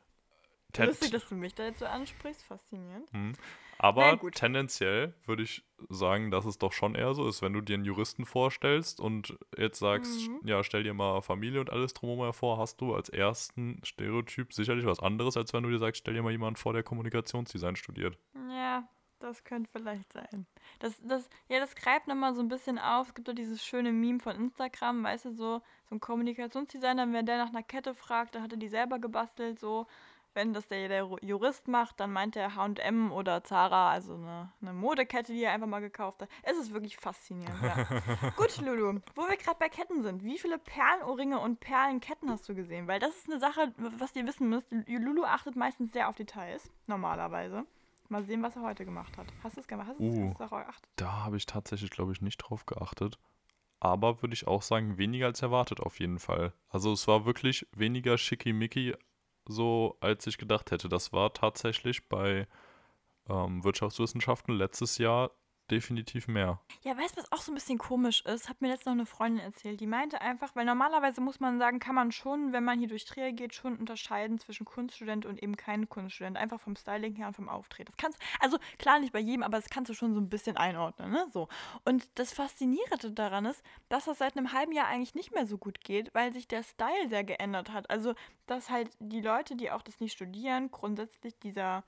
Tet- 0.74 0.88
Lustig, 0.88 1.12
dass 1.12 1.28
du 1.28 1.36
mich 1.36 1.54
da 1.56 1.64
jetzt 1.64 1.80
so 1.80 1.86
ansprichst. 1.86 2.44
Faszinierend. 2.44 3.12
hm. 3.12 3.34
Aber 3.84 4.20
tendenziell 4.32 5.16
würde 5.26 5.42
ich 5.42 5.64
sagen, 5.90 6.30
dass 6.30 6.46
es 6.46 6.60
doch 6.60 6.72
schon 6.72 6.94
eher 6.94 7.16
so 7.16 7.28
ist, 7.28 7.42
wenn 7.42 7.54
du 7.54 7.62
dir 7.62 7.74
einen 7.74 7.84
Juristen 7.86 8.26
vorstellst 8.26 9.00
und 9.00 9.36
jetzt 9.58 9.80
sagst, 9.80 10.30
Mhm. 10.30 10.40
ja, 10.48 10.64
stell 10.64 10.84
dir 10.84 10.94
mal 10.94 11.22
Familie 11.22 11.60
und 11.62 11.72
alles 11.72 11.96
drumherum 11.96 12.32
vor, 12.32 12.60
hast 12.60 12.80
du 12.80 12.94
als 12.94 13.10
ersten 13.10 13.82
Stereotyp 13.84 14.54
sicherlich 14.54 14.86
was 14.86 15.00
anderes, 15.00 15.36
als 15.36 15.52
wenn 15.54 15.64
du 15.64 15.70
dir 15.72 15.80
sagst, 15.80 16.02
stell 16.02 16.14
dir 16.14 16.22
mal 16.22 16.32
jemanden 16.32 16.58
vor, 16.58 16.74
der 16.74 16.84
Kommunikationsdesign 16.84 17.76
studiert. 17.76 18.20
Ja, 18.52 18.88
Das 19.18 19.44
könnte 19.44 19.70
vielleicht 19.72 20.14
sein. 20.14 20.46
Das, 20.80 21.00
das, 21.04 21.28
ja, 21.48 21.60
das 21.60 21.74
greift 21.76 22.08
nochmal 22.08 22.34
so 22.36 22.42
ein 22.42 22.48
bisschen 22.50 22.78
auf. 22.80 23.08
Es 23.10 23.14
gibt 23.16 23.28
doch 23.28 23.34
dieses 23.36 23.64
schöne 23.64 23.92
Meme 23.92 24.20
von 24.20 24.36
Instagram, 24.36 25.04
weißt 25.04 25.26
du, 25.26 25.32
so, 25.34 25.62
so 25.90 25.96
ein 25.96 26.00
Kommunikationsdesigner, 26.00 27.12
wenn 27.12 27.26
der 27.26 27.38
nach 27.38 27.50
einer 27.50 27.64
Kette 27.64 27.94
fragt, 27.96 28.36
dann 28.36 28.44
hat 28.44 28.52
er 28.52 28.58
die 28.60 28.68
selber 28.70 29.00
gebastelt, 29.00 29.60
so. 29.60 29.88
Wenn 30.34 30.54
das 30.54 30.68
der, 30.68 30.88
der 30.88 31.10
Jurist 31.22 31.68
macht, 31.68 32.00
dann 32.00 32.14
meint 32.14 32.36
er 32.38 32.56
H&M 32.56 33.12
oder 33.12 33.44
Zara, 33.44 33.92
also 33.92 34.14
eine, 34.14 34.52
eine 34.62 34.72
Modekette, 34.74 35.34
die 35.34 35.44
er 35.44 35.52
einfach 35.52 35.68
mal 35.68 35.82
gekauft 35.82 36.22
hat. 36.22 36.30
Es 36.44 36.58
ist 36.58 36.72
wirklich 36.72 36.96
faszinierend, 36.98 37.62
ja. 37.62 38.30
Gut, 38.38 38.58
Lulu, 38.62 39.00
wo 39.16 39.22
wir 39.28 39.36
gerade 39.36 39.58
bei 39.60 39.68
Ketten 39.68 40.02
sind, 40.04 40.24
wie 40.24 40.38
viele 40.40 40.58
Perlenohrringe 40.58 41.40
und 41.40 41.60
Perlenketten 41.60 42.30
hast 42.30 42.48
du 42.48 42.56
gesehen? 42.56 42.88
Weil 42.88 43.00
das 43.00 43.16
ist 43.16 43.30
eine 43.30 43.40
Sache, 43.40 43.74
was 43.98 44.16
ihr 44.16 44.26
wissen 44.26 44.48
müsst. 44.48 44.72
Lulu 44.88 45.24
achtet 45.26 45.56
meistens 45.58 45.92
sehr 45.92 46.08
auf 46.08 46.16
Details, 46.16 46.72
normalerweise. 46.88 47.66
Mal 48.08 48.24
sehen, 48.24 48.44
was 48.44 48.56
er 48.56 48.62
heute 48.64 48.86
gemacht 48.86 49.18
hat. 49.18 49.28
Hast 49.44 49.56
du 49.58 49.62
es 49.62 49.68
gemacht? 49.68 49.88
Hast 49.90 50.00
du 50.00 50.04
Uh. 50.04 50.32
es 50.32 50.38
darauf 50.38 50.60
geachtet? 50.66 50.90
Da 50.98 51.24
habe 51.24 51.38
ich 51.38 51.46
tatsächlich, 51.46 51.90
glaube 51.92 52.12
ich, 52.12 52.22
nicht 52.22 52.38
drauf 52.38 52.66
geachtet. 52.66 53.18
Aber 53.80 54.22
würde 54.22 54.34
ich 54.34 54.48
auch 54.48 54.62
sagen, 54.62 54.98
weniger 54.98 55.26
als 55.28 55.42
erwartet 55.42 55.80
auf 55.80 56.00
jeden 56.00 56.20
Fall. 56.20 56.54
Also 56.70 56.92
es 56.94 57.08
war 57.08 57.26
wirklich 57.26 57.66
weniger 57.74 58.18
schickimicki, 58.18 58.96
so 59.48 59.98
als 60.00 60.28
ich 60.28 60.38
gedacht 60.38 60.72
hätte. 60.72 60.90
Das 60.90 61.14
war 61.14 61.34
tatsächlich 61.34 62.08
bei 62.08 62.48
ähm, 63.30 63.64
Wirtschaftswissenschaften 63.64 64.56
letztes 64.56 64.98
Jahr 64.98 65.32
definitiv 65.72 66.28
mehr. 66.28 66.60
Ja, 66.84 66.98
weißt 66.98 67.18
du, 67.18 67.22
was 67.22 67.32
auch 67.32 67.42
so 67.42 67.52
ein 67.52 67.56
bisschen 67.56 67.78
komisch 67.78 68.24
ist? 68.26 68.50
Hat 68.50 68.62
mir 68.62 68.68
letztens 68.68 68.88
noch 68.88 68.94
eine 68.94 69.06
Freundin 69.06 69.44
erzählt. 69.44 69.80
Die 69.80 69.88
meinte 69.88 70.22
einfach, 70.22 70.56
weil 70.56 70.66
normalerweise 70.66 71.22
muss 71.22 71.40
man 71.40 71.58
sagen, 71.58 71.80
kann 71.80 71.96
man 71.96 72.12
schon, 72.12 72.54
wenn 72.54 72.64
man 72.64 72.80
hier 72.80 72.88
durch 72.88 73.06
Trier 73.06 73.32
geht, 73.32 73.56
schon 73.56 73.78
unterscheiden 73.78 74.38
zwischen 74.40 74.66
Kunststudent 74.66 75.26
und 75.26 75.42
eben 75.42 75.56
kein 75.56 75.88
Kunststudent. 75.90 76.38
Einfach 76.38 76.60
vom 76.60 76.76
Styling 76.76 77.16
her 77.16 77.28
und 77.28 77.36
vom 77.36 77.50
Auftreten. 77.50 77.88
Das 77.88 77.98
kannst, 77.98 78.20
also 78.40 78.58
klar 78.78 79.00
nicht 79.00 79.14
bei 79.14 79.20
jedem, 79.20 79.44
aber 79.44 79.58
das 79.58 79.70
kannst 79.70 79.90
du 79.90 79.94
schon 79.94 80.14
so 80.14 80.20
ein 80.20 80.30
bisschen 80.30 80.58
einordnen, 80.58 81.12
ne? 81.12 81.28
So. 81.32 81.48
Und 81.86 82.08
das 82.16 82.34
Faszinierende 82.34 83.12
daran 83.12 83.46
ist, 83.46 83.64
dass 83.90 84.06
das 84.06 84.18
seit 84.18 84.38
einem 84.38 84.52
halben 84.54 84.74
Jahr 84.74 84.88
eigentlich 84.88 85.16
nicht 85.16 85.34
mehr 85.34 85.46
so 85.46 85.58
gut 85.58 85.82
geht, 85.82 86.14
weil 86.14 86.34
sich 86.34 86.48
der 86.48 86.64
Style 86.64 87.08
sehr 87.08 87.24
geändert 87.24 87.72
hat. 87.72 87.90
Also, 87.90 88.14
dass 88.46 88.70
halt 88.70 88.92
die 89.00 89.22
Leute, 89.22 89.56
die 89.56 89.72
auch 89.72 89.82
das 89.82 90.00
nicht 90.00 90.14
studieren, 90.14 90.72
grundsätzlich 90.72 91.38
dieser 91.40 91.84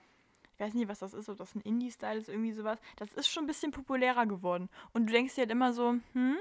weiß 0.63 0.73
nicht, 0.73 0.87
was 0.87 0.99
das 0.99 1.13
ist, 1.13 1.29
ob 1.29 1.37
das 1.37 1.55
ein 1.55 1.61
Indie-Style 1.61 2.19
ist, 2.19 2.29
irgendwie 2.29 2.53
sowas. 2.53 2.79
Das 2.95 3.13
ist 3.13 3.27
schon 3.27 3.43
ein 3.43 3.47
bisschen 3.47 3.71
populärer 3.71 4.25
geworden. 4.25 4.69
Und 4.93 5.07
du 5.07 5.13
denkst 5.13 5.35
dir 5.35 5.41
halt 5.41 5.51
immer 5.51 5.73
so, 5.73 5.95
hm, 6.13 6.37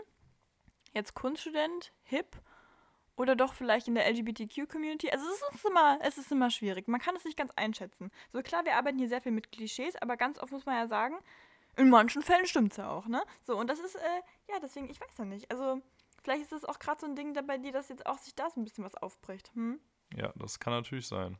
jetzt 0.92 1.14
Kunststudent, 1.14 1.92
hip 2.02 2.40
oder 3.16 3.36
doch 3.36 3.52
vielleicht 3.52 3.88
in 3.88 3.94
der 3.94 4.06
LGBTQ-Community. 4.08 5.10
Also 5.10 5.24
es 5.26 5.54
ist 5.54 5.64
immer, 5.64 5.98
es 6.02 6.18
ist 6.18 6.32
immer 6.32 6.50
schwierig. 6.50 6.88
Man 6.88 7.00
kann 7.00 7.16
es 7.16 7.24
nicht 7.24 7.36
ganz 7.36 7.52
einschätzen. 7.56 8.10
So 8.32 8.42
klar, 8.42 8.64
wir 8.64 8.76
arbeiten 8.76 8.98
hier 8.98 9.08
sehr 9.08 9.20
viel 9.20 9.32
mit 9.32 9.52
Klischees, 9.52 9.96
aber 9.96 10.16
ganz 10.16 10.38
oft 10.38 10.52
muss 10.52 10.66
man 10.66 10.76
ja 10.76 10.86
sagen, 10.86 11.16
in 11.76 11.90
manchen 11.90 12.22
Fällen 12.22 12.46
stimmt 12.46 12.72
es 12.72 12.78
ja 12.78 12.90
auch, 12.90 13.06
ne? 13.06 13.22
So, 13.42 13.56
und 13.56 13.68
das 13.68 13.80
ist, 13.80 13.96
äh, 13.96 14.22
ja, 14.50 14.60
deswegen, 14.60 14.90
ich 14.90 15.00
weiß 15.00 15.18
ja 15.18 15.24
nicht. 15.24 15.50
Also, 15.50 15.80
vielleicht 16.22 16.42
ist 16.42 16.52
es 16.52 16.64
auch 16.64 16.78
gerade 16.78 17.00
so 17.00 17.06
ein 17.06 17.16
Ding 17.16 17.34
bei 17.46 17.58
dir, 17.58 17.72
dass 17.72 17.88
jetzt 17.88 18.06
auch 18.06 18.18
sich 18.18 18.34
da 18.34 18.50
so 18.50 18.60
ein 18.60 18.64
bisschen 18.64 18.84
was 18.84 18.94
aufbricht. 18.94 19.50
Hm? 19.54 19.80
Ja, 20.14 20.32
das 20.36 20.60
kann 20.60 20.74
natürlich 20.74 21.08
sein. 21.08 21.38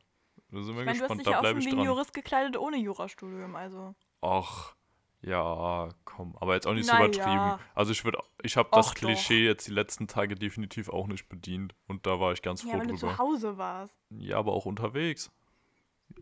Da 0.52 0.62
sind 0.62 0.74
wir 0.76 0.80
Ich 0.82 0.86
meine, 0.86 0.86
du 0.86 0.90
hast 0.90 0.98
gespannt, 1.00 1.26
da 1.26 1.30
ja 1.30 1.36
auch 1.38 1.40
bleibe 1.40 1.58
ich 1.58 1.68
dran. 1.68 1.84
Jurist 1.84 2.12
gekleidet 2.12 2.56
ohne 2.58 2.76
Jurastudium, 2.76 3.56
also. 3.56 3.94
Ach, 4.20 4.74
ja, 5.22 5.88
komm, 6.04 6.36
aber 6.38 6.54
jetzt 6.54 6.66
auch 6.66 6.74
nicht 6.74 6.86
so 6.86 6.94
Naja. 6.96 7.06
übertrieben. 7.06 7.54
Also 7.74 7.92
ich 7.92 8.04
würde, 8.04 8.18
ich 8.42 8.56
habe 8.56 8.68
das 8.72 8.88
Och, 8.88 8.94
doch. 8.94 9.00
Klischee 9.00 9.44
jetzt 9.46 9.66
die 9.66 9.72
letzten 9.72 10.06
Tage 10.08 10.34
definitiv 10.34 10.88
auch 10.90 11.06
nicht 11.06 11.28
bedient 11.28 11.74
und 11.88 12.06
da 12.06 12.20
war 12.20 12.32
ich 12.32 12.42
ganz 12.42 12.62
Ja, 12.64 12.70
froh 12.72 12.80
wenn 12.80 12.88
du 12.88 12.94
drüber. 12.94 13.12
zu 13.14 13.18
Hause 13.18 13.56
warst. 13.56 13.96
Ja, 14.10 14.36
aber 14.38 14.52
auch 14.52 14.66
unterwegs. 14.66 15.30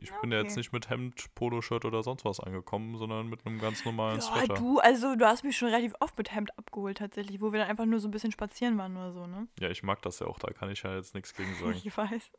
Ich 0.01 0.11
Ja, 0.11 0.19
bin 0.21 0.31
ja 0.31 0.39
jetzt 0.39 0.53
okay. 0.53 0.61
nicht 0.61 0.73
mit 0.73 0.89
Hemd, 0.89 1.35
Poloshirt 1.35 1.85
oder 1.85 2.05
sonst 2.05 2.25
was 2.25 2.39
angekommen, 2.39 2.97
sondern 2.97 3.29
mit 3.29 3.45
einem 3.45 3.59
ganz 3.59 3.85
normalen 3.85 4.17
Ja, 4.21 4.23
Sweater. 4.23 4.55
du, 4.55 4.79
also 4.79 5.17
du 5.17 5.27
hast 5.27 5.43
mich 5.43 5.57
schon 5.57 5.69
relativ 5.69 5.95
oft 5.99 6.17
mit 6.17 6.33
Hemd 6.33 6.57
abgeholt 6.57 6.99
tatsächlich, 6.99 7.41
wo 7.41 7.51
wir 7.53 7.59
dann 7.59 7.69
einfach 7.69 7.87
nur 7.87 7.99
so 7.99 8.07
ein 8.07 8.13
bisschen 8.13 8.31
spazieren 8.31 8.79
waren 8.79 8.97
oder 8.97 9.13
so, 9.13 9.27
ne? 9.27 9.49
Ja, 9.59 9.69
ich 9.71 9.83
mag 9.83 10.01
das 10.03 10.21
ja 10.21 10.29
auch, 10.29 10.39
da 10.39 10.53
kann 10.53 10.71
ich 10.71 10.83
ja 10.85 10.95
jetzt 10.95 11.15
nichts 11.17 11.35
gegen 11.35 11.53
sagen. 11.61 11.73
Ich 11.83 11.97
weiß. 11.97 12.31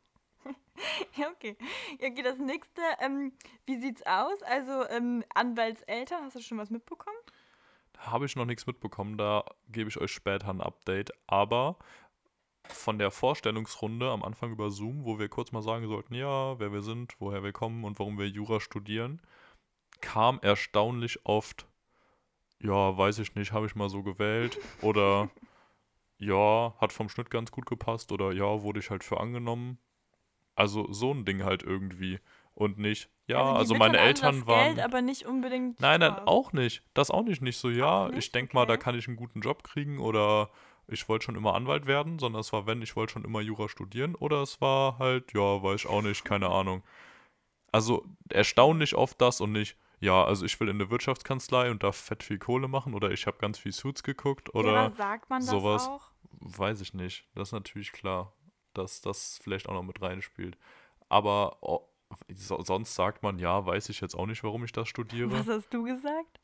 ja, 1.16 1.28
okay. 1.30 1.56
Okay, 1.94 2.22
das 2.22 2.38
nächste, 2.38 2.82
ähm, 3.00 3.32
wie 3.66 3.76
sieht's 3.76 4.02
aus? 4.06 4.42
Also, 4.42 4.88
ähm, 4.88 5.24
Anwaltseltern, 5.34 6.24
hast 6.24 6.36
du 6.36 6.40
schon 6.40 6.58
was 6.58 6.70
mitbekommen? 6.70 7.16
Da 7.92 8.06
habe 8.10 8.26
ich 8.26 8.36
noch 8.36 8.46
nichts 8.46 8.66
mitbekommen, 8.66 9.16
da 9.18 9.44
gebe 9.68 9.88
ich 9.88 9.98
euch 9.98 10.12
später 10.12 10.48
ein 10.48 10.60
Update. 10.60 11.12
Aber 11.26 11.76
von 12.68 12.98
der 12.98 13.10
Vorstellungsrunde 13.10 14.10
am 14.10 14.22
Anfang 14.22 14.52
über 14.52 14.70
Zoom, 14.70 15.04
wo 15.04 15.18
wir 15.18 15.28
kurz 15.28 15.52
mal 15.52 15.62
sagen 15.62 15.86
sollten, 15.88 16.14
ja, 16.14 16.58
wer 16.58 16.72
wir 16.72 16.82
sind, 16.82 17.14
woher 17.20 17.42
wir 17.42 17.52
kommen 17.52 17.84
und 17.84 17.98
warum 17.98 18.18
wir 18.18 18.28
Jura 18.28 18.60
studieren, 18.60 19.20
kam 20.00 20.38
erstaunlich 20.40 21.24
oft, 21.24 21.66
ja, 22.60 22.96
weiß 22.96 23.18
ich 23.18 23.34
nicht, 23.34 23.52
habe 23.52 23.66
ich 23.66 23.74
mal 23.74 23.88
so 23.88 24.02
gewählt 24.02 24.58
oder 24.80 25.30
ja, 26.18 26.74
hat 26.78 26.92
vom 26.92 27.08
Schnitt 27.08 27.30
ganz 27.30 27.50
gut 27.50 27.66
gepasst 27.66 28.12
oder 28.12 28.32
ja, 28.32 28.62
wurde 28.62 28.80
ich 28.80 28.90
halt 28.90 29.04
für 29.04 29.20
angenommen. 29.20 29.78
Also 30.54 30.92
so 30.92 31.12
ein 31.12 31.24
Ding 31.24 31.44
halt 31.44 31.62
irgendwie 31.62 32.20
und 32.54 32.78
nicht, 32.78 33.08
ja, 33.26 33.42
also 33.54 33.74
wittern 33.74 33.78
meine 33.92 33.98
Eltern 33.98 34.46
waren 34.46 34.74
Geld, 34.74 34.84
aber 34.84 35.00
nicht 35.00 35.24
unbedingt. 35.24 35.80
Nein, 35.80 36.00
nein, 36.00 36.12
Spaß. 36.12 36.26
auch 36.26 36.52
nicht. 36.52 36.82
Das 36.92 37.10
auch 37.10 37.22
nicht. 37.22 37.40
Nicht 37.40 37.58
so, 37.58 37.70
ja, 37.70 38.08
nicht? 38.08 38.18
ich 38.18 38.32
denke 38.32 38.54
mal, 38.54 38.66
da 38.66 38.74
Okay. 38.74 38.82
kann 38.82 38.98
ich 38.98 39.08
einen 39.08 39.16
guten 39.16 39.40
Job 39.40 39.64
kriegen 39.64 39.98
oder 39.98 40.50
ich 40.86 41.08
wollte 41.08 41.24
schon 41.26 41.36
immer 41.36 41.54
Anwalt 41.54 41.86
werden, 41.86 42.18
sondern 42.18 42.40
es 42.40 42.52
war, 42.52 42.66
wenn, 42.66 42.82
ich 42.82 42.94
wollte 42.96 43.14
schon 43.14 43.24
immer 43.24 43.40
Jura 43.40 43.68
studieren 43.70 44.14
oder 44.14 44.42
es 44.42 44.60
war 44.60 44.98
halt, 44.98 45.32
ja, 45.32 45.62
weiß 45.62 45.84
ich 45.84 45.86
auch 45.88 46.02
nicht, 46.02 46.24
keine 46.24 46.50
Ahnung. 46.50 46.82
Also 47.70 48.04
erstaunlich 48.28 48.94
oft 48.94 49.18
das 49.20 49.40
und 49.40 49.52
nicht, 49.52 49.78
ja, 50.00 50.22
also 50.24 50.44
ich 50.44 50.58
will 50.60 50.68
in 50.68 50.76
eine 50.80 50.90
Wirtschaftskanzlei 50.90 51.70
und 51.70 51.82
da 51.82 51.92
fett 51.92 52.22
viel 52.22 52.38
Kohle 52.38 52.68
machen 52.68 52.92
oder 52.92 53.10
ich 53.12 53.26
habe 53.26 53.38
ganz 53.38 53.58
viel 53.58 53.72
Suits 53.72 54.02
geguckt 54.02 54.50
ja, 54.52 54.60
oder 54.60 54.76
aber 54.76 54.90
sagt 54.96 55.30
man 55.30 55.40
das 55.40 55.48
sowas. 55.48 55.86
auch? 55.88 56.10
weiß 56.40 56.80
ich 56.82 56.92
nicht. 56.92 57.26
Das 57.34 57.48
ist 57.48 57.52
natürlich 57.52 57.92
klar, 57.92 58.34
dass 58.74 59.00
das 59.00 59.38
vielleicht 59.42 59.68
auch 59.68 59.74
noch 59.74 59.82
mit 59.82 60.00
reinspielt. 60.00 60.56
Aber 61.08 61.58
oh, 61.60 61.88
so, 62.34 62.60
sonst 62.62 62.94
sagt 62.94 63.22
man, 63.22 63.38
ja, 63.38 63.64
weiß 63.64 63.88
ich 63.88 64.00
jetzt 64.00 64.14
auch 64.14 64.26
nicht, 64.26 64.44
warum 64.44 64.64
ich 64.64 64.72
das 64.72 64.88
studiere. 64.88 65.30
Was 65.30 65.48
hast 65.48 65.72
du 65.72 65.82
gesagt? 65.84 66.40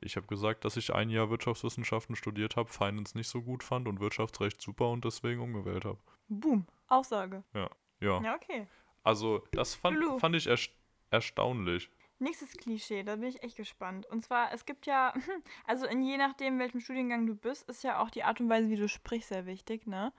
Ich 0.00 0.16
habe 0.16 0.26
gesagt, 0.26 0.64
dass 0.64 0.76
ich 0.76 0.94
ein 0.94 1.10
Jahr 1.10 1.30
Wirtschaftswissenschaften 1.30 2.16
studiert 2.16 2.56
habe, 2.56 2.70
Finance 2.70 3.16
nicht 3.16 3.28
so 3.28 3.42
gut 3.42 3.62
fand 3.62 3.88
und 3.88 4.00
Wirtschaftsrecht 4.00 4.60
super 4.60 4.88
und 4.88 5.04
deswegen 5.04 5.40
umgewählt 5.40 5.84
habe. 5.84 5.98
Boom, 6.28 6.66
Aussage. 6.88 7.44
Ja. 7.54 7.68
Ja, 8.00 8.34
okay. 8.34 8.66
Also, 9.04 9.44
das 9.52 9.74
fand, 9.74 9.96
Lulu. 9.96 10.18
fand 10.18 10.34
ich 10.34 10.46
erst 10.46 10.70
erstaunlich. 11.10 11.90
Nächstes 12.18 12.52
Klischee, 12.52 13.02
da 13.02 13.16
bin 13.16 13.28
ich 13.28 13.42
echt 13.42 13.56
gespannt. 13.56 14.06
Und 14.06 14.24
zwar, 14.24 14.52
es 14.52 14.64
gibt 14.64 14.86
ja, 14.86 15.12
also 15.66 15.86
in 15.86 16.02
je 16.02 16.16
nachdem, 16.16 16.58
welchem 16.58 16.80
Studiengang 16.80 17.26
du 17.26 17.34
bist, 17.34 17.68
ist 17.68 17.84
ja 17.84 18.00
auch 18.00 18.10
die 18.10 18.24
Art 18.24 18.40
und 18.40 18.48
Weise, 18.48 18.70
wie 18.70 18.76
du 18.76 18.88
sprichst, 18.88 19.28
sehr 19.28 19.46
wichtig, 19.46 19.86
ne? 19.86 20.12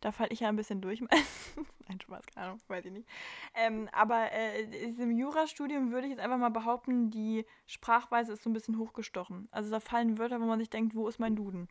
Da 0.00 0.12
falle 0.12 0.30
ich 0.30 0.40
ja 0.40 0.48
ein 0.48 0.56
bisschen 0.56 0.80
durch. 0.80 1.00
Nein, 1.88 2.00
Spaß, 2.00 2.24
keine 2.34 2.46
Ahnung, 2.46 2.60
weiß 2.68 2.84
ich 2.86 2.92
nicht. 2.92 3.08
Ähm, 3.54 3.88
aber 3.92 4.32
äh, 4.32 4.66
diesem 4.66 5.10
Jurastudium 5.16 5.92
würde 5.92 6.06
ich 6.06 6.12
jetzt 6.12 6.20
einfach 6.20 6.38
mal 6.38 6.50
behaupten, 6.50 7.10
die 7.10 7.44
Sprachweise 7.66 8.32
ist 8.32 8.42
so 8.42 8.50
ein 8.50 8.54
bisschen 8.54 8.78
hochgestochen. 8.78 9.48
Also 9.50 9.70
da 9.70 9.80
fallen 9.80 10.16
Wörter, 10.18 10.40
wo 10.40 10.46
man 10.46 10.58
sich 10.58 10.70
denkt, 10.70 10.94
wo 10.94 11.06
ist 11.08 11.18
mein 11.18 11.36
Duden? 11.36 11.68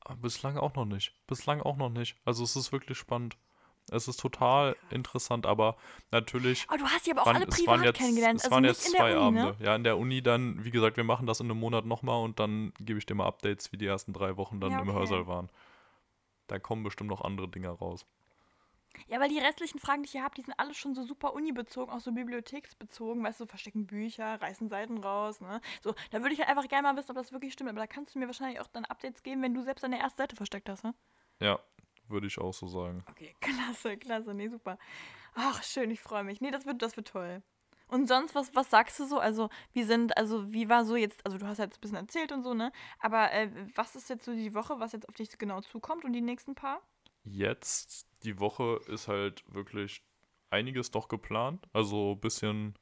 Aber 0.00 0.16
bislang 0.16 0.58
auch 0.58 0.74
noch 0.74 0.84
nicht. 0.84 1.14
Bislang 1.26 1.62
auch 1.62 1.76
noch 1.76 1.88
nicht. 1.90 2.16
Also, 2.24 2.44
es 2.44 2.56
ist 2.56 2.72
wirklich 2.72 2.98
spannend. 2.98 3.36
Es 3.90 4.06
ist 4.06 4.20
total 4.20 4.76
interessant, 4.90 5.44
aber 5.44 5.76
natürlich. 6.12 6.66
Oh, 6.72 6.76
du 6.76 6.84
hast 6.84 7.06
die 7.06 7.10
aber 7.12 7.22
auch 7.22 7.26
waren- 7.26 7.36
alle 7.36 7.46
privat 7.46 7.82
jetzt, 7.82 7.98
kennengelernt. 7.98 8.38
es 8.38 8.44
also 8.44 8.54
waren 8.54 8.64
jetzt 8.64 8.84
zwei 8.90 9.16
Uni, 9.16 9.38
Abende. 9.40 9.56
ne? 9.58 9.64
Ja, 9.64 9.74
in 9.74 9.82
der 9.82 9.98
Uni 9.98 10.22
dann, 10.22 10.64
wie 10.64 10.70
gesagt, 10.70 10.96
wir 10.96 11.04
machen 11.04 11.26
das 11.26 11.40
in 11.40 11.50
einem 11.50 11.58
Monat 11.58 11.84
nochmal 11.84 12.22
und 12.22 12.38
dann 12.38 12.72
gebe 12.78 12.98
ich 12.98 13.06
dir 13.06 13.14
mal 13.16 13.26
Updates, 13.26 13.72
wie 13.72 13.76
die 13.78 13.86
ersten 13.86 14.12
drei 14.12 14.36
Wochen 14.36 14.60
dann 14.60 14.70
Ja, 14.72 14.80
im 14.80 14.88
okay. 14.88 14.98
Hörsaal 14.98 15.26
waren. 15.26 15.48
Da 16.46 16.58
kommen 16.58 16.82
bestimmt 16.82 17.10
noch 17.10 17.22
andere 17.22 17.48
Dinge 17.48 17.68
raus. 17.68 18.06
Ja, 19.06 19.20
weil 19.20 19.28
die 19.28 19.38
restlichen 19.38 19.78
Fragen, 19.78 20.02
die 20.02 20.06
ich 20.06 20.12
hier 20.12 20.22
habe, 20.22 20.34
die 20.34 20.42
sind 20.42 20.54
alle 20.58 20.74
schon 20.74 20.94
so 20.94 21.02
super 21.02 21.32
unibezogen, 21.32 21.92
auch 21.92 22.00
so 22.00 22.12
bibliotheksbezogen, 22.12 23.22
weißt 23.22 23.40
du, 23.40 23.46
verstecken 23.46 23.86
Bücher, 23.86 24.40
reißen 24.40 24.68
Seiten 24.68 24.98
raus, 24.98 25.40
ne? 25.40 25.60
So, 25.80 25.94
da 26.10 26.20
würde 26.20 26.34
ich 26.34 26.40
halt 26.40 26.50
einfach 26.50 26.68
gerne 26.68 26.88
mal 26.88 26.96
wissen, 26.96 27.10
ob 27.10 27.16
das 27.16 27.32
wirklich 27.32 27.52
stimmt, 27.52 27.70
aber 27.70 27.80
da 27.80 27.86
kannst 27.86 28.14
du 28.14 28.18
mir 28.18 28.26
wahrscheinlich 28.26 28.60
auch 28.60 28.66
dann 28.66 28.84
Updates 28.84 29.22
geben, 29.22 29.42
wenn 29.42 29.54
du 29.54 29.62
selbst 29.62 29.82
deine 29.82 29.98
erste 29.98 30.18
Seite 30.18 30.36
versteckt 30.36 30.68
hast, 30.68 30.84
ne? 30.84 30.94
Ja, 31.40 31.58
würde 32.08 32.26
ich 32.26 32.38
auch 32.38 32.52
so 32.52 32.66
sagen. 32.66 33.04
Okay, 33.10 33.34
klasse, 33.40 33.96
klasse, 33.96 34.34
nee, 34.34 34.48
super. 34.48 34.78
Ach, 35.34 35.62
schön, 35.62 35.90
ich 35.90 36.00
freue 36.00 36.24
mich. 36.24 36.40
Nee, 36.40 36.50
das 36.50 36.66
wird, 36.66 36.82
das 36.82 36.96
wird 36.96 37.08
toll. 37.08 37.42
Und 37.92 38.08
sonst, 38.08 38.34
was, 38.34 38.54
was 38.54 38.70
sagst 38.70 38.98
du 39.00 39.04
so? 39.04 39.18
Also, 39.18 39.50
wie 39.74 39.82
sind, 39.82 40.16
also, 40.16 40.50
wie 40.50 40.70
war 40.70 40.86
so 40.86 40.96
jetzt, 40.96 41.26
also 41.26 41.36
du 41.36 41.46
hast 41.46 41.58
jetzt 41.58 41.76
ein 41.76 41.80
bisschen 41.82 41.98
erzählt 41.98 42.32
und 42.32 42.42
so, 42.42 42.54
ne? 42.54 42.72
Aber 42.98 43.30
äh, 43.32 43.50
was 43.74 43.96
ist 43.96 44.08
jetzt 44.08 44.24
so 44.24 44.32
die 44.32 44.54
Woche, 44.54 44.80
was 44.80 44.92
jetzt 44.92 45.06
auf 45.10 45.14
dich 45.14 45.36
genau 45.36 45.60
zukommt 45.60 46.06
und 46.06 46.14
die 46.14 46.22
nächsten 46.22 46.54
paar? 46.54 46.80
Jetzt, 47.22 48.06
die 48.24 48.40
Woche 48.40 48.80
ist 48.86 49.08
halt 49.08 49.44
wirklich 49.46 50.02
einiges 50.48 50.90
doch 50.90 51.08
geplant. 51.08 51.68
Also 51.74 52.12
ein 52.12 52.20
bisschen 52.20 52.78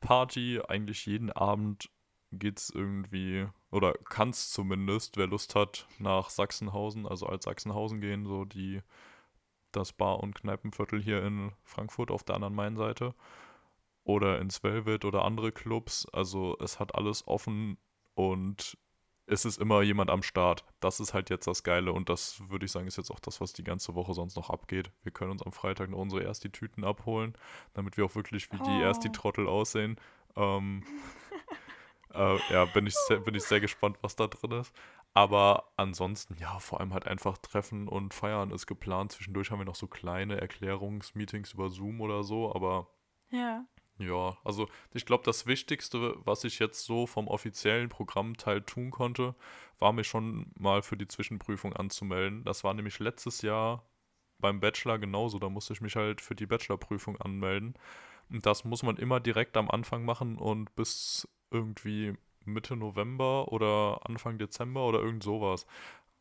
Party, 0.00 0.60
eigentlich 0.68 1.06
jeden 1.06 1.32
Abend 1.32 1.88
geht's 2.30 2.68
irgendwie, 2.68 3.46
oder 3.70 3.94
kann's 4.10 4.50
zumindest, 4.50 5.16
wer 5.16 5.28
Lust 5.28 5.54
hat, 5.54 5.86
nach 5.98 6.28
Sachsenhausen, 6.28 7.06
also 7.06 7.24
als 7.24 7.44
Sachsenhausen 7.44 8.02
gehen, 8.02 8.26
so 8.26 8.44
die, 8.44 8.82
das 9.70 9.94
Bar- 9.94 10.20
und 10.20 10.34
Kneipenviertel 10.34 11.02
hier 11.02 11.24
in 11.24 11.52
Frankfurt 11.64 12.10
auf 12.10 12.22
der 12.22 12.34
anderen 12.34 12.54
Mainseite. 12.54 13.14
Oder 14.04 14.40
ins 14.40 14.62
Velvet 14.62 15.04
oder 15.04 15.24
andere 15.24 15.52
Clubs. 15.52 16.06
Also 16.12 16.56
es 16.60 16.80
hat 16.80 16.94
alles 16.94 17.26
offen 17.26 17.78
und 18.14 18.76
es 19.26 19.44
ist 19.44 19.58
immer 19.58 19.82
jemand 19.82 20.10
am 20.10 20.22
Start. 20.22 20.64
Das 20.80 20.98
ist 21.00 21.14
halt 21.14 21.30
jetzt 21.30 21.46
das 21.46 21.62
Geile 21.62 21.92
und 21.92 22.08
das 22.08 22.42
würde 22.50 22.66
ich 22.66 22.72
sagen, 22.72 22.86
ist 22.88 22.96
jetzt 22.98 23.10
auch 23.10 23.20
das, 23.20 23.40
was 23.40 23.52
die 23.52 23.64
ganze 23.64 23.94
Woche 23.94 24.14
sonst 24.14 24.36
noch 24.36 24.50
abgeht. 24.50 24.90
Wir 25.02 25.12
können 25.12 25.30
uns 25.30 25.42
am 25.42 25.52
Freitag 25.52 25.90
noch 25.90 25.98
unsere 25.98 26.22
erst 26.22 26.44
die 26.44 26.50
Tüten 26.50 26.84
abholen, 26.84 27.34
damit 27.74 27.96
wir 27.96 28.04
auch 28.04 28.14
wirklich 28.16 28.50
wie 28.52 28.58
die 28.58 28.80
erst 28.80 29.04
die 29.04 29.08
Oh. 29.08 29.12
Trottel 29.12 29.46
aussehen. 29.48 29.96
Ähm, 30.36 30.82
äh, 32.14 32.38
ja, 32.52 32.64
bin 32.66 32.86
ich, 32.86 32.94
sehr, 33.06 33.20
bin 33.20 33.34
ich 33.34 33.44
sehr 33.44 33.60
gespannt, 33.60 33.98
was 34.02 34.16
da 34.16 34.26
drin 34.26 34.52
ist. 34.52 34.74
Aber 35.14 35.72
ansonsten, 35.76 36.36
ja, 36.38 36.58
vor 36.58 36.80
allem 36.80 36.92
halt 36.94 37.06
einfach 37.06 37.38
Treffen 37.38 37.86
und 37.88 38.14
Feiern 38.14 38.50
ist 38.50 38.66
geplant. 38.66 39.12
Zwischendurch 39.12 39.50
haben 39.50 39.60
wir 39.60 39.66
noch 39.66 39.74
so 39.74 39.86
kleine 39.86 40.40
Erklärungsmeetings 40.40 41.52
über 41.52 41.68
Zoom 41.70 42.00
oder 42.00 42.24
so, 42.24 42.54
aber 42.54 42.88
Ja. 43.30 43.64
Ja, 43.98 44.36
also 44.44 44.68
ich 44.94 45.06
glaube, 45.06 45.24
das 45.24 45.46
Wichtigste, 45.46 46.16
was 46.24 46.44
ich 46.44 46.58
jetzt 46.58 46.84
so 46.84 47.06
vom 47.06 47.28
offiziellen 47.28 47.88
Programmteil 47.88 48.62
tun 48.62 48.90
konnte, 48.90 49.34
war 49.78 49.92
mir 49.92 50.04
schon 50.04 50.50
mal 50.58 50.82
für 50.82 50.96
die 50.96 51.06
Zwischenprüfung 51.06 51.74
anzumelden. 51.74 52.44
Das 52.44 52.64
war 52.64 52.74
nämlich 52.74 52.98
letztes 52.98 53.42
Jahr 53.42 53.84
beim 54.38 54.60
Bachelor 54.60 54.98
genauso. 54.98 55.38
Da 55.38 55.48
musste 55.48 55.72
ich 55.72 55.80
mich 55.80 55.96
halt 55.96 56.20
für 56.20 56.34
die 56.34 56.46
Bachelorprüfung 56.46 57.20
anmelden. 57.20 57.74
Und 58.30 58.46
das 58.46 58.64
muss 58.64 58.82
man 58.82 58.96
immer 58.96 59.20
direkt 59.20 59.56
am 59.56 59.70
Anfang 59.70 60.04
machen 60.04 60.38
und 60.38 60.74
bis 60.74 61.28
irgendwie 61.50 62.14
Mitte 62.44 62.76
November 62.76 63.52
oder 63.52 64.00
Anfang 64.04 64.38
Dezember 64.38 64.86
oder 64.86 65.00
irgend 65.00 65.22
sowas. 65.22 65.66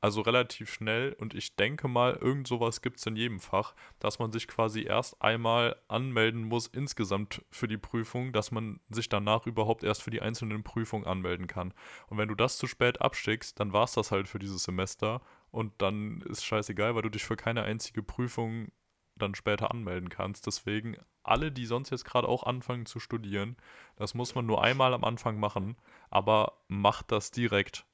Also 0.03 0.21
relativ 0.21 0.73
schnell 0.73 1.13
und 1.13 1.35
ich 1.35 1.55
denke 1.55 1.87
mal, 1.87 2.13
irgend 2.13 2.47
sowas 2.47 2.81
gibt 2.81 2.97
es 2.97 3.05
in 3.05 3.15
jedem 3.15 3.39
Fach, 3.39 3.75
dass 3.99 4.17
man 4.17 4.31
sich 4.31 4.47
quasi 4.47 4.81
erst 4.81 5.21
einmal 5.21 5.75
anmelden 5.87 6.43
muss 6.43 6.65
insgesamt 6.65 7.43
für 7.51 7.67
die 7.67 7.77
Prüfung, 7.77 8.33
dass 8.33 8.49
man 8.49 8.79
sich 8.89 9.09
danach 9.09 9.45
überhaupt 9.45 9.83
erst 9.83 10.01
für 10.01 10.09
die 10.09 10.23
einzelnen 10.23 10.63
Prüfungen 10.63 11.05
anmelden 11.05 11.45
kann. 11.45 11.71
Und 12.07 12.17
wenn 12.17 12.29
du 12.29 12.33
das 12.33 12.57
zu 12.57 12.65
spät 12.65 12.99
abschickst, 12.99 13.59
dann 13.59 13.73
war 13.73 13.83
es 13.83 13.93
das 13.93 14.11
halt 14.11 14.27
für 14.27 14.39
dieses 14.39 14.63
Semester 14.63 15.21
und 15.51 15.71
dann 15.77 16.21
ist 16.21 16.43
scheißegal, 16.43 16.95
weil 16.95 17.03
du 17.03 17.09
dich 17.09 17.23
für 17.23 17.35
keine 17.35 17.61
einzige 17.61 18.01
Prüfung 18.01 18.71
dann 19.17 19.35
später 19.35 19.69
anmelden 19.69 20.09
kannst. 20.09 20.47
Deswegen 20.47 20.97
alle, 21.21 21.51
die 21.51 21.67
sonst 21.67 21.91
jetzt 21.91 22.05
gerade 22.05 22.27
auch 22.27 22.41
anfangen 22.41 22.87
zu 22.87 22.99
studieren, 22.99 23.55
das 23.97 24.15
muss 24.15 24.33
man 24.33 24.47
nur 24.47 24.63
einmal 24.63 24.95
am 24.95 25.03
Anfang 25.03 25.39
machen, 25.39 25.75
aber 26.09 26.63
macht 26.67 27.11
das 27.11 27.29
direkt. 27.29 27.85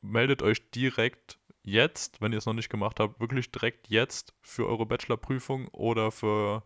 Meldet 0.00 0.42
euch 0.42 0.70
direkt 0.70 1.40
jetzt, 1.70 2.20
wenn 2.20 2.32
ihr 2.32 2.38
es 2.38 2.46
noch 2.46 2.54
nicht 2.54 2.70
gemacht 2.70 3.00
habt, 3.00 3.20
wirklich 3.20 3.50
direkt 3.50 3.88
jetzt 3.88 4.34
für 4.42 4.66
eure 4.66 4.86
Bachelorprüfung 4.86 5.68
oder 5.68 6.10
für 6.10 6.62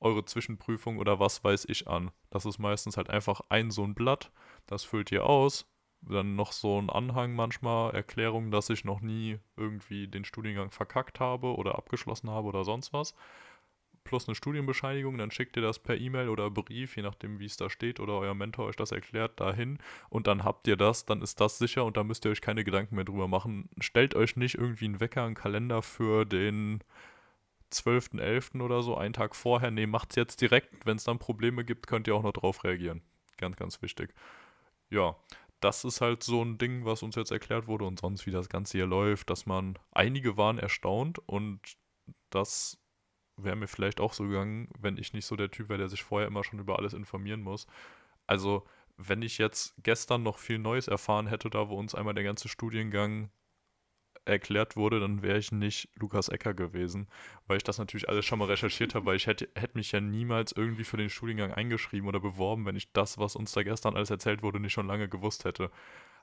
eure 0.00 0.24
Zwischenprüfung 0.24 0.98
oder 0.98 1.20
was 1.20 1.44
weiß 1.44 1.66
ich 1.68 1.88
an. 1.88 2.10
Das 2.30 2.44
ist 2.44 2.58
meistens 2.58 2.96
halt 2.96 3.10
einfach 3.10 3.40
ein 3.48 3.70
so 3.70 3.84
ein 3.84 3.94
Blatt, 3.94 4.30
das 4.66 4.84
füllt 4.84 5.12
ihr 5.12 5.24
aus. 5.24 5.66
Dann 6.04 6.34
noch 6.34 6.50
so 6.50 6.80
ein 6.80 6.90
Anhang 6.90 7.34
manchmal, 7.34 7.94
Erklärung, 7.94 8.50
dass 8.50 8.70
ich 8.70 8.84
noch 8.84 9.00
nie 9.00 9.38
irgendwie 9.56 10.08
den 10.08 10.24
Studiengang 10.24 10.72
verkackt 10.72 11.20
habe 11.20 11.54
oder 11.54 11.76
abgeschlossen 11.76 12.28
habe 12.28 12.48
oder 12.48 12.64
sonst 12.64 12.92
was. 12.92 13.14
Plus 14.04 14.28
eine 14.28 14.34
Studienbescheinigung, 14.34 15.16
dann 15.18 15.30
schickt 15.30 15.56
ihr 15.56 15.62
das 15.62 15.78
per 15.78 15.96
E-Mail 15.96 16.28
oder 16.28 16.50
Brief, 16.50 16.96
je 16.96 17.02
nachdem 17.02 17.38
wie 17.38 17.46
es 17.46 17.56
da 17.56 17.70
steht 17.70 18.00
oder 18.00 18.18
euer 18.18 18.34
Mentor 18.34 18.66
euch 18.66 18.76
das 18.76 18.92
erklärt, 18.92 19.40
dahin 19.40 19.78
und 20.10 20.26
dann 20.26 20.44
habt 20.44 20.66
ihr 20.66 20.76
das, 20.76 21.06
dann 21.06 21.22
ist 21.22 21.40
das 21.40 21.58
sicher 21.58 21.84
und 21.84 21.96
da 21.96 22.04
müsst 22.04 22.24
ihr 22.24 22.30
euch 22.30 22.40
keine 22.40 22.64
Gedanken 22.64 22.96
mehr 22.96 23.04
drüber 23.04 23.28
machen. 23.28 23.68
Stellt 23.80 24.14
euch 24.14 24.36
nicht 24.36 24.56
irgendwie 24.56 24.86
einen 24.86 25.00
Wecker, 25.00 25.24
einen 25.24 25.34
Kalender 25.34 25.82
für 25.82 26.24
den 26.24 26.82
12.11. 27.72 28.60
oder 28.60 28.82
so, 28.82 28.96
einen 28.96 29.14
Tag 29.14 29.34
vorher. 29.34 29.70
Nee, 29.70 29.86
macht's 29.86 30.16
jetzt 30.16 30.40
direkt. 30.40 30.86
Wenn 30.86 30.96
es 30.96 31.04
dann 31.04 31.18
Probleme 31.18 31.64
gibt, 31.64 31.86
könnt 31.86 32.06
ihr 32.06 32.14
auch 32.14 32.22
noch 32.22 32.32
drauf 32.32 32.64
reagieren. 32.64 33.02
Ganz, 33.38 33.56
ganz 33.56 33.82
wichtig. 33.82 34.14
Ja, 34.90 35.16
das 35.60 35.84
ist 35.84 36.00
halt 36.00 36.22
so 36.22 36.42
ein 36.42 36.58
Ding, 36.58 36.84
was 36.84 37.02
uns 37.02 37.14
jetzt 37.14 37.30
erklärt 37.30 37.66
wurde 37.66 37.84
und 37.84 38.00
sonst, 38.00 38.26
wie 38.26 38.30
das 38.30 38.48
Ganze 38.48 38.78
hier 38.78 38.86
läuft, 38.86 39.30
dass 39.30 39.46
man, 39.46 39.78
einige 39.92 40.36
waren 40.36 40.58
erstaunt 40.58 41.18
und 41.26 41.60
das 42.30 42.78
wäre 43.44 43.56
mir 43.56 43.68
vielleicht 43.68 44.00
auch 44.00 44.12
so 44.12 44.24
gegangen, 44.24 44.68
wenn 44.78 44.96
ich 44.98 45.12
nicht 45.12 45.26
so 45.26 45.36
der 45.36 45.50
Typ 45.50 45.68
wäre, 45.68 45.78
der 45.78 45.88
sich 45.88 46.02
vorher 46.02 46.28
immer 46.28 46.44
schon 46.44 46.58
über 46.58 46.78
alles 46.78 46.94
informieren 46.94 47.42
muss. 47.42 47.66
Also, 48.26 48.64
wenn 48.96 49.22
ich 49.22 49.38
jetzt 49.38 49.74
gestern 49.82 50.22
noch 50.22 50.38
viel 50.38 50.58
Neues 50.58 50.88
erfahren 50.88 51.26
hätte, 51.26 51.50
da 51.50 51.68
wo 51.68 51.76
uns 51.78 51.94
einmal 51.94 52.14
der 52.14 52.24
ganze 52.24 52.48
Studiengang 52.48 53.30
erklärt 54.24 54.76
wurde, 54.76 55.00
dann 55.00 55.22
wäre 55.22 55.38
ich 55.38 55.50
nicht 55.52 55.88
Lukas 55.96 56.28
Ecker 56.28 56.54
gewesen, 56.54 57.08
weil 57.46 57.56
ich 57.56 57.64
das 57.64 57.78
natürlich 57.78 58.08
alles 58.08 58.24
schon 58.24 58.38
mal 58.38 58.46
recherchiert 58.46 58.94
habe, 58.94 59.06
weil 59.06 59.16
ich 59.16 59.26
hätte, 59.26 59.48
hätte 59.56 59.76
mich 59.76 59.92
ja 59.92 60.00
niemals 60.00 60.52
irgendwie 60.52 60.84
für 60.84 60.96
den 60.96 61.10
Studiengang 61.10 61.52
eingeschrieben 61.52 62.08
oder 62.08 62.20
beworben, 62.20 62.64
wenn 62.66 62.76
ich 62.76 62.92
das, 62.92 63.18
was 63.18 63.36
uns 63.36 63.52
da 63.52 63.62
gestern 63.62 63.96
alles 63.96 64.10
erzählt 64.10 64.42
wurde, 64.42 64.60
nicht 64.60 64.72
schon 64.72 64.86
lange 64.86 65.08
gewusst 65.08 65.44
hätte. 65.44 65.70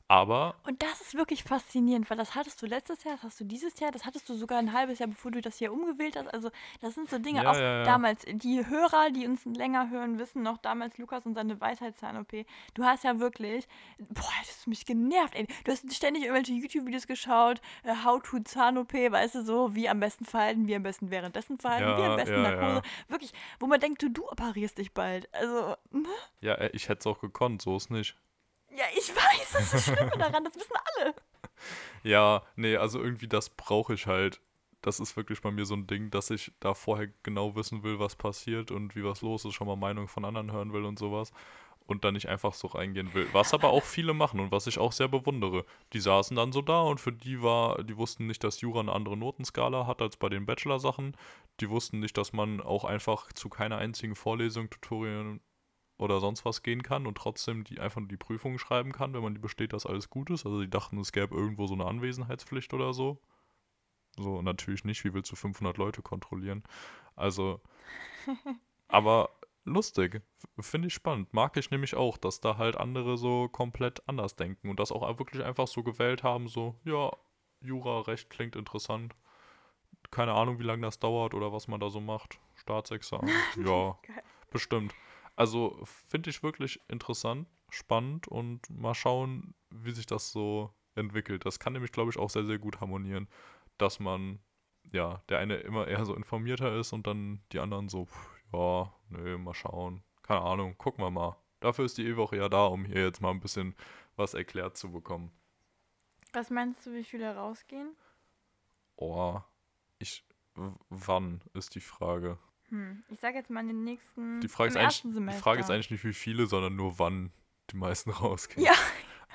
Aber 0.09 0.55
Und 0.65 0.81
das 0.81 1.01
ist 1.01 1.13
wirklich 1.13 1.43
faszinierend, 1.43 2.09
weil 2.09 2.17
das 2.17 2.33
hattest 2.33 2.59
du 2.63 2.65
letztes 2.65 3.03
Jahr, 3.03 3.13
das 3.13 3.23
hast 3.23 3.39
du 3.39 3.43
dieses 3.45 3.79
Jahr, 3.79 3.91
das 3.91 4.05
hattest 4.05 4.27
du 4.27 4.33
sogar 4.33 4.57
ein 4.57 4.73
halbes 4.73 4.97
Jahr, 4.97 5.07
bevor 5.07 5.29
du 5.29 5.39
das 5.39 5.59
hier 5.59 5.71
umgewählt 5.71 6.15
hast. 6.17 6.33
Also 6.33 6.49
das 6.81 6.95
sind 6.95 7.11
so 7.11 7.19
Dinge, 7.19 7.43
Ja, 7.43 7.51
auch 7.51 7.55
ja, 7.55 7.77
ja. 7.77 7.83
damals, 7.83 8.25
die 8.27 8.65
Hörer, 8.65 9.11
die 9.11 9.27
uns 9.27 9.45
länger 9.45 9.91
hören, 9.91 10.17
wissen 10.17 10.41
noch 10.41 10.57
damals 10.57 10.97
Lukas 10.97 11.27
und 11.27 11.35
seine 11.35 11.61
Weisheitszahn-OP. 11.61 12.43
Du 12.73 12.83
hast 12.83 13.03
ja 13.03 13.19
wirklich, 13.19 13.67
boah, 13.99 14.33
das 14.39 14.49
hast 14.49 14.67
mich 14.67 14.87
genervt, 14.87 15.35
ey. 15.35 15.45
Du 15.63 15.71
hast 15.71 15.93
ständig 15.93 16.23
irgendwelche 16.23 16.53
YouTube-Videos 16.53 17.05
geschaut, 17.05 17.61
äh, 17.83 17.93
How 18.03 18.19
to 18.23 18.39
Zahn-OP, 18.39 18.93
weißt 18.93 19.35
du, 19.35 19.43
so, 19.43 19.75
wie 19.75 19.87
am 19.89 19.99
besten 19.99 20.25
verhalten, 20.25 20.67
wie 20.67 20.75
am 20.75 20.81
besten 20.81 21.11
währenddessen 21.11 21.59
verhalten, 21.59 22.01
wie 22.01 22.05
am 22.07 22.15
besten 22.15 22.41
Narkose. 22.41 22.81
Wirklich, 23.09 23.31
wo 23.59 23.67
man 23.67 23.79
denkt, 23.79 24.01
du, 24.01 24.09
du 24.09 24.27
operierst 24.27 24.79
dich 24.79 24.91
bald. 24.91 25.31
Also, 25.35 25.75
ne? 25.91 26.07
ja, 26.41 26.55
äh, 26.55 26.71
ich 26.73 26.89
hätte 26.89 27.01
es 27.01 27.05
auch 27.05 27.21
gekonnt, 27.21 27.61
so 27.61 27.77
ist 27.77 27.91
nicht. 27.91 28.17
Ja, 28.75 28.85
ich 28.97 29.09
weiß, 29.15 29.51
das 29.53 29.73
ist 29.73 29.85
Schlimme 29.85 30.17
daran, 30.17 30.43
das 30.43 30.55
wissen 30.55 30.75
alle. 30.95 31.13
Ja, 32.03 32.43
nee, 32.55 32.77
also 32.77 33.03
irgendwie 33.03 33.27
das 33.27 33.49
brauche 33.49 33.93
ich 33.93 34.07
halt. 34.07 34.39
Das 34.81 35.01
ist 35.01 35.17
wirklich 35.17 35.41
bei 35.41 35.51
mir 35.51 35.65
so 35.65 35.75
ein 35.75 35.87
Ding, 35.87 36.09
dass 36.09 36.29
ich 36.29 36.53
da 36.61 36.73
vorher 36.73 37.09
genau 37.21 37.55
wissen 37.57 37.83
will, 37.83 37.99
was 37.99 38.15
passiert 38.15 38.71
und 38.71 38.95
wie 38.95 39.03
was 39.03 39.21
los 39.21 39.43
ist, 39.43 39.55
schon 39.55 39.67
mal 39.67 39.75
Meinung 39.75 40.07
von 40.07 40.23
anderen 40.23 40.53
hören 40.53 40.71
will 40.71 40.85
und 40.85 40.97
sowas. 40.97 41.33
Und 41.85 42.05
dann 42.05 42.13
nicht 42.13 42.29
einfach 42.29 42.53
so 42.53 42.67
reingehen 42.67 43.13
will. 43.13 43.27
Was 43.33 43.53
aber 43.53 43.71
auch 43.71 43.83
viele 43.83 44.13
machen 44.13 44.39
und 44.39 44.53
was 44.53 44.67
ich 44.67 44.77
auch 44.79 44.93
sehr 44.93 45.09
bewundere. 45.09 45.65
Die 45.91 45.99
saßen 45.99 46.37
dann 46.37 46.53
so 46.53 46.61
da 46.61 46.81
und 46.83 47.01
für 47.01 47.11
die 47.11 47.41
war, 47.41 47.83
die 47.83 47.97
wussten 47.97 48.27
nicht, 48.27 48.43
dass 48.45 48.61
Jura 48.61 48.79
eine 48.79 48.93
andere 48.93 49.17
Notenskala 49.17 49.85
hat 49.85 50.01
als 50.01 50.15
bei 50.15 50.29
den 50.29 50.45
Bachelor-Sachen. 50.45 51.17
Die 51.59 51.69
wussten 51.69 51.99
nicht, 51.99 52.17
dass 52.17 52.31
man 52.31 52.61
auch 52.61 52.85
einfach 52.85 53.33
zu 53.33 53.49
keiner 53.49 53.79
einzigen 53.79 54.15
Vorlesung, 54.15 54.69
Tutorien 54.69 55.41
oder 55.99 56.21
sonst 56.21 56.45
was 56.45 56.63
gehen 56.63 56.81
kann 56.81 57.05
und 57.05 57.17
trotzdem 57.17 57.65
die 57.65 57.79
einfach 57.79 57.99
nur 57.99 58.07
die 58.07 58.17
Prüfungen 58.17 58.57
schreiben 58.57 58.93
kann, 58.93 59.13
wenn 59.13 59.21
man 59.21 59.35
die 59.35 59.41
besteht, 59.41 59.73
dass 59.73 59.85
alles 59.85 60.09
gut 60.09 60.29
ist. 60.29 60.45
Also 60.45 60.61
die 60.61 60.69
dachten, 60.69 60.97
es 60.97 61.11
gäbe 61.11 61.35
irgendwo 61.35 61.67
so 61.67 61.73
eine 61.73 61.85
Anwesenheitspflicht 61.85 62.73
oder 62.73 62.93
so. 62.93 63.19
So, 64.17 64.41
natürlich 64.41 64.85
nicht. 64.85 65.03
Wie 65.03 65.13
willst 65.13 65.31
du 65.31 65.35
500 65.35 65.77
Leute 65.77 66.01
kontrollieren? 66.01 66.63
Also, 67.17 67.59
aber 68.87 69.29
lustig. 69.65 70.21
Finde 70.57 70.87
ich 70.87 70.93
spannend. 70.93 71.33
Mag 71.33 71.57
ich 71.57 71.69
nämlich 71.69 71.95
auch, 71.95 72.17
dass 72.17 72.39
da 72.39 72.57
halt 72.57 72.77
andere 72.77 73.17
so 73.17 73.49
komplett 73.49 74.01
anders 74.07 74.37
denken 74.37 74.69
und 74.69 74.79
das 74.79 74.93
auch 74.93 75.19
wirklich 75.19 75.43
einfach 75.43 75.67
so 75.67 75.83
gewählt 75.83 76.23
haben, 76.23 76.47
so, 76.47 76.75
ja, 76.85 77.11
Jura-Recht 77.61 78.29
klingt 78.29 78.55
interessant. 78.55 79.15
Keine 80.11 80.31
Ahnung, 80.33 80.59
wie 80.59 80.63
lange 80.63 80.83
das 80.83 80.99
dauert 80.99 81.33
oder 81.33 81.51
was 81.51 81.67
man 81.67 81.81
da 81.81 81.89
so 81.89 81.99
macht. 81.99 82.39
Staatsexamen. 82.55 83.29
Ja, 83.65 83.99
bestimmt. 84.49 84.95
Also 85.39 85.79
finde 85.85 86.31
ich 86.31 86.43
wirklich 86.43 86.81
interessant, 86.89 87.47
spannend 87.69 88.27
und 88.27 88.69
mal 88.69 88.93
schauen, 88.93 89.55
wie 89.69 89.93
sich 89.93 90.05
das 90.05 90.33
so 90.33 90.73
entwickelt. 90.95 91.45
Das 91.45 91.59
kann 91.59 91.71
nämlich, 91.71 91.93
glaube 91.93 92.11
ich, 92.11 92.17
auch 92.17 92.29
sehr, 92.29 92.43
sehr 92.43 92.59
gut 92.59 92.81
harmonieren, 92.81 93.29
dass 93.77 94.01
man, 94.01 94.39
ja, 94.91 95.23
der 95.29 95.39
eine 95.39 95.55
immer 95.55 95.87
eher 95.87 96.03
so 96.03 96.13
informierter 96.13 96.77
ist 96.77 96.91
und 96.91 97.07
dann 97.07 97.41
die 97.53 97.59
anderen 97.59 97.87
so, 97.87 98.07
pff, 98.07 98.29
ja, 98.51 98.93
nö, 99.07 99.37
mal 99.37 99.53
schauen. 99.53 100.03
Keine 100.23 100.41
Ahnung, 100.41 100.77
gucken 100.77 101.05
wir 101.05 101.09
mal. 101.09 101.37
Dafür 101.61 101.85
ist 101.85 101.97
die 101.97 102.05
E-Woche 102.05 102.35
ja 102.35 102.49
da, 102.49 102.65
um 102.65 102.83
hier 102.83 103.05
jetzt 103.05 103.21
mal 103.21 103.31
ein 103.31 103.39
bisschen 103.39 103.77
was 104.17 104.33
erklärt 104.33 104.75
zu 104.75 104.91
bekommen. 104.91 105.31
Was 106.33 106.49
meinst 106.49 106.85
du, 106.85 106.93
wie 106.93 107.05
viele 107.05 107.33
rausgehen? 107.33 107.95
Oh, 108.97 109.39
ich, 109.99 110.27
wann 110.89 111.41
ist 111.53 111.75
die 111.75 111.79
Frage? 111.79 112.37
Hm, 112.69 113.03
ich 113.09 113.19
sage 113.19 113.37
jetzt 113.37 113.49
mal 113.49 113.61
in 113.61 113.67
den 113.67 113.83
nächsten. 113.83 114.41
Die 114.41 114.47
Frage, 114.47 114.69
im 114.69 114.71
ist 114.71 114.77
eigentlich, 114.77 114.85
ersten 114.95 115.07
die 115.09 115.13
Semester. 115.15 115.41
Frage 115.41 115.59
ist 115.61 115.69
eigentlich 115.69 115.91
nicht, 115.91 116.03
wie 116.03 116.13
viele, 116.13 116.45
sondern 116.47 116.75
nur 116.75 116.99
wann 116.99 117.31
die 117.71 117.77
meisten 117.77 118.09
rausgehen. 118.11 118.65
Ja. 118.65 118.73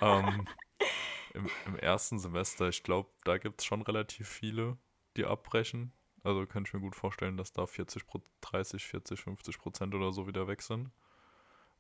Ähm, 0.00 0.46
im, 1.34 1.48
Im 1.66 1.76
ersten 1.76 2.18
Semester, 2.18 2.68
ich 2.68 2.82
glaube, 2.82 3.10
da 3.24 3.38
gibt 3.38 3.60
es 3.60 3.64
schon 3.66 3.82
relativ 3.82 4.28
viele, 4.28 4.76
die 5.16 5.24
abbrechen. 5.24 5.92
Also 6.22 6.46
könnte 6.46 6.68
ich 6.68 6.74
mir 6.74 6.80
gut 6.80 6.96
vorstellen, 6.96 7.36
dass 7.36 7.52
da 7.52 7.66
40, 7.66 8.06
Pro- 8.06 8.22
30, 8.40 8.84
40, 8.86 9.20
50 9.20 9.58
Prozent 9.58 9.94
oder 9.94 10.10
so 10.12 10.26
wieder 10.26 10.48
weg 10.48 10.62
sind, 10.62 10.90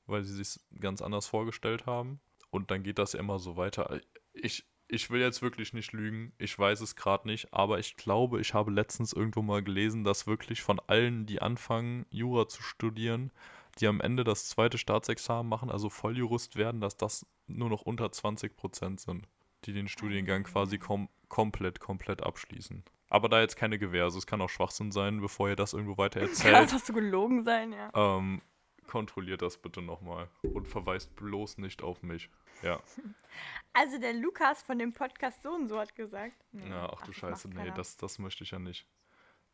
weil 0.06 0.22
sie 0.24 0.34
sich 0.34 0.60
ganz 0.80 1.00
anders 1.00 1.26
vorgestellt 1.26 1.86
haben. 1.86 2.20
Und 2.50 2.70
dann 2.70 2.82
geht 2.82 2.98
das 2.98 3.14
ja 3.14 3.20
immer 3.20 3.38
so 3.38 3.56
weiter. 3.56 4.00
Ich, 4.34 4.66
ich 4.88 5.10
will 5.10 5.20
jetzt 5.20 5.42
wirklich 5.42 5.72
nicht 5.72 5.92
lügen, 5.92 6.32
ich 6.38 6.58
weiß 6.58 6.80
es 6.80 6.96
gerade 6.96 7.26
nicht, 7.26 7.52
aber 7.52 7.78
ich 7.78 7.96
glaube, 7.96 8.40
ich 8.40 8.54
habe 8.54 8.70
letztens 8.70 9.12
irgendwo 9.12 9.42
mal 9.42 9.62
gelesen, 9.62 10.04
dass 10.04 10.26
wirklich 10.26 10.62
von 10.62 10.80
allen, 10.86 11.26
die 11.26 11.40
anfangen, 11.40 12.06
Jura 12.10 12.48
zu 12.48 12.62
studieren, 12.62 13.32
die 13.80 13.86
am 13.86 14.00
Ende 14.00 14.24
das 14.24 14.48
zweite 14.48 14.78
Staatsexamen 14.78 15.48
machen, 15.48 15.70
also 15.70 15.90
Volljurist 15.90 16.56
werden, 16.56 16.80
dass 16.80 16.96
das 16.96 17.26
nur 17.46 17.68
noch 17.68 17.82
unter 17.82 18.12
20 18.12 18.56
Prozent 18.56 19.00
sind, 19.00 19.26
die 19.64 19.72
den 19.72 19.88
Studiengang 19.88 20.44
quasi 20.44 20.78
kom 20.78 21.08
komplett, 21.28 21.80
komplett 21.80 22.22
abschließen. 22.22 22.84
Aber 23.08 23.28
da 23.28 23.40
jetzt 23.40 23.56
keine 23.56 23.78
Gewähr, 23.78 24.04
also 24.04 24.18
es 24.18 24.26
kann 24.26 24.40
auch 24.40 24.48
Schwachsinn 24.48 24.92
sein, 24.92 25.20
bevor 25.20 25.48
ihr 25.48 25.56
das 25.56 25.72
irgendwo 25.72 25.98
weiter 25.98 26.20
Kann 26.20 26.28
erzählt. 26.28 26.54
das 26.54 26.72
hast 26.72 26.88
du 26.88 26.92
gelogen 26.92 27.42
sein, 27.42 27.72
ja. 27.72 27.90
ähm, 27.94 28.40
kontrolliert 28.84 29.42
das 29.42 29.56
bitte 29.58 29.82
nochmal 29.82 30.28
und 30.42 30.68
verweist 30.68 31.14
bloß 31.16 31.58
nicht 31.58 31.82
auf 31.82 32.02
mich. 32.02 32.30
Ja, 32.62 32.80
Also 33.72 33.98
der 33.98 34.12
Lukas 34.12 34.62
von 34.62 34.78
dem 34.78 34.92
Podcast 34.92 35.42
so 35.42 35.50
und 35.52 35.68
so 35.68 35.78
hat 35.78 35.96
gesagt. 35.96 36.36
Nee, 36.52 36.68
ja 36.68 36.88
ach 36.92 37.00
du 37.02 37.08
das 37.08 37.16
Scheiße, 37.16 37.48
nee, 37.48 37.72
das, 37.74 37.96
das 37.96 38.20
möchte 38.20 38.44
ich 38.44 38.52
ja 38.52 38.60
nicht. 38.60 38.86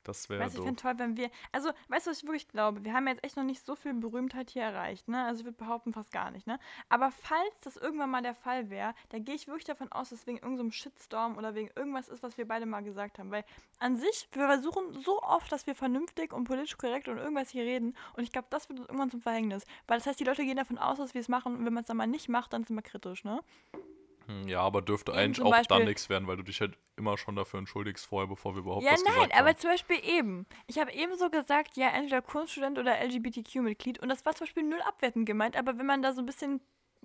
Das 0.04 0.28
wäre 0.28 0.40
Weißt 0.40 0.56
du, 0.56 0.60
ich 0.60 0.64
finde 0.64 0.80
toll, 0.80 0.94
wenn 0.96 1.16
wir. 1.16 1.30
Also, 1.52 1.70
weißt 1.88 2.06
du, 2.06 2.10
was 2.10 2.18
ich 2.18 2.24
wirklich 2.24 2.48
glaube? 2.48 2.84
Wir 2.84 2.94
haben 2.94 3.06
jetzt 3.06 3.22
echt 3.22 3.36
noch 3.36 3.44
nicht 3.44 3.64
so 3.64 3.74
viel 3.74 3.92
Berühmtheit 3.94 4.50
hier 4.50 4.62
erreicht, 4.62 5.08
ne? 5.08 5.24
Also, 5.24 5.40
ich 5.40 5.44
würde 5.46 5.58
behaupten, 5.58 5.92
fast 5.92 6.10
gar 6.12 6.30
nicht, 6.30 6.46
ne? 6.46 6.58
Aber 6.88 7.10
falls 7.10 7.60
das 7.62 7.76
irgendwann 7.76 8.10
mal 8.10 8.22
der 8.22 8.34
Fall 8.34 8.70
wäre, 8.70 8.94
dann 9.10 9.24
gehe 9.24 9.34
ich 9.34 9.46
wirklich 9.46 9.64
davon 9.64 9.92
aus, 9.92 10.10
dass 10.10 10.20
es 10.20 10.26
wegen 10.26 10.38
irgendeinem 10.38 10.72
Shitstorm 10.72 11.36
oder 11.36 11.54
wegen 11.54 11.70
irgendwas 11.76 12.08
ist, 12.08 12.22
was 12.22 12.38
wir 12.38 12.48
beide 12.48 12.66
mal 12.66 12.82
gesagt 12.82 13.18
haben. 13.18 13.30
Weil 13.30 13.44
an 13.78 13.96
sich, 13.96 14.28
wir 14.32 14.46
versuchen 14.46 15.00
so 15.00 15.22
oft, 15.22 15.52
dass 15.52 15.66
wir 15.66 15.74
vernünftig 15.74 16.32
und 16.32 16.44
politisch 16.44 16.78
korrekt 16.78 17.08
und 17.08 17.18
irgendwas 17.18 17.50
hier 17.50 17.64
reden. 17.64 17.94
Und 18.14 18.22
ich 18.22 18.32
glaube, 18.32 18.48
das 18.50 18.68
wird 18.68 18.80
uns 18.80 18.88
irgendwann 18.88 19.10
zum 19.10 19.20
Verhängnis. 19.20 19.64
Weil 19.86 19.98
das 19.98 20.06
heißt, 20.06 20.20
die 20.20 20.24
Leute 20.24 20.44
gehen 20.44 20.56
davon 20.56 20.78
aus, 20.78 20.98
dass 20.98 21.14
wir 21.14 21.20
es 21.20 21.28
machen. 21.28 21.56
Und 21.56 21.66
wenn 21.66 21.74
man 21.74 21.82
es 21.82 21.88
dann 21.88 21.96
mal 21.96 22.06
nicht 22.06 22.28
macht, 22.28 22.52
dann 22.52 22.64
sind 22.64 22.76
wir 22.76 22.82
kritisch, 22.82 23.24
ne? 23.24 23.42
Hm, 24.30 24.48
Ja, 24.48 24.60
aber 24.60 24.82
dürfte 24.82 25.12
Eben 25.12 25.20
eigentlich 25.20 25.40
auch 25.44 25.50
dann 25.50 25.64
Beispiel- 25.68 25.84
nichts 25.86 26.08
werden, 26.08 26.26
weil 26.28 26.36
du 26.36 26.42
dich 26.42 26.60
halt 26.60 26.78
immer 26.96 27.16
schon 27.18 27.36
dafür 27.36 27.58
entschuldigst 27.58 28.06
vorher, 28.06 28.28
bevor 28.28 28.54
wir 28.54 28.60
überhaupt 28.60 28.84
Ja, 28.84 28.92
was 28.92 29.02
nein, 29.04 29.14
gesagt 29.14 29.34
aber 29.34 29.48
haben. 29.48 29.58
zum 29.58 29.70
Beispiel 29.70 29.96
eben. 30.04 30.46
Ich 30.66 30.78
habe 30.78 30.92
eben 30.92 31.16
so 31.16 31.30
gesagt, 31.30 31.76
ja, 31.76 31.88
entweder 31.88 32.22
Kunststudent 32.22 32.78
oder 32.78 32.98
LGBTQ-Mitglied. 33.00 33.98
Und 34.00 34.08
das 34.08 34.24
war 34.24 34.34
zum 34.34 34.46
Beispiel 34.46 34.62
null 34.62 34.80
abwertend 34.82 35.26
gemeint. 35.26 35.56
Aber 35.56 35.78
wenn 35.78 35.86
man 35.86 36.02
da 36.02 36.12
so 36.12 36.20
ein 36.20 36.26
bisschen 36.26 36.60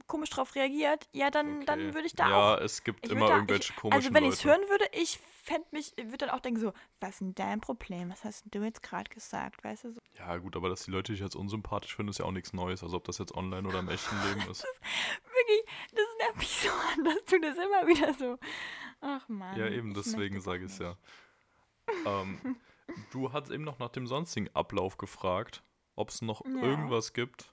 komisch 0.07 0.29
drauf 0.29 0.55
reagiert, 0.55 1.07
ja, 1.13 1.31
dann, 1.31 1.57
Okay. 1.57 1.65
dann 1.65 1.93
würde 1.93 2.07
ich 2.07 2.13
da 2.15 2.29
ja, 2.29 2.55
auch. 2.55 2.61
es 2.61 2.83
gibt 2.83 3.07
immer 3.07 3.27
da, 3.27 3.35
irgendwelche 3.35 3.71
ich, 3.73 3.75
komischen 3.75 4.01
Also 4.01 4.13
wenn 4.13 4.23
ich 4.25 4.33
es 4.33 4.43
hören 4.45 4.61
würde, 4.69 4.85
ich 4.93 5.19
fände 5.43 5.67
mich, 5.71 5.93
würde 5.97 6.17
dann 6.25 6.29
auch 6.31 6.39
denken 6.39 6.59
so, 6.59 6.73
was 6.99 7.11
ist 7.11 7.21
denn 7.21 7.35
dein 7.35 7.61
Problem? 7.61 8.09
Was 8.11 8.23
hast 8.23 8.43
du 8.51 8.63
jetzt 8.63 8.83
gerade 8.83 9.09
gesagt? 9.09 9.63
Weißt 9.63 9.85
du 9.85 9.91
so? 9.93 10.01
Ja, 10.17 10.37
gut, 10.37 10.55
aber 10.55 10.69
dass 10.69 10.83
die 10.83 10.91
Leute 10.91 11.11
dich 11.13 11.21
jetzt 11.21 11.35
unsympathisch 11.35 11.95
finden, 11.95 12.09
ist 12.09 12.19
ja 12.19 12.25
auch 12.25 12.31
nichts 12.31 12.53
Neues. 12.53 12.83
Also 12.83 12.97
ob 12.97 13.03
das 13.05 13.17
jetzt 13.19 13.33
online 13.35 13.67
oder 13.67 13.79
im 13.79 13.89
echten 13.89 14.15
Leben 14.27 14.41
ist. 14.51 14.63
Wirklich, 14.63 15.65
das 15.91 16.05
nervt 16.19 16.37
mich 16.37 16.49
so 16.49 16.69
an, 16.69 17.03
dass 17.03 17.25
du 17.25 17.39
das 17.39 17.57
immer 17.57 17.87
wieder 17.87 18.13
so. 18.13 18.37
Ach 19.01 19.27
man. 19.29 19.57
Ja, 19.57 19.67
eben, 19.69 19.93
deswegen 19.93 20.41
sage 20.41 20.63
das 20.63 20.79
ich 20.79 20.79
es 20.81 20.85
ja. 20.85 20.97
ähm, 22.05 22.57
du 23.11 23.31
hast 23.33 23.49
eben 23.51 23.63
noch 23.63 23.79
nach 23.79 23.89
dem 23.89 24.07
sonstigen 24.07 24.49
Ablauf 24.55 24.97
gefragt, 24.97 25.63
ob 25.95 26.09
es 26.09 26.21
noch 26.21 26.43
Ja. 26.45 26.61
irgendwas 26.61 27.13
gibt. 27.13 27.51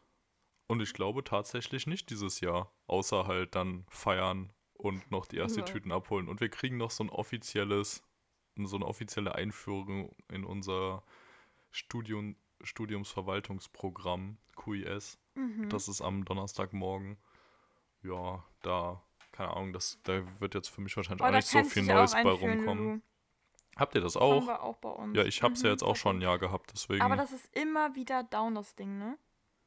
Und 0.72 0.80
ich 0.80 0.94
glaube 0.94 1.22
tatsächlich 1.22 1.86
nicht 1.86 2.08
dieses 2.08 2.40
Jahr. 2.40 2.72
Außer 2.86 3.26
halt 3.26 3.54
dann 3.56 3.84
feiern 3.90 4.54
und 4.72 5.10
noch 5.10 5.26
die 5.26 5.36
erste 5.36 5.60
Ja. 5.60 5.66
Tüten 5.66 5.92
abholen. 5.92 6.28
Und 6.28 6.40
wir 6.40 6.48
kriegen 6.48 6.78
noch 6.78 6.90
so 6.90 7.04
ein 7.04 7.10
offizielles, 7.10 8.02
so 8.56 8.76
eine 8.76 8.86
offizielle 8.86 9.34
Einführung 9.34 10.16
in 10.30 10.44
unser 10.46 11.02
Studium, 11.72 12.36
Studiumsverwaltungsprogramm, 12.62 14.38
QIS. 14.56 15.18
Mhm. 15.34 15.68
Das 15.68 15.88
ist 15.88 16.00
am 16.00 16.24
Donnerstagmorgen. 16.24 17.18
Ja, 18.02 18.42
da, 18.62 19.02
keine 19.32 19.50
Ahnung, 19.50 19.72
das, 19.74 20.00
da 20.04 20.22
wird 20.40 20.54
jetzt 20.54 20.68
für 20.68 20.80
mich 20.80 20.96
wahrscheinlich 20.96 21.22
Oh, 21.22 21.28
auch 21.28 21.32
nicht 21.32 21.48
so 21.48 21.62
viel 21.64 21.82
Neues 21.82 22.12
bei 22.12 22.22
rumkommen. 22.22 22.84
Lulu. 22.86 23.00
Habt 23.76 23.94
ihr 23.94 24.00
das 24.00 24.14
Das 24.14 24.22
auch? 24.22 24.48
auch. 24.48 25.06
Ja, 25.12 25.24
ich 25.24 25.42
hab's 25.42 25.60
ja 25.60 25.68
Mhm, 25.68 25.72
jetzt 25.74 25.82
auch 25.82 25.96
schon 25.96 26.16
ein. 26.16 26.22
Jahr 26.22 26.38
gehabt, 26.38 26.70
deswegen. 26.72 27.02
Aber 27.02 27.16
das 27.16 27.30
ist 27.32 27.54
immer 27.54 27.94
wieder 27.94 28.22
down, 28.22 28.54
das 28.54 28.74
Ding, 28.74 28.96
ne? 28.98 29.18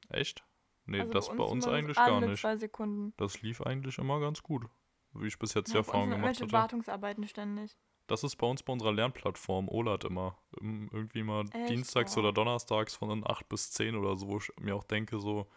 Echt? 0.09 0.43
Nee, 0.85 0.99
Also 0.99 1.11
das 1.13 1.27
bei 1.29 1.43
uns 1.43 1.51
immer 1.51 1.61
so 1.61 1.69
eigentlich 1.71 1.97
gar 1.97 2.21
nicht. 2.21 2.41
zwei 2.41 2.57
Sekunden. 2.57 3.13
Das 3.17 3.41
lief 3.41 3.61
eigentlich 3.61 3.97
immer 3.97 4.19
ganz 4.19 4.43
gut. 4.43 4.65
Wie 5.13 5.27
ich 5.27 5.39
bis 5.39 5.53
jetzt 5.53 5.69
Ja, 5.69 5.75
bei 5.75 5.79
uns 5.79 5.87
Erfahrung 5.87 6.09
gemacht 6.11 6.41
hatte. 6.41 6.51
Wartungsarbeiten 6.51 7.27
ständig. 7.27 7.77
Das 8.07 8.23
ist 8.23 8.35
bei 8.35 8.45
uns 8.45 8.61
bei 8.61 8.71
unserer 8.73 8.91
Lernplattform 8.93 9.67
OLAT 9.67 10.03
immer. 10.03 10.37
Im- 10.59 10.89
Irgendwie 10.91 11.23
mal 11.23 11.45
Echt? 11.53 11.69
dienstags 11.69 12.15
oder 12.17 12.31
donnerstags 12.33 12.95
von 12.95 13.25
8 13.27 13.49
bis 13.49 13.71
10 13.71 13.95
oder 13.95 14.15
so, 14.15 14.27
wo 14.27 14.37
ich 14.37 14.51
mir 14.59 14.75
auch 14.75 14.83
denke, 14.83 15.19
so, 15.19 15.47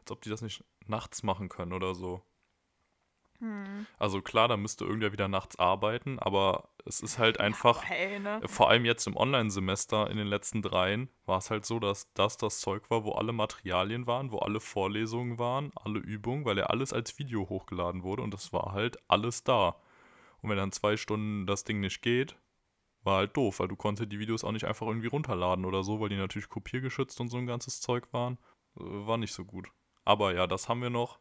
als 0.00 0.10
ob 0.10 0.20
die 0.22 0.30
das 0.30 0.42
nicht 0.42 0.64
nachts 0.86 1.22
machen 1.22 1.48
können 1.48 1.72
oder 1.72 1.94
so. 1.94 2.22
Hm. 3.42 3.86
Also 3.98 4.22
klar, 4.22 4.46
da 4.46 4.56
müsste 4.56 4.84
irgendwer 4.84 5.10
wieder 5.10 5.26
nachts 5.26 5.58
arbeiten, 5.58 6.20
aber 6.20 6.68
es 6.84 7.00
ist 7.00 7.18
halt 7.18 7.40
einfach. 7.40 7.82
Hey, 7.82 8.20
ne? 8.20 8.40
Vor 8.46 8.70
allem 8.70 8.84
jetzt 8.84 9.04
im 9.08 9.16
Online-Semester 9.16 10.08
in 10.08 10.16
den 10.16 10.28
letzten 10.28 10.62
dreien 10.62 11.08
war 11.26 11.38
es 11.38 11.50
halt 11.50 11.66
so, 11.66 11.80
dass 11.80 12.12
das 12.14 12.36
das 12.36 12.60
Zeug 12.60 12.88
war, 12.88 13.02
wo 13.04 13.12
alle 13.12 13.32
Materialien 13.32 14.06
waren, 14.06 14.30
wo 14.30 14.38
alle 14.38 14.60
Vorlesungen 14.60 15.40
waren, 15.40 15.72
alle 15.74 15.98
Übungen, 15.98 16.44
weil 16.44 16.56
ja 16.56 16.66
alles 16.66 16.92
als 16.92 17.18
Video 17.18 17.48
hochgeladen 17.48 18.04
wurde 18.04 18.22
und 18.22 18.32
das 18.32 18.52
war 18.52 18.70
halt 18.72 18.96
alles 19.08 19.42
da. 19.42 19.74
Und 20.40 20.50
wenn 20.50 20.56
dann 20.56 20.70
zwei 20.70 20.96
Stunden 20.96 21.44
das 21.44 21.64
Ding 21.64 21.80
nicht 21.80 22.00
geht, 22.00 22.36
war 23.02 23.16
halt 23.18 23.36
doof, 23.36 23.58
weil 23.58 23.68
du 23.68 23.74
konntest 23.76 24.12
die 24.12 24.20
Videos 24.20 24.44
auch 24.44 24.52
nicht 24.52 24.66
einfach 24.66 24.86
irgendwie 24.86 25.08
runterladen 25.08 25.64
oder 25.64 25.82
so, 25.82 26.00
weil 26.00 26.10
die 26.10 26.16
natürlich 26.16 26.48
kopiergeschützt 26.48 27.20
und 27.20 27.28
so 27.28 27.38
ein 27.38 27.46
ganzes 27.46 27.80
Zeug 27.80 28.12
waren. 28.12 28.38
Äh, 28.78 28.82
War 28.84 29.18
nicht 29.18 29.34
so 29.34 29.44
gut. 29.44 29.68
Aber 30.04 30.32
ja, 30.32 30.46
das 30.46 30.68
haben 30.68 30.80
wir 30.80 30.90
noch. 30.90 31.18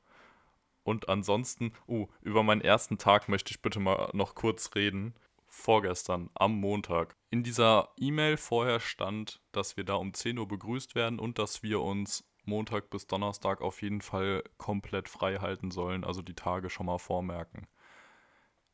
Und 0.84 1.10
ansonsten, 1.10 1.74
uh, 1.88 2.08
über 2.22 2.44
meinen 2.44 2.62
ersten 2.62 2.98
Tag 2.98 3.30
möchte 3.30 3.52
ich 3.52 3.62
bitte 3.62 3.80
mal 3.80 4.10
noch 4.14 4.36
kurz 4.36 4.76
reden. 4.76 5.14
Vorgestern, 5.48 6.30
am 6.34 6.56
Montag. 6.56 7.16
In 7.30 7.44
dieser 7.44 7.90
E-Mail 7.98 8.38
vorher 8.38 8.80
stand, 8.80 9.42
dass 9.52 9.78
wir 9.78 9.84
da 9.84 9.96
um 9.96 10.14
10 10.14 10.38
Uhr 10.38 10.48
begrüßt 10.48 10.96
werden 10.96 11.20
und 11.20 11.40
dass 11.40 11.62
wir 11.62 11.82
uns 11.82 12.24
Montag 12.46 12.90
bis 12.90 13.06
Donnerstag 13.06 13.62
auf 13.62 13.82
jeden 13.82 14.02
Fall 14.02 14.44
komplett 14.58 15.10
frei 15.10 15.38
halten 15.38 15.70
sollen, 15.72 16.04
also 16.04 16.22
die 16.22 16.34
Tage 16.34 16.70
schon 16.70 16.88
mal 16.88 16.98
vormerken. 16.98 17.68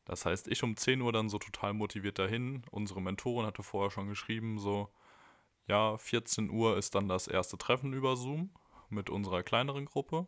Das 0.04 0.24
heißt, 0.24 0.48
ich 0.48 0.62
um 0.62 0.76
10 0.76 1.02
Uhr 1.02 1.12
dann 1.12 1.28
so 1.28 1.38
total 1.38 1.74
motiviert 1.74 2.18
dahin. 2.18 2.62
Unsere 2.70 3.02
Mentorin 3.02 3.44
hatte 3.46 3.62
vorher 3.62 3.90
schon 3.90 4.08
geschrieben, 4.08 4.58
so, 4.58 4.88
ja, 5.66 5.98
14 5.98 6.48
Uhr 6.50 6.78
ist 6.78 6.94
dann 6.94 7.08
das 7.08 7.28
erste 7.28 7.58
Treffen 7.58 7.92
über 7.92 8.16
Zoom 8.16 8.50
mit 8.88 9.10
unserer 9.10 9.42
kleineren 9.42 9.84
Gruppe. 9.84 10.26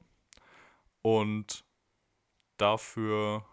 Und 1.00 1.64
dafür 2.60 3.44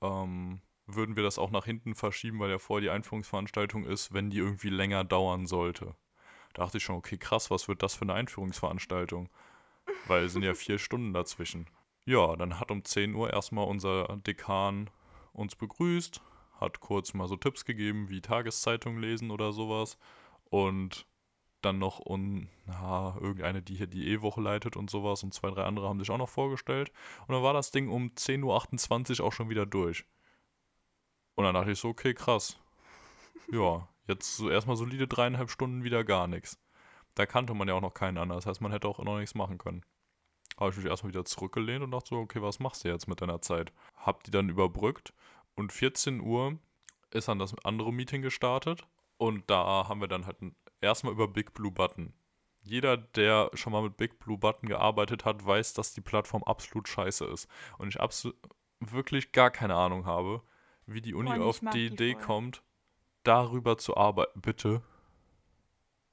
ähm, 0.00 0.60
würden 0.86 1.16
wir 1.16 1.22
das 1.22 1.38
auch 1.38 1.50
nach 1.50 1.64
hinten 1.64 1.94
verschieben, 1.94 2.40
weil 2.40 2.50
ja 2.50 2.58
vorher 2.58 2.82
die 2.82 2.90
Einführungsveranstaltung 2.90 3.84
ist, 3.84 4.12
wenn 4.12 4.30
die 4.30 4.38
irgendwie 4.38 4.70
länger 4.70 5.04
dauern 5.04 5.46
sollte. 5.46 5.94
Da 6.54 6.64
dachte 6.64 6.78
ich 6.78 6.84
schon, 6.84 6.96
okay, 6.96 7.18
krass, 7.18 7.50
was 7.50 7.68
wird 7.68 7.82
das 7.82 7.94
für 7.94 8.02
eine 8.02 8.14
Einführungsveranstaltung? 8.14 9.28
Weil 10.06 10.24
es 10.24 10.32
sind 10.32 10.42
ja 10.42 10.54
vier 10.54 10.78
Stunden 10.78 11.12
dazwischen. 11.12 11.68
Ja, 12.04 12.36
dann 12.36 12.58
hat 12.58 12.70
um 12.70 12.84
10 12.84 13.14
Uhr 13.14 13.30
erstmal 13.32 13.66
unser 13.66 14.16
Dekan 14.26 14.88
uns 15.34 15.56
begrüßt, 15.56 16.22
hat 16.58 16.80
kurz 16.80 17.12
mal 17.12 17.28
so 17.28 17.36
Tipps 17.36 17.64
gegeben, 17.64 18.08
wie 18.08 18.22
Tageszeitung 18.22 18.98
lesen 18.98 19.30
oder 19.30 19.52
sowas. 19.52 19.98
Und 20.44 21.06
dann 21.62 21.78
noch 21.78 22.04
un, 22.04 22.48
na, 22.66 23.16
irgendeine, 23.20 23.62
die 23.62 23.74
hier 23.74 23.86
die 23.86 24.08
E-Woche 24.08 24.40
leitet 24.40 24.76
und 24.76 24.90
sowas 24.90 25.22
und 25.22 25.34
zwei, 25.34 25.50
drei 25.50 25.64
andere 25.64 25.88
haben 25.88 25.98
sich 25.98 26.10
auch 26.10 26.18
noch 26.18 26.28
vorgestellt. 26.28 26.92
Und 27.26 27.34
dann 27.34 27.42
war 27.42 27.52
das 27.52 27.70
Ding 27.70 27.88
um 27.88 28.10
10.28 28.10 29.20
Uhr 29.20 29.26
auch 29.26 29.32
schon 29.32 29.50
wieder 29.50 29.66
durch. 29.66 30.04
Und 31.34 31.44
dann 31.44 31.54
dachte 31.54 31.72
ich 31.72 31.78
so, 31.78 31.88
okay, 31.88 32.14
krass. 32.14 32.58
Ja, 33.50 33.88
jetzt 34.06 34.36
so 34.36 34.50
erstmal 34.50 34.76
solide 34.76 35.08
dreieinhalb 35.08 35.50
Stunden 35.50 35.84
wieder 35.84 36.04
gar 36.04 36.26
nichts. 36.26 36.58
Da 37.14 37.26
kannte 37.26 37.54
man 37.54 37.68
ja 37.68 37.74
auch 37.74 37.80
noch 37.80 37.94
keinen 37.94 38.18
anderen. 38.18 38.38
Das 38.38 38.46
heißt, 38.46 38.60
man 38.60 38.72
hätte 38.72 38.88
auch 38.88 38.98
noch 39.00 39.18
nichts 39.18 39.34
machen 39.34 39.58
können. 39.58 39.84
Habe 40.58 40.70
ich 40.70 40.76
mich 40.76 40.86
erstmal 40.86 41.12
wieder 41.12 41.24
zurückgelehnt 41.24 41.82
und 41.82 41.90
dachte 41.90 42.10
so, 42.10 42.16
okay, 42.16 42.42
was 42.42 42.58
machst 42.58 42.84
du 42.84 42.88
jetzt 42.88 43.08
mit 43.08 43.20
deiner 43.20 43.40
Zeit? 43.40 43.72
Hab 43.96 44.24
die 44.24 44.30
dann 44.30 44.48
überbrückt 44.48 45.12
und 45.54 45.72
14 45.72 46.20
Uhr 46.20 46.58
ist 47.10 47.28
dann 47.28 47.38
das 47.38 47.54
andere 47.64 47.92
Meeting 47.92 48.22
gestartet 48.22 48.86
und 49.16 49.48
da 49.50 49.88
haben 49.88 50.00
wir 50.00 50.08
dann 50.08 50.26
halt 50.26 50.36
erstmal 50.80 51.12
über 51.12 51.28
Big 51.28 51.54
Blue 51.54 51.70
Button. 51.72 52.12
Jeder, 52.62 52.96
der 52.96 53.50
schon 53.54 53.72
mal 53.72 53.82
mit 53.82 53.96
Big 53.96 54.18
Blue 54.18 54.38
Button 54.38 54.68
gearbeitet 54.68 55.24
hat, 55.24 55.44
weiß, 55.44 55.74
dass 55.74 55.94
die 55.94 56.00
Plattform 56.00 56.42
absolut 56.44 56.88
scheiße 56.88 57.24
ist. 57.24 57.48
Und 57.78 57.88
ich 57.88 58.00
absolut 58.00 58.36
wirklich 58.80 59.32
gar 59.32 59.50
keine 59.50 59.74
Ahnung 59.74 60.06
habe, 60.06 60.42
wie 60.86 61.00
die 61.00 61.14
Uni 61.14 61.30
auf 61.30 61.60
die 61.60 61.70
die 61.70 61.86
Idee 61.86 62.12
voll. 62.14 62.22
kommt, 62.22 62.62
darüber 63.22 63.78
zu 63.78 63.96
arbeiten. 63.96 64.40
Bitte. 64.40 64.82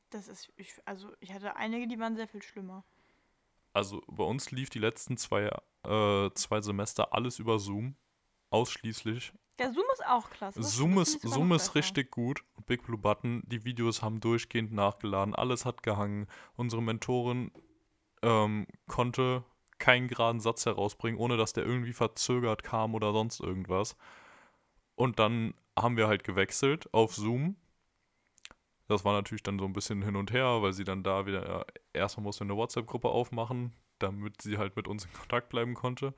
Das 0.09 0.27
ist, 0.27 0.51
ich, 0.55 0.73
also 0.85 1.11
ich 1.19 1.33
hatte 1.33 1.55
einige, 1.55 1.87
die 1.87 1.99
waren 1.99 2.15
sehr 2.15 2.27
viel 2.27 2.41
schlimmer. 2.41 2.85
Also 3.73 4.01
bei 4.07 4.23
uns 4.23 4.51
lief 4.51 4.69
die 4.69 4.79
letzten 4.79 5.17
zwei, 5.17 5.49
äh, 5.83 6.29
zwei 6.33 6.61
Semester 6.61 7.13
alles 7.13 7.39
über 7.39 7.59
Zoom. 7.59 7.97
Ausschließlich. 8.49 9.33
Der 9.59 9.71
Zoom 9.73 9.85
ist 9.93 10.05
auch 10.05 10.29
klasse. 10.29 10.59
Das- 10.59 10.73
Zoom 10.75 10.97
ist, 10.99 11.21
Zoom 11.21 11.51
ist 11.53 11.75
richtig 11.75 12.11
gut. 12.11 12.43
Big 12.65 12.83
Blue 12.83 12.97
Button, 12.97 13.43
die 13.45 13.63
Videos 13.63 14.01
haben 14.01 14.19
durchgehend 14.19 14.73
nachgeladen, 14.73 15.35
alles 15.35 15.65
hat 15.65 15.83
gehangen. 15.83 16.27
Unsere 16.55 16.81
Mentorin 16.81 17.51
ähm, 18.21 18.67
konnte 18.87 19.43
keinen 19.77 20.07
geraden 20.07 20.39
Satz 20.39 20.65
herausbringen, 20.65 21.19
ohne 21.19 21.37
dass 21.37 21.53
der 21.53 21.65
irgendwie 21.65 21.93
verzögert 21.93 22.63
kam 22.63 22.95
oder 22.95 23.11
sonst 23.13 23.39
irgendwas. 23.39 23.95
Und 24.95 25.19
dann 25.19 25.53
haben 25.77 25.97
wir 25.97 26.07
halt 26.07 26.23
gewechselt 26.23 26.91
auf 26.93 27.13
Zoom. 27.15 27.55
Das 28.87 29.03
war 29.03 29.13
natürlich 29.13 29.43
dann 29.43 29.59
so 29.59 29.65
ein 29.65 29.73
bisschen 29.73 30.01
hin 30.03 30.15
und 30.15 30.31
her, 30.31 30.61
weil 30.61 30.73
sie 30.73 30.83
dann 30.83 31.03
da 31.03 31.25
wieder, 31.25 31.65
erstmal 31.93 32.23
musste 32.23 32.43
eine 32.43 32.55
WhatsApp-Gruppe 32.55 33.09
aufmachen, 33.09 33.73
damit 33.99 34.41
sie 34.41 34.57
halt 34.57 34.75
mit 34.75 34.87
uns 34.87 35.05
in 35.05 35.13
Kontakt 35.13 35.49
bleiben 35.49 35.73
konnte. 35.73 36.13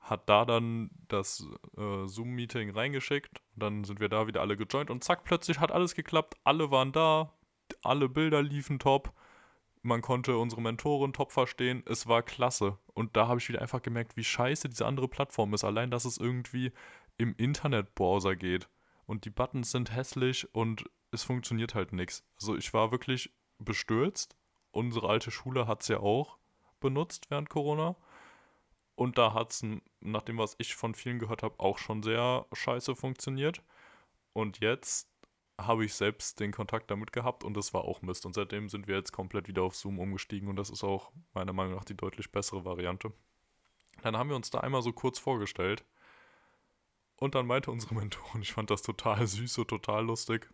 Hat 0.00 0.28
da 0.28 0.44
dann 0.44 0.90
das 1.08 1.46
äh, 1.76 2.06
Zoom-Meeting 2.06 2.70
reingeschickt. 2.70 3.42
Dann 3.54 3.84
sind 3.84 4.00
wir 4.00 4.08
da 4.08 4.26
wieder 4.26 4.40
alle 4.40 4.56
gejoint 4.56 4.90
und 4.90 5.04
zack, 5.04 5.24
plötzlich 5.24 5.60
hat 5.60 5.72
alles 5.72 5.94
geklappt. 5.94 6.34
Alle 6.42 6.70
waren 6.70 6.92
da, 6.92 7.32
alle 7.82 8.08
Bilder 8.08 8.42
liefen 8.42 8.78
top. 8.78 9.12
Man 9.82 10.02
konnte 10.02 10.36
unsere 10.36 10.60
Mentorin 10.60 11.12
top 11.12 11.32
verstehen. 11.32 11.82
Es 11.86 12.06
war 12.06 12.22
klasse. 12.22 12.78
Und 12.94 13.16
da 13.16 13.28
habe 13.28 13.40
ich 13.40 13.48
wieder 13.48 13.62
einfach 13.62 13.82
gemerkt, 13.82 14.16
wie 14.16 14.24
scheiße 14.24 14.68
diese 14.68 14.86
andere 14.86 15.08
Plattform 15.08 15.54
ist. 15.54 15.64
Allein, 15.64 15.90
dass 15.90 16.04
es 16.04 16.18
irgendwie 16.18 16.72
im 17.16 17.34
Internetbrowser 17.36 18.36
geht. 18.36 18.68
Und 19.06 19.24
die 19.24 19.30
Buttons 19.30 19.70
sind 19.70 19.94
hässlich 19.94 20.54
und 20.54 20.84
es 21.12 21.22
funktioniert 21.22 21.74
halt 21.74 21.92
nichts. 21.92 22.24
Also 22.40 22.56
ich 22.56 22.72
war 22.72 22.92
wirklich 22.92 23.32
bestürzt. 23.58 24.36
Unsere 24.70 25.08
alte 25.08 25.30
Schule 25.30 25.66
hat 25.66 25.82
es 25.82 25.88
ja 25.88 25.98
auch 26.00 26.38
benutzt 26.78 27.30
während 27.30 27.50
Corona. 27.50 27.96
Und 29.00 29.16
da 29.16 29.32
hat 29.32 29.52
es, 29.52 29.64
nach 30.00 30.20
dem, 30.20 30.36
was 30.36 30.56
ich 30.58 30.74
von 30.74 30.94
vielen 30.94 31.18
gehört 31.18 31.42
habe, 31.42 31.58
auch 31.58 31.78
schon 31.78 32.02
sehr 32.02 32.44
scheiße 32.52 32.94
funktioniert. 32.94 33.62
Und 34.34 34.60
jetzt 34.60 35.08
habe 35.58 35.86
ich 35.86 35.94
selbst 35.94 36.38
den 36.38 36.52
Kontakt 36.52 36.90
damit 36.90 37.10
gehabt 37.10 37.42
und 37.42 37.56
das 37.56 37.72
war 37.72 37.86
auch 37.86 38.02
Mist. 38.02 38.26
Und 38.26 38.34
seitdem 38.34 38.68
sind 38.68 38.88
wir 38.88 38.96
jetzt 38.96 39.12
komplett 39.12 39.48
wieder 39.48 39.62
auf 39.62 39.74
Zoom 39.74 39.98
umgestiegen 39.98 40.50
und 40.50 40.56
das 40.56 40.68
ist 40.68 40.84
auch 40.84 41.12
meiner 41.32 41.54
Meinung 41.54 41.76
nach 41.76 41.84
die 41.86 41.96
deutlich 41.96 42.30
bessere 42.30 42.66
Variante. 42.66 43.10
Dann 44.02 44.18
haben 44.18 44.28
wir 44.28 44.36
uns 44.36 44.50
da 44.50 44.60
einmal 44.60 44.82
so 44.82 44.92
kurz 44.92 45.18
vorgestellt 45.18 45.82
und 47.16 47.34
dann 47.34 47.46
meinte 47.46 47.70
unsere 47.70 47.94
Mentorin, 47.98 48.42
ich 48.42 48.52
fand 48.52 48.68
das 48.68 48.82
total 48.82 49.26
süß 49.26 49.56
und 49.56 49.68
total 49.68 50.04
lustig, 50.04 50.46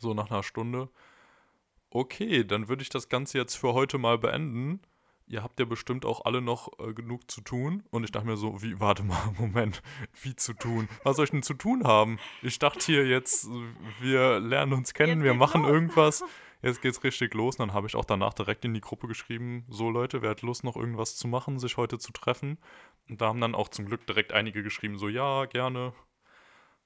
so 0.00 0.12
nach 0.12 0.28
einer 0.28 0.42
Stunde, 0.42 0.88
okay, 1.90 2.42
dann 2.42 2.66
würde 2.66 2.82
ich 2.82 2.88
das 2.88 3.08
Ganze 3.08 3.38
jetzt 3.38 3.54
für 3.54 3.74
heute 3.74 3.98
mal 3.98 4.18
beenden 4.18 4.80
ihr 5.26 5.42
habt 5.42 5.58
ja 5.58 5.64
bestimmt 5.64 6.04
auch 6.04 6.24
alle 6.24 6.40
noch 6.40 6.68
äh, 6.78 6.92
genug 6.92 7.30
zu 7.30 7.40
tun. 7.40 7.82
Und 7.90 8.04
ich 8.04 8.12
dachte 8.12 8.26
mir 8.26 8.36
so, 8.36 8.62
wie, 8.62 8.78
warte 8.80 9.02
mal, 9.02 9.32
Moment, 9.38 9.82
wie 10.22 10.36
zu 10.36 10.52
tun? 10.54 10.88
Was 11.02 11.16
soll 11.16 11.24
ich 11.24 11.30
denn 11.30 11.42
zu 11.42 11.54
tun 11.54 11.84
haben? 11.84 12.18
Ich 12.42 12.58
dachte 12.58 12.84
hier 12.84 13.06
jetzt, 13.06 13.48
wir 14.00 14.40
lernen 14.40 14.72
uns 14.74 14.94
kennen, 14.94 15.22
wir 15.22 15.34
machen 15.34 15.62
los. 15.62 15.70
irgendwas. 15.70 16.24
Jetzt 16.62 16.80
geht's 16.80 17.04
richtig 17.04 17.34
los. 17.34 17.56
Und 17.56 17.68
dann 17.68 17.74
habe 17.74 17.86
ich 17.86 17.94
auch 17.94 18.06
danach 18.06 18.32
direkt 18.32 18.64
in 18.64 18.72
die 18.72 18.80
Gruppe 18.80 19.06
geschrieben, 19.06 19.66
so 19.68 19.90
Leute, 19.90 20.22
wer 20.22 20.30
hat 20.30 20.40
Lust 20.40 20.64
noch 20.64 20.76
irgendwas 20.76 21.14
zu 21.14 21.28
machen, 21.28 21.58
sich 21.58 21.76
heute 21.76 21.98
zu 21.98 22.10
treffen? 22.10 22.56
Und 23.06 23.20
da 23.20 23.26
haben 23.26 23.40
dann 23.42 23.54
auch 23.54 23.68
zum 23.68 23.84
Glück 23.84 24.06
direkt 24.06 24.32
einige 24.32 24.62
geschrieben, 24.62 24.96
so 24.96 25.08
ja, 25.10 25.44
gerne, 25.44 25.92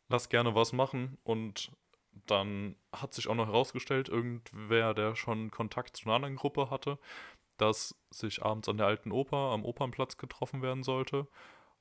lass 0.09 0.31
gerne 0.31 0.57
was 0.57 0.73
machen. 0.73 1.17
Und 1.23 1.71
dann 2.27 2.75
hat 2.93 3.15
sich 3.15 3.29
auch 3.29 3.37
noch 3.37 3.47
herausgestellt, 3.47 4.09
irgendwer, 4.09 4.95
der 4.95 5.15
schon 5.15 5.53
Kontakt 5.53 5.97
zu 5.97 6.07
einer 6.07 6.17
anderen 6.17 6.37
Gruppe 6.37 6.71
hatte, 6.71 6.99
dass 7.59 7.95
sich 8.11 8.43
abends 8.45 8.69
an 8.69 8.79
der 8.79 8.87
alten 8.87 9.13
Oper 9.13 9.53
am 9.53 9.65
Opernplatz 9.65 10.17
getroffen 10.17 10.63
werden 10.63 10.83
sollte. 10.83 11.29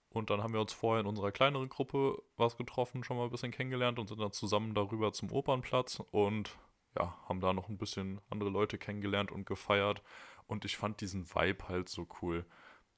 Und 0.10 0.30
dann 0.30 0.42
haben 0.42 0.54
wir 0.54 0.62
uns 0.62 0.74
vorher 0.74 1.02
in 1.02 1.08
unserer 1.08 1.32
kleineren 1.32 1.70
Gruppe 1.70 2.22
was 2.38 2.58
getroffen, 2.58 3.04
schon 3.04 3.18
mal 3.18 3.26
ein 3.26 3.30
bisschen 3.30 3.52
kennengelernt 3.52 4.00
und 4.00 4.08
sind 4.08 4.20
dann 4.20 4.32
zusammen 4.32 4.74
darüber 4.74 5.14
zum 5.14 5.32
Opernplatz 5.32 6.02
und 6.12 6.58
ja, 6.98 7.16
haben 7.28 7.40
da 7.40 7.54
noch 7.54 7.70
ein 7.70 7.78
bisschen 7.78 8.22
andere 8.30 8.50
Leute 8.50 8.78
kennengelernt 8.78 9.32
und 9.32 9.46
gefeiert. 9.46 10.02
Und 10.48 10.66
ich 10.66 10.78
fand 10.78 11.02
diesen 11.02 11.34
Vibe 11.34 11.68
halt 11.68 11.90
so 11.90 12.08
cool. 12.22 12.46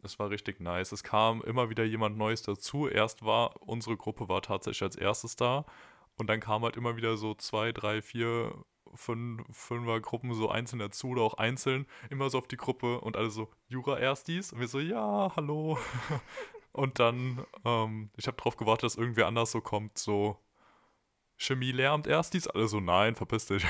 Es 0.01 0.19
war 0.19 0.29
richtig 0.29 0.61
nice. 0.61 0.91
Es 0.91 1.03
kam 1.03 1.41
immer 1.41 1.69
wieder 1.69 1.83
jemand 1.83 2.17
Neues 2.17 2.41
dazu. 2.41 2.87
Erst 2.87 3.25
war 3.25 3.61
unsere 3.61 3.97
Gruppe 3.97 4.29
war 4.29 4.41
tatsächlich 4.41 4.83
als 4.83 4.95
erstes 4.95 5.35
da. 5.35 5.65
Und 6.17 6.27
dann 6.27 6.39
kam 6.39 6.63
halt 6.63 6.77
immer 6.77 6.95
wieder 6.95 7.17
so 7.17 7.33
zwei, 7.33 7.71
drei, 7.71 8.01
vier 8.01 8.53
fünf, 8.95 9.43
Fünfer-Gruppen 9.51 10.33
so 10.33 10.49
einzeln 10.49 10.79
dazu 10.79 11.09
oder 11.09 11.21
auch 11.21 11.35
einzeln, 11.35 11.85
immer 12.09 12.29
so 12.29 12.37
auf 12.37 12.47
die 12.47 12.57
Gruppe 12.57 13.01
und 13.01 13.17
alle 13.17 13.29
so, 13.29 13.49
Jura-Erstis? 13.67 14.53
Und 14.53 14.59
wir 14.59 14.67
so, 14.67 14.79
ja, 14.79 15.31
hallo. 15.35 15.77
und 16.71 16.99
dann, 16.99 17.45
ähm, 17.65 18.09
ich 18.17 18.27
habe 18.27 18.37
darauf 18.37 18.57
gewartet, 18.57 18.83
dass 18.83 18.95
irgendwer 18.95 19.27
anders 19.27 19.51
so 19.51 19.61
kommt, 19.61 19.97
so, 19.97 20.37
Chemie 21.39 21.71
Lehramt 21.71 22.05
Erstis? 22.05 22.47
Alle 22.47 22.67
so, 22.67 22.79
nein, 22.79 23.15
verpiss 23.15 23.47
dich. 23.47 23.65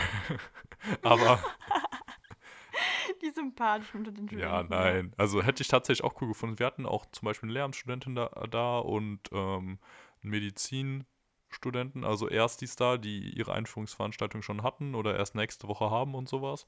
Aber. 1.03 1.41
Die 3.21 3.29
sympathisch 3.31 3.93
unter 3.93 4.11
den 4.11 4.27
Studenten. 4.27 4.49
Ja, 4.49 4.63
nein. 4.63 5.13
Also 5.17 5.43
hätte 5.43 5.61
ich 5.61 5.67
tatsächlich 5.67 6.03
auch 6.03 6.19
cool 6.21 6.29
gefunden. 6.29 6.57
Wir 6.57 6.65
hatten 6.65 6.85
auch 6.85 7.05
zum 7.11 7.25
Beispiel 7.25 7.47
eine 7.47 7.53
Lehramtsstudentin 7.53 8.15
da, 8.15 8.27
da 8.49 8.79
und 8.79 9.19
ähm, 9.31 9.77
Medizin 10.21 11.05
Studenten, 11.49 12.03
also 12.03 12.27
erst 12.29 12.61
die 12.61 12.67
Star, 12.67 12.97
die 12.97 13.31
ihre 13.37 13.53
Einführungsveranstaltung 13.53 14.41
schon 14.41 14.63
hatten 14.63 14.95
oder 14.95 15.15
erst 15.15 15.35
nächste 15.35 15.67
Woche 15.67 15.89
haben 15.89 16.15
und 16.15 16.29
sowas. 16.29 16.65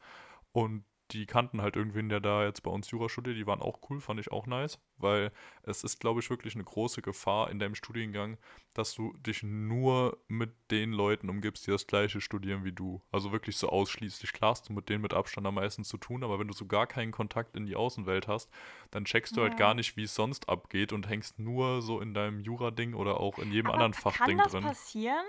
Und 0.52 0.84
die 1.12 1.26
kannten 1.26 1.62
halt 1.62 1.76
irgendwen, 1.76 2.10
der 2.10 2.20
da 2.20 2.46
jetzt 2.46 2.64
bei 2.64 2.72
uns 2.72 2.90
Jura 2.90 3.10
studiert. 3.10 3.38
Die 3.38 3.48
waren 3.48 3.62
auch 3.62 3.80
cool, 3.90 4.00
fand 4.00 4.20
ich 4.20 4.32
auch 4.32 4.48
nice, 4.48 4.80
weil 4.98 5.32
es 5.64 5.84
ist, 5.84 6.00
glaube 6.00 6.22
ich, 6.22 6.30
wirklich 6.30 6.56
eine 6.56 6.64
große 6.64 7.02
Gefahr 7.02 7.50
in 7.50 7.60
deinem 7.60 7.76
Studiengang, 7.76 8.38
dass 8.74 8.94
du 8.94 9.14
dich 9.18 9.44
nur 9.44 10.18
mit 10.28 10.52
den 10.72 10.94
Leuten 10.94 11.30
umgibst, 11.30 11.68
die 11.68 11.72
das 11.72 11.88
gleiche 11.88 12.22
studieren 12.22 12.64
wie 12.64 12.72
du. 12.72 13.02
Also 13.12 13.32
wirklich 13.32 13.58
so 13.58 13.70
ausschließlich. 13.70 14.32
Klar 14.32 14.52
hast 14.52 14.70
du 14.70 14.74
mit 14.74 14.90
denen 14.90 15.02
mit 15.02 15.14
Abstand 15.14 15.46
am 15.46 15.56
meisten 15.56 15.84
zu 15.84 15.98
tun, 15.98 16.24
aber 16.24 16.40
wenn 16.40 16.48
du 16.48 16.54
so 16.54 16.66
gar 16.66 16.88
keinen 16.88 17.12
Kontakt 17.12 17.56
in 17.56 17.66
die 17.66 17.76
Außenwelt 17.76 18.28
hast, 18.28 18.50
dann 18.92 19.06
checkst 19.06 19.36
du 19.36 19.42
halt 19.42 19.52
ja. 19.52 19.52
halt 19.52 19.60
gar 19.60 19.74
nicht, 19.74 19.98
wie 19.98 20.04
es 20.04 20.16
sonst 20.16 20.48
abgeht 20.48 20.94
und 20.94 21.10
hängst 21.10 21.40
nur 21.40 21.82
so 21.82 22.00
in 22.00 22.14
deinem 22.14 22.40
Jura-Ding 22.40 22.94
oder 22.94 23.20
auch 23.20 23.38
in 23.40 23.52
jedem 23.52 23.68
aber 23.68 23.76
anderen 23.76 23.94
Fachding 23.94 24.38
drin. 24.38 24.52
Kann 24.52 24.64
das 24.64 24.78
passieren? 24.78 25.26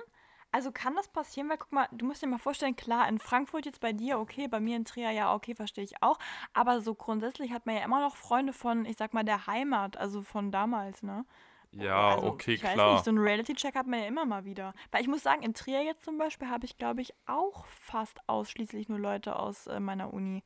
Also 0.53 0.71
kann 0.71 0.95
das 0.95 1.09
passieren, 1.09 1.49
weil 1.49 1.57
guck 1.57 1.73
mal, 1.73 1.89
du 1.93 2.05
musst 2.05 2.23
dir 2.23 2.27
mal 2.27 2.39
vorstellen, 2.39 2.77
klar, 2.77 3.09
in 3.09 3.19
Frankfurt 3.19 3.65
jetzt 3.65 3.81
bei 3.81 3.95
dir, 3.95 4.19
okay, 4.19 4.49
bei 4.49 4.61
mir 4.61 4.77
in 4.77 4.85
Trier, 4.85 5.11
ja, 5.11 5.35
okay, 5.35 5.55
verstehe 5.55 5.83
ich 5.83 6.03
auch. 6.03 6.19
Aber 6.53 6.83
so 6.83 6.95
grundsätzlich 6.95 7.53
hat 7.53 7.65
man 7.65 7.77
ja 7.77 7.83
immer 7.83 8.01
noch 8.01 8.17
Freunde 8.17 8.53
von, 8.53 8.85
ich 8.85 8.99
sag 8.99 9.15
mal, 9.15 9.25
der 9.25 9.47
Heimat, 9.47 9.97
also 9.97 10.21
von 10.21 10.53
damals, 10.53 11.03
ne? 11.03 11.25
Ja, 11.71 12.17
also, 12.17 12.27
okay, 12.27 12.55
ich 12.55 12.61
klar. 12.61 12.77
Weiß 12.77 12.93
nicht, 12.93 13.05
so 13.07 13.11
einen 13.11 13.19
Reality-Check 13.19 13.75
hat 13.75 13.87
man 13.87 14.01
ja 14.01 14.07
immer 14.07 14.27
mal 14.27 14.45
wieder. 14.45 14.75
Weil 14.91 15.01
ich 15.01 15.09
muss 15.09 15.23
sagen, 15.23 15.43
in 15.43 15.55
Trier 15.55 15.83
jetzt 15.83 16.05
zum 16.05 16.19
Beispiel 16.19 16.51
habe 16.51 16.67
ich, 16.67 16.77
glaube 16.77 17.01
ich, 17.01 17.15
auch 17.25 17.65
fast 17.65 18.21
ausschließlich 18.29 18.91
nur 18.91 18.99
Leute 18.99 19.37
aus 19.37 19.67
äh, 19.69 19.81
meiner 19.81 20.13
Uni. 20.13 20.45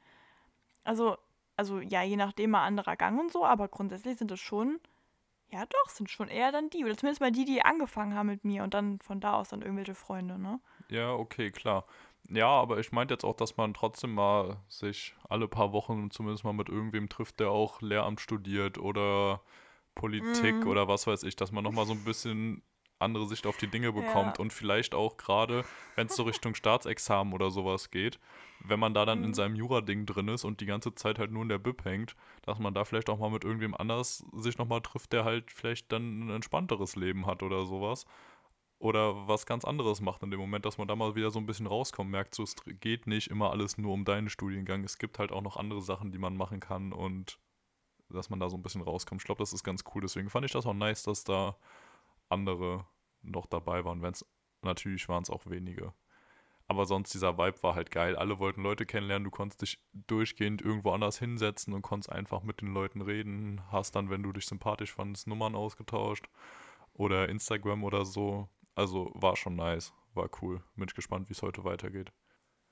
Also, 0.84 1.16
also 1.56 1.80
ja, 1.80 2.02
je 2.04 2.16
nachdem 2.16 2.50
mal 2.50 2.64
anderer 2.64 2.94
Gang 2.94 3.18
und 3.18 3.32
so, 3.32 3.44
aber 3.44 3.66
grundsätzlich 3.66 4.18
sind 4.18 4.30
es 4.30 4.38
schon 4.38 4.78
ja, 5.50 5.64
doch, 5.66 5.90
sind 5.90 6.10
schon 6.10 6.28
eher 6.28 6.52
dann 6.52 6.70
die. 6.70 6.84
Oder 6.84 6.96
zumindest 6.96 7.20
mal 7.20 7.32
die, 7.32 7.44
die 7.44 7.62
angefangen 7.62 8.14
haben 8.14 8.26
mit 8.26 8.44
mir 8.44 8.64
und 8.64 8.74
dann 8.74 8.98
von 9.00 9.20
da 9.20 9.34
aus 9.34 9.48
dann 9.48 9.62
irgendwelche 9.62 9.94
Freunde, 9.94 10.38
ne? 10.38 10.60
Ja, 10.88 11.12
okay, 11.12 11.50
klar. 11.50 11.84
Ja, 12.28 12.48
aber 12.48 12.78
ich 12.78 12.90
meinte 12.90 13.14
jetzt 13.14 13.24
auch, 13.24 13.36
dass 13.36 13.56
man 13.56 13.72
trotzdem 13.72 14.14
mal 14.14 14.56
sich 14.68 15.14
alle 15.28 15.46
paar 15.46 15.72
Wochen 15.72 16.10
zumindest 16.10 16.44
mal 16.44 16.52
mit 16.52 16.68
irgendwem 16.68 17.08
trifft, 17.08 17.38
der 17.38 17.50
auch 17.50 17.80
Lehramt 17.80 18.20
studiert 18.20 18.78
oder 18.78 19.40
Politik 19.94 20.64
mm. 20.64 20.68
oder 20.68 20.88
was 20.88 21.06
weiß 21.06 21.22
ich, 21.22 21.36
dass 21.36 21.52
man 21.52 21.62
nochmal 21.62 21.86
so 21.86 21.92
ein 21.92 22.04
bisschen 22.04 22.62
andere 22.98 23.26
Sicht 23.26 23.46
auf 23.46 23.56
die 23.56 23.68
Dinge 23.68 23.92
bekommt 23.92 24.38
ja. 24.38 24.40
und 24.42 24.52
vielleicht 24.52 24.94
auch 24.94 25.16
gerade, 25.16 25.64
wenn 25.94 26.06
es 26.06 26.16
so 26.16 26.22
Richtung 26.22 26.54
Staatsexamen 26.54 27.34
oder 27.34 27.50
sowas 27.50 27.90
geht, 27.90 28.18
wenn 28.60 28.80
man 28.80 28.94
da 28.94 29.04
dann 29.04 29.20
mhm. 29.20 29.26
in 29.26 29.34
seinem 29.34 29.54
Jura-Ding 29.54 30.06
drin 30.06 30.28
ist 30.28 30.44
und 30.44 30.60
die 30.60 30.66
ganze 30.66 30.94
Zeit 30.94 31.18
halt 31.18 31.30
nur 31.30 31.42
in 31.42 31.48
der 31.48 31.58
Bib 31.58 31.84
hängt, 31.84 32.16
dass 32.42 32.58
man 32.58 32.74
da 32.74 32.84
vielleicht 32.84 33.10
auch 33.10 33.18
mal 33.18 33.30
mit 33.30 33.44
irgendwem 33.44 33.74
anders 33.74 34.24
sich 34.32 34.58
nochmal 34.58 34.80
trifft, 34.80 35.12
der 35.12 35.24
halt 35.24 35.50
vielleicht 35.50 35.92
dann 35.92 36.26
ein 36.26 36.30
entspannteres 36.30 36.96
Leben 36.96 37.26
hat 37.26 37.42
oder 37.42 37.66
sowas. 37.66 38.06
Oder 38.78 39.26
was 39.26 39.46
ganz 39.46 39.64
anderes 39.64 40.02
macht 40.02 40.22
in 40.22 40.30
dem 40.30 40.40
Moment, 40.40 40.66
dass 40.66 40.76
man 40.76 40.86
da 40.86 40.94
mal 40.96 41.14
wieder 41.14 41.30
so 41.30 41.38
ein 41.38 41.46
bisschen 41.46 41.66
rauskommt, 41.66 42.10
merkt, 42.10 42.34
so 42.34 42.42
es 42.42 42.56
geht 42.80 43.06
nicht 43.06 43.28
immer 43.28 43.50
alles 43.50 43.78
nur 43.78 43.92
um 43.94 44.04
deinen 44.04 44.28
Studiengang. 44.28 44.84
Es 44.84 44.98
gibt 44.98 45.18
halt 45.18 45.32
auch 45.32 45.40
noch 45.40 45.56
andere 45.56 45.80
Sachen, 45.80 46.12
die 46.12 46.18
man 46.18 46.36
machen 46.36 46.60
kann 46.60 46.92
und 46.92 47.38
dass 48.10 48.28
man 48.28 48.38
da 48.38 48.50
so 48.50 48.56
ein 48.56 48.62
bisschen 48.62 48.82
rauskommt. 48.82 49.22
Ich 49.22 49.24
glaube, 49.24 49.38
das 49.38 49.54
ist 49.54 49.64
ganz 49.64 49.82
cool. 49.94 50.02
Deswegen 50.02 50.28
fand 50.28 50.44
ich 50.44 50.52
das 50.52 50.66
auch 50.66 50.74
nice, 50.74 51.02
dass 51.02 51.24
da 51.24 51.56
andere 52.28 52.86
noch 53.22 53.46
dabei 53.46 53.84
waren. 53.84 54.02
Wenn 54.02 54.12
es 54.12 54.26
natürlich 54.62 55.08
waren 55.08 55.22
es 55.22 55.30
auch 55.30 55.46
wenige. 55.46 55.94
Aber 56.68 56.84
sonst 56.84 57.14
dieser 57.14 57.38
Vibe 57.38 57.62
war 57.62 57.74
halt 57.76 57.90
geil. 57.90 58.16
Alle 58.16 58.38
wollten 58.40 58.62
Leute 58.62 58.86
kennenlernen. 58.86 59.24
Du 59.24 59.30
konntest 59.30 59.62
dich 59.62 59.80
durchgehend 59.92 60.62
irgendwo 60.62 60.90
anders 60.90 61.18
hinsetzen 61.18 61.74
und 61.74 61.82
konntest 61.82 62.10
einfach 62.10 62.42
mit 62.42 62.60
den 62.60 62.74
Leuten 62.74 63.02
reden. 63.02 63.62
Hast 63.70 63.94
dann, 63.94 64.10
wenn 64.10 64.22
du 64.22 64.32
dich 64.32 64.46
sympathisch 64.46 64.92
fandest, 64.92 65.28
Nummern 65.28 65.54
ausgetauscht 65.54 66.28
oder 66.92 67.28
Instagram 67.28 67.84
oder 67.84 68.04
so. 68.04 68.48
Also 68.74 69.12
war 69.14 69.36
schon 69.36 69.54
nice, 69.56 69.94
war 70.14 70.28
cool. 70.42 70.62
Bin 70.74 70.88
ich 70.88 70.94
gespannt, 70.94 71.28
wie 71.28 71.34
es 71.34 71.42
heute 71.42 71.64
weitergeht. 71.64 72.12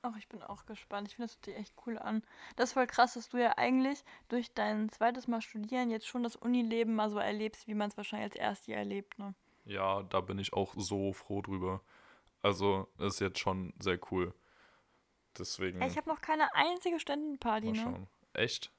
Ach, 0.02 0.16
ich 0.18 0.28
bin 0.28 0.42
auch 0.42 0.66
gespannt. 0.66 1.08
Ich 1.08 1.16
finde, 1.16 1.28
das 1.28 1.36
hört 1.36 1.44
sich 1.46 1.56
echt 1.56 1.74
cool 1.86 1.98
an. 1.98 2.22
Das 2.56 2.70
ist 2.70 2.72
voll 2.74 2.86
krass, 2.86 3.14
dass 3.14 3.30
du 3.30 3.38
ja 3.38 3.56
eigentlich 3.56 4.04
durch 4.28 4.52
dein 4.52 4.90
zweites 4.90 5.28
Mal 5.28 5.40
studieren 5.40 5.90
jetzt 5.90 6.06
schon 6.06 6.22
das 6.24 6.36
Unileben 6.36 6.94
mal 6.94 7.08
so 7.08 7.18
erlebst, 7.18 7.66
wie 7.68 7.74
man 7.74 7.88
es 7.88 7.96
wahrscheinlich 7.96 8.32
als 8.32 8.36
erstes 8.36 8.74
erlebt, 8.74 9.18
ne? 9.18 9.34
Ja, 9.64 10.02
da 10.02 10.20
bin 10.20 10.38
ich 10.38 10.52
auch 10.52 10.74
so 10.76 11.12
froh 11.12 11.42
drüber. 11.42 11.80
Also, 12.42 12.88
ist 12.98 13.20
jetzt 13.20 13.38
schon 13.38 13.72
sehr 13.78 13.98
cool. 14.10 14.34
Deswegen. 15.38 15.80
Ich 15.82 15.96
habe 15.96 16.08
noch 16.08 16.20
keine 16.20 16.54
einzige 16.54 17.00
Ständenparty, 17.00 17.72
ne? 17.72 17.76
Schauen. 17.76 18.06
Echt? 18.34 18.70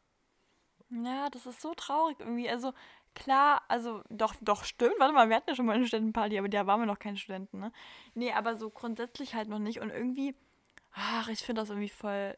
Ja, 0.89 1.29
das 1.29 1.45
ist 1.45 1.61
so 1.61 1.73
traurig 1.73 2.19
irgendwie. 2.19 2.49
Also, 2.49 2.73
klar, 3.15 3.63
also, 3.67 4.03
doch, 4.09 4.35
doch, 4.41 4.63
stimmt. 4.63 4.99
Warte 4.99 5.13
mal, 5.13 5.29
wir 5.29 5.35
hatten 5.35 5.49
ja 5.49 5.55
schon 5.55 5.65
mal 5.65 5.75
eine 5.75 5.87
Ständenparty, 5.87 6.37
aber 6.37 6.49
da 6.49 6.67
waren 6.67 6.79
wir 6.79 6.85
noch 6.85 6.99
keine 6.99 7.17
Studenten, 7.17 7.59
ne? 7.59 7.71
Nee, 8.13 8.31
aber 8.31 8.55
so 8.55 8.69
grundsätzlich 8.69 9.33
halt 9.33 9.49
noch 9.49 9.59
nicht. 9.59 9.79
Und 9.81 9.89
irgendwie 9.89 10.35
Ach, 10.95 11.27
ich 11.27 11.39
finde 11.39 11.61
das 11.61 11.69
irgendwie 11.69 11.89
voll. 11.89 12.37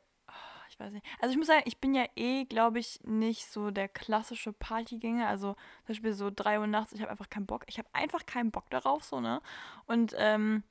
Ich 0.78 0.86
weiß 0.86 0.93
nicht. 0.93 1.05
Also 1.19 1.32
ich 1.32 1.38
muss 1.38 1.47
sagen, 1.47 1.63
ich 1.65 1.80
bin 1.80 1.95
ja 1.95 2.05
eh, 2.15 2.45
glaube 2.45 2.78
ich, 2.78 2.99
nicht 3.03 3.47
so 3.51 3.71
der 3.71 3.88
klassische 3.88 4.53
Partygänger. 4.53 5.28
Also 5.28 5.53
zum 5.53 5.88
Beispiel 5.88 6.13
so 6.13 6.30
3 6.34 6.59
Uhr 6.59 6.67
nachts, 6.67 6.93
ich 6.93 7.01
habe 7.01 7.09
einfach 7.09 7.30
keinen 7.32 7.47
Bock. 7.47 7.63
Ich 7.67 7.80
habe 7.80 7.89
einfach 7.93 8.28
keinen 8.28 8.51
Bock 8.51 8.69
darauf, 8.69 9.03
so, 9.03 9.19
ne? 9.19 9.41
Und 9.88 10.13
ähm, 10.17 10.61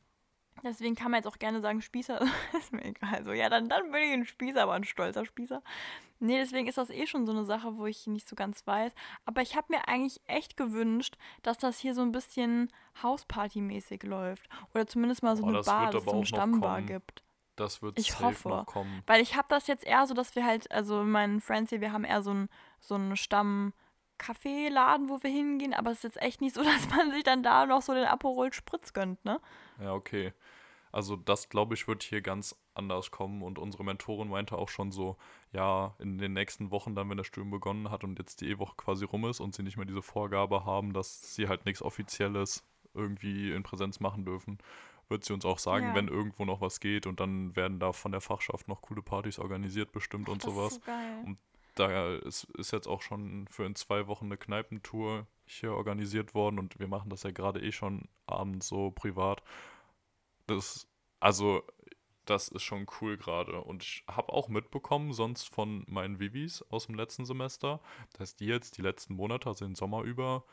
deswegen 0.63 0.95
kann 0.95 1.11
man 1.11 1.19
jetzt 1.19 1.27
auch 1.27 1.41
gerne 1.41 1.61
sagen, 1.61 1.83
Spießer, 1.83 2.21
ist 2.59 2.73
mir 2.73 2.85
egal. 2.85 3.25
So, 3.25 3.33
ja, 3.33 3.49
dann, 3.49 3.69
dann 3.69 3.91
bin 3.91 4.01
ich 4.03 4.13
ein 4.13 4.27
Spießer, 4.27 4.63
aber 4.63 4.75
ein 4.75 4.85
stolzer 4.85 5.25
Spießer. 5.25 5.61
Nee, 6.21 6.39
deswegen 6.39 6.69
ist 6.69 6.79
das 6.79 6.91
eh 6.91 7.07
schon 7.09 7.27
so 7.27 7.33
eine 7.33 7.45
Sache, 7.45 7.77
wo 7.77 7.87
ich 7.87 8.07
nicht 8.07 8.29
so 8.29 8.37
ganz 8.37 8.65
weiß. 8.65 8.93
Aber 9.25 9.43
ich 9.43 9.57
habe 9.57 9.67
mir 9.71 9.89
eigentlich 9.89 10.21
echt 10.27 10.57
gewünscht, 10.57 11.17
dass 11.43 11.59
das 11.59 11.81
hier 11.81 11.95
so 11.95 12.03
ein 12.03 12.13
bisschen 12.13 12.73
Hausparty-mäßig 13.03 14.07
läuft. 14.07 14.49
Oder 14.73 14.87
zumindest 14.87 15.25
mal 15.25 15.37
so 15.37 15.43
Oh, 15.43 15.49
eine 15.49 15.63
Bar, 15.63 15.91
dass 15.91 16.05
es 16.05 16.09
so 16.09 16.17
eine 16.17 16.27
Stammbar 16.27 16.81
gibt. 16.83 17.25
Das 17.57 17.83
wird 17.83 17.99
Ich 17.99 18.21
hoffe. 18.21 18.49
noch 18.49 18.67
kommen. 18.67 19.03
Weil 19.07 19.23
ich 19.23 19.37
habe 19.37 19.49
das 19.49 19.67
jetzt 19.67 19.85
eher 19.85 20.07
so, 20.07 20.15
dass 20.15 20.35
wir 20.35 20.45
halt, 20.45 20.71
also 20.71 21.03
meinen 21.03 21.41
Friends 21.41 21.71
hier, 21.71 21.81
wir 21.81 21.93
haben 21.93 22.05
eher 22.05 22.23
so 22.23 22.31
einen 22.31 22.49
so 22.81 22.95
einen 22.95 23.17
Stamm 23.17 23.73
Kaffeeladen, 24.19 25.09
wo 25.09 25.23
wir 25.23 25.31
hingehen, 25.31 25.75
aber 25.75 25.91
es 25.91 25.99
ist 25.99 26.05
jetzt 26.05 26.23
echt 26.23 26.41
nicht 26.41 26.55
so, 26.55 26.63
dass 26.65 26.89
man 26.91 27.11
sich 27.11 27.25
dann 27.25 27.43
da 27.43 27.67
noch 27.67 27.83
so 27.83 27.95
den 27.95 28.05
Aperol 28.07 28.53
Spritz 28.53 28.93
gönnt, 28.93 29.25
ne? 29.25 29.41
Ja, 29.81 29.93
okay. 29.93 30.33
Also 30.93 31.17
das, 31.17 31.51
glaube 31.51 31.75
ich, 31.75 31.89
wird 31.89 32.03
hier 32.03 32.23
ganz 32.23 32.57
anders 32.73 33.11
kommen. 33.11 33.43
Und 33.43 33.59
unsere 33.59 33.85
Mentorin 33.85 34.29
meinte 34.29 34.57
auch 34.57 34.71
schon 34.71 34.93
so, 34.93 35.17
ja, 35.53 35.95
in 35.99 36.17
den 36.17 36.33
nächsten 36.33 36.71
Wochen 36.71 36.95
dann, 36.95 37.11
wenn 37.11 37.19
das 37.19 37.27
Studium 37.27 37.51
begonnen 37.51 37.91
hat 37.91 38.03
und 38.03 38.19
jetzt 38.19 38.41
die 38.41 38.49
E-Woche 38.49 38.77
quasi 38.77 39.05
rum 39.05 39.27
ist 39.27 39.41
und 39.41 39.55
sie 39.55 39.63
nicht 39.63 39.77
mehr 39.77 39.85
diese 39.85 40.01
Vorgabe 40.01 40.65
haben, 40.65 40.95
dass 40.95 41.35
sie 41.35 41.49
halt 41.49 41.67
nichts 41.67 41.83
Offizielles 41.83 42.65
irgendwie 42.95 43.53
in 43.53 43.63
Präsenz 43.63 44.01
machen 44.01 44.25
dürfen, 44.25 44.57
wird 45.09 45.25
sie 45.25 45.33
uns 45.33 45.45
auch 45.45 45.59
sagen, 45.59 45.89
Ja. 45.89 45.95
wenn 45.95 46.09
irgendwo 46.09 46.45
noch 46.45 46.61
was 46.61 46.81
geht 46.81 47.07
und 47.07 47.21
dann 47.21 47.55
werden 47.57 47.79
da 47.79 47.93
von 47.93 48.13
der 48.13 48.21
Fachschaft 48.21 48.69
noch 48.69 48.83
coole 48.83 49.03
Partys 49.03 49.39
organisiert 49.39 49.93
bestimmt 49.93 50.29
und 50.29 50.45
das 50.45 50.53
sowas. 50.53 50.73
ist 50.73 50.85
so 50.85 50.91
geil. 50.91 51.23
Und 51.25 51.39
da 51.77 52.15
ist, 52.17 52.45
ist 52.57 52.73
jetzt 52.73 52.89
auch 52.89 53.03
schon 53.03 53.47
für 53.49 53.65
in 53.67 53.75
zwei 53.75 54.07
Wochen 54.07 54.27
eine 54.27 54.37
Kneipentour 54.39 55.27
hier 55.45 55.73
organisiert 55.75 56.35
worden 56.35 56.59
und 56.59 56.79
wir 56.79 56.89
machen 56.89 57.11
das 57.11 57.23
ja 57.23 57.31
gerade 57.31 57.61
eh 57.61 57.71
schon 57.73 58.09
abends 58.27 58.67
so 58.69 58.91
privat. 58.91 59.43
Das, 60.47 60.89
also, 61.21 61.63
das 62.25 62.49
ist 62.49 62.63
schon 62.63 62.87
cool 63.01 63.17
gerade. 63.17 63.61
Und 63.61 63.83
ich 63.85 64.05
habe 64.09 64.33
auch 64.33 64.49
mitbekommen, 64.49 65.13
sonst 65.13 65.49
von 65.55 65.85
meinen 65.87 66.19
Vivis 66.19 66.63
aus 66.71 66.87
dem 66.87 66.95
letzten 66.97 67.25
Semester, 67.25 67.81
dass 68.19 68.35
die 68.37 68.47
jetzt 68.47 68.79
die 68.79 68.83
letzten 68.83 69.15
Monate, 69.15 69.49
also 69.49 69.65
den 69.65 69.75
Sommer 69.77 70.03
über, 70.03 70.45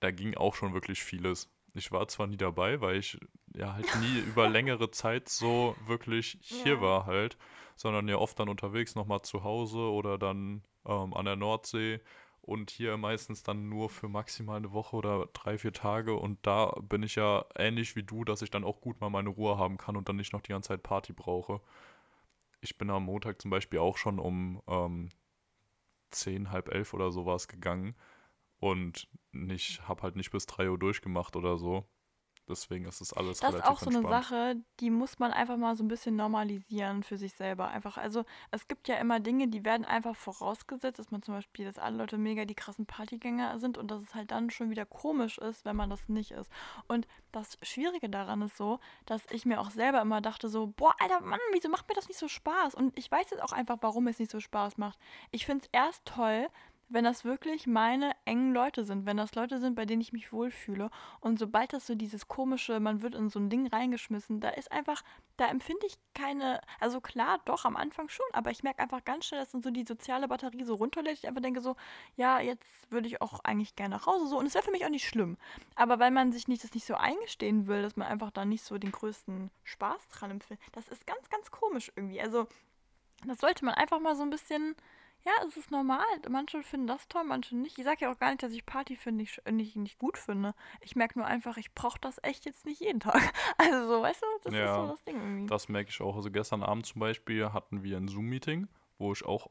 da 0.00 0.10
ging 0.10 0.36
auch 0.36 0.54
schon 0.54 0.72
wirklich 0.74 1.02
vieles. 1.02 1.48
Ich 1.78 1.92
war 1.92 2.08
zwar 2.08 2.26
nie 2.26 2.36
dabei, 2.36 2.80
weil 2.80 2.96
ich 2.96 3.18
ja 3.54 3.72
halt 3.74 3.94
nie 3.94 4.18
über 4.28 4.48
längere 4.48 4.90
Zeit 4.90 5.28
so 5.28 5.76
wirklich 5.86 6.38
hier 6.42 6.74
Ja. 6.74 6.80
war 6.80 7.06
halt, 7.06 7.38
sondern 7.76 8.08
ja 8.08 8.16
oft 8.16 8.38
dann 8.38 8.48
unterwegs 8.48 8.94
nochmal 8.94 9.22
zu 9.22 9.44
Hause 9.44 9.78
oder 9.78 10.18
dann 10.18 10.62
ähm, 10.84 11.14
an 11.14 11.24
der 11.24 11.36
Nordsee 11.36 12.00
und 12.42 12.70
hier 12.70 12.96
meistens 12.96 13.42
dann 13.42 13.68
nur 13.68 13.90
für 13.90 14.08
maximal 14.08 14.56
eine 14.56 14.72
Woche 14.72 14.96
oder 14.96 15.26
drei, 15.34 15.58
vier 15.58 15.72
Tage 15.72 16.14
und 16.14 16.38
da 16.46 16.74
bin 16.82 17.02
ich 17.02 17.14
ja 17.14 17.44
ähnlich 17.56 17.94
wie 17.94 18.02
du, 18.02 18.24
dass 18.24 18.42
ich 18.42 18.50
dann 18.50 18.64
auch 18.64 18.80
gut 18.80 19.00
mal 19.00 19.10
meine 19.10 19.28
Ruhe 19.28 19.58
haben 19.58 19.76
kann 19.76 19.96
und 19.96 20.08
dann 20.08 20.16
nicht 20.16 20.32
noch 20.32 20.40
die 20.40 20.52
ganze 20.52 20.68
Zeit 20.68 20.82
Party 20.82 21.12
brauche. 21.12 21.60
Ich 22.60 22.76
bin 22.78 22.90
am 22.90 23.04
Montag 23.04 23.40
zum 23.40 23.50
Beispiel 23.50 23.78
auch 23.78 23.96
schon 23.96 24.18
um 24.18 24.62
ähm, 24.66 25.10
zehn, 26.10 26.50
halb 26.50 26.68
elf 26.72 26.94
oder 26.94 27.12
sowas 27.12 27.48
gegangen 27.48 27.94
und 28.60 29.08
nicht, 29.32 29.86
hab 29.88 30.02
halt 30.02 30.16
nicht 30.16 30.30
bis 30.30 30.46
drei 30.46 30.70
Uhr 30.70 30.78
durchgemacht 30.78 31.36
oder 31.36 31.58
so. 31.58 31.84
Deswegen 32.48 32.86
ist 32.86 33.00
das 33.00 33.12
alles 33.12 33.40
Das 33.40 33.54
ist 33.54 33.64
auch 33.64 33.78
so 33.78 33.90
eine 33.90 33.98
entspannt. 33.98 34.24
Sache, 34.24 34.56
die 34.80 34.90
muss 34.90 35.18
man 35.18 35.32
einfach 35.32 35.56
mal 35.56 35.76
so 35.76 35.84
ein 35.84 35.88
bisschen 35.88 36.16
normalisieren 36.16 37.02
für 37.02 37.18
sich 37.18 37.34
selber. 37.34 37.68
Einfach, 37.68 37.98
also 37.98 38.24
es 38.50 38.66
gibt 38.68 38.88
ja 38.88 38.96
immer 38.96 39.20
Dinge, 39.20 39.48
die 39.48 39.64
werden 39.64 39.84
einfach 39.84 40.16
vorausgesetzt, 40.16 40.98
dass 40.98 41.10
man 41.10 41.22
zum 41.22 41.34
Beispiel, 41.34 41.66
dass 41.66 41.78
alle 41.78 41.98
Leute 41.98 42.16
mega 42.16 42.46
die 42.46 42.54
krassen 42.54 42.86
Partygänger 42.86 43.58
sind 43.58 43.76
und 43.76 43.90
dass 43.90 44.02
es 44.02 44.14
halt 44.14 44.30
dann 44.30 44.50
schon 44.50 44.70
wieder 44.70 44.86
komisch 44.86 45.38
ist, 45.38 45.64
wenn 45.64 45.76
man 45.76 45.90
das 45.90 46.08
nicht 46.08 46.30
ist. 46.30 46.50
Und 46.86 47.06
das 47.32 47.58
Schwierige 47.62 48.08
daran 48.08 48.40
ist 48.42 48.56
so, 48.56 48.80
dass 49.04 49.26
ich 49.30 49.44
mir 49.44 49.60
auch 49.60 49.70
selber 49.70 50.00
immer 50.00 50.22
dachte 50.22 50.48
so, 50.48 50.68
boah, 50.68 50.94
alter 51.00 51.20
Mann, 51.20 51.40
wieso 51.52 51.68
macht 51.68 51.86
mir 51.88 51.94
das 51.94 52.08
nicht 52.08 52.18
so 52.18 52.28
Spaß? 52.28 52.74
Und 52.74 52.98
ich 52.98 53.10
weiß 53.10 53.30
jetzt 53.30 53.42
auch 53.42 53.52
einfach, 53.52 53.76
warum 53.82 54.06
es 54.08 54.18
nicht 54.18 54.30
so 54.30 54.40
Spaß 54.40 54.78
macht. 54.78 54.98
Ich 55.30 55.44
finde 55.44 55.64
es 55.64 55.70
erst 55.72 56.06
toll, 56.06 56.48
wenn 56.88 57.04
das 57.04 57.24
wirklich 57.24 57.66
meine 57.66 58.12
engen 58.24 58.54
Leute 58.54 58.84
sind, 58.84 59.04
wenn 59.04 59.18
das 59.18 59.34
Leute 59.34 59.60
sind, 59.60 59.74
bei 59.74 59.84
denen 59.84 60.00
ich 60.00 60.12
mich 60.12 60.32
wohlfühle. 60.32 60.90
Und 61.20 61.38
sobald 61.38 61.72
das 61.72 61.86
so 61.86 61.94
dieses 61.94 62.28
komische, 62.28 62.80
man 62.80 63.02
wird 63.02 63.14
in 63.14 63.28
so 63.28 63.38
ein 63.38 63.50
Ding 63.50 63.66
reingeschmissen, 63.66 64.40
da 64.40 64.48
ist 64.48 64.72
einfach, 64.72 65.02
da 65.36 65.48
empfinde 65.48 65.86
ich 65.86 65.98
keine, 66.14 66.60
also 66.80 67.00
klar, 67.00 67.40
doch, 67.44 67.66
am 67.66 67.76
Anfang 67.76 68.08
schon, 68.08 68.26
aber 68.32 68.50
ich 68.50 68.62
merke 68.62 68.80
einfach 68.80 69.04
ganz 69.04 69.26
schnell, 69.26 69.40
dass 69.40 69.52
dann 69.52 69.60
so 69.60 69.70
die 69.70 69.84
soziale 69.84 70.28
Batterie 70.28 70.64
so 70.64 70.74
runterlädt. 70.74 71.18
Ich 71.18 71.28
einfach 71.28 71.42
denke 71.42 71.60
so, 71.60 71.76
ja, 72.16 72.40
jetzt 72.40 72.90
würde 72.90 73.06
ich 73.06 73.20
auch 73.20 73.40
eigentlich 73.44 73.76
gerne 73.76 73.96
nach 73.96 74.06
Hause 74.06 74.26
so. 74.26 74.38
Und 74.38 74.46
es 74.46 74.54
wäre 74.54 74.64
für 74.64 74.70
mich 74.70 74.84
auch 74.86 74.90
nicht 74.90 75.06
schlimm. 75.06 75.36
Aber 75.74 75.98
weil 75.98 76.10
man 76.10 76.32
sich 76.32 76.48
nicht, 76.48 76.64
das 76.64 76.72
nicht 76.72 76.86
so 76.86 76.94
eingestehen 76.94 77.66
will, 77.66 77.82
dass 77.82 77.96
man 77.96 78.08
einfach 78.08 78.30
da 78.30 78.46
nicht 78.46 78.64
so 78.64 78.78
den 78.78 78.92
größten 78.92 79.50
Spaß 79.64 80.08
dran 80.08 80.30
empfindet, 80.30 80.64
das 80.72 80.88
ist 80.88 81.06
ganz, 81.06 81.28
ganz 81.28 81.50
komisch 81.50 81.92
irgendwie. 81.96 82.20
Also, 82.20 82.46
das 83.26 83.38
sollte 83.38 83.64
man 83.64 83.74
einfach 83.74 84.00
mal 84.00 84.16
so 84.16 84.22
ein 84.22 84.30
bisschen. 84.30 84.74
Ja, 85.24 85.32
es 85.46 85.56
ist 85.56 85.70
normal. 85.70 86.04
Manche 86.28 86.62
finden 86.62 86.86
das 86.86 87.06
toll, 87.08 87.24
manche 87.24 87.56
nicht. 87.56 87.78
Ich 87.78 87.84
sage 87.84 87.98
ja 88.02 88.12
auch 88.12 88.18
gar 88.18 88.30
nicht, 88.30 88.42
dass 88.42 88.52
ich 88.52 88.64
Party 88.64 88.96
finde, 88.96 89.22
nicht, 89.22 89.42
nicht, 89.50 89.76
nicht 89.76 89.98
gut 89.98 90.16
finde. 90.16 90.54
Ich 90.80 90.96
merke 90.96 91.18
nur 91.18 91.26
einfach, 91.26 91.56
ich 91.56 91.74
brauche 91.74 91.98
das 92.00 92.18
echt 92.22 92.44
jetzt 92.46 92.64
nicht 92.64 92.80
jeden 92.80 93.00
Tag. 93.00 93.20
Also, 93.58 93.88
so, 93.88 94.02
weißt 94.02 94.22
du, 94.22 94.26
das 94.44 94.52
ist 94.52 94.58
Ja, 94.58 94.74
so 94.74 94.86
das 94.88 95.04
Ding 95.04 95.16
irgendwie. 95.16 95.46
Das 95.46 95.68
merke 95.68 95.90
ich 95.90 96.00
auch. 96.00 96.16
Also 96.16 96.30
gestern 96.30 96.62
Abend 96.62 96.86
zum 96.86 97.00
Beispiel 97.00 97.52
hatten 97.52 97.82
wir 97.82 97.96
ein 97.96 98.08
Zoom-Meeting, 98.08 98.68
wo 98.98 99.12
ich 99.12 99.24
auch 99.24 99.50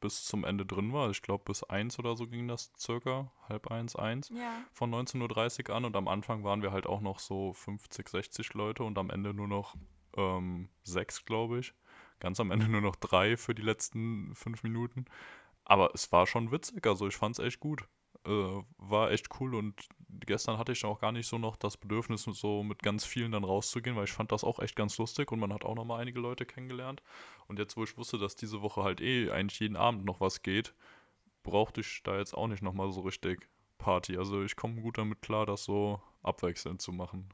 bis 0.00 0.24
zum 0.24 0.44
Ende 0.44 0.66
drin 0.66 0.92
war. 0.92 1.10
Ich 1.10 1.22
glaube 1.22 1.44
bis 1.44 1.62
eins 1.64 1.98
oder 1.98 2.16
so 2.16 2.26
ging 2.26 2.48
das 2.48 2.72
circa, 2.78 3.32
halb 3.48 3.70
eins, 3.70 3.96
eins. 3.96 4.28
ja. 4.30 4.62
Von 4.72 4.92
19.30 4.92 5.68
Uhr 5.70 5.76
an 5.76 5.84
und 5.84 5.96
am 5.96 6.08
Anfang 6.08 6.44
waren 6.44 6.62
wir 6.62 6.72
halt 6.72 6.86
auch 6.86 7.00
noch 7.00 7.18
so 7.18 7.52
50, 7.52 8.08
60 8.08 8.54
Leute 8.54 8.84
und 8.84 8.98
am 8.98 9.10
Ende 9.10 9.32
nur 9.32 9.48
noch 9.48 9.74
ähm, 10.16 10.68
sechs, 10.82 11.24
glaube 11.24 11.60
ich. 11.60 11.72
Ganz 12.22 12.38
am 12.38 12.52
Ende 12.52 12.68
nur 12.70 12.80
noch 12.80 12.94
drei 12.94 13.36
für 13.36 13.52
die 13.52 13.62
letzten 13.62 14.32
fünf 14.36 14.62
Minuten. 14.62 15.06
Aber 15.64 15.90
es 15.92 16.12
war 16.12 16.28
schon 16.28 16.52
witzig, 16.52 16.86
also 16.86 17.08
ich 17.08 17.16
fand 17.16 17.36
es 17.38 17.44
echt 17.44 17.58
gut. 17.58 17.88
Äh, 18.24 18.62
war 18.78 19.10
echt 19.10 19.40
cool 19.40 19.56
und 19.56 19.88
gestern 20.08 20.56
hatte 20.56 20.70
ich 20.70 20.84
auch 20.84 21.00
gar 21.00 21.10
nicht 21.10 21.26
so 21.26 21.38
noch 21.38 21.56
das 21.56 21.76
Bedürfnis, 21.76 22.22
so 22.22 22.62
mit 22.62 22.80
ganz 22.80 23.04
vielen 23.04 23.32
dann 23.32 23.42
rauszugehen, 23.42 23.96
weil 23.96 24.04
ich 24.04 24.12
fand 24.12 24.30
das 24.30 24.44
auch 24.44 24.60
echt 24.60 24.76
ganz 24.76 24.96
lustig 24.98 25.32
und 25.32 25.40
man 25.40 25.52
hat 25.52 25.64
auch 25.64 25.74
noch 25.74 25.84
mal 25.84 25.98
einige 25.98 26.20
Leute 26.20 26.46
kennengelernt. 26.46 27.02
Und 27.48 27.58
jetzt, 27.58 27.76
wo 27.76 27.82
ich 27.82 27.96
wusste, 27.96 28.18
dass 28.18 28.36
diese 28.36 28.62
Woche 28.62 28.84
halt 28.84 29.00
eh 29.00 29.30
eigentlich 29.30 29.58
jeden 29.58 29.76
Abend 29.76 30.04
noch 30.04 30.20
was 30.20 30.42
geht, 30.42 30.74
brauchte 31.42 31.80
ich 31.80 32.02
da 32.04 32.16
jetzt 32.18 32.34
auch 32.34 32.46
nicht 32.46 32.62
noch 32.62 32.74
mal 32.74 32.92
so 32.92 33.00
richtig 33.00 33.48
Party. 33.78 34.16
Also 34.16 34.44
ich 34.44 34.54
komme 34.54 34.80
gut 34.80 34.98
damit 34.98 35.20
klar, 35.22 35.44
das 35.44 35.64
so 35.64 36.00
abwechselnd 36.22 36.80
zu 36.80 36.92
machen. 36.92 37.28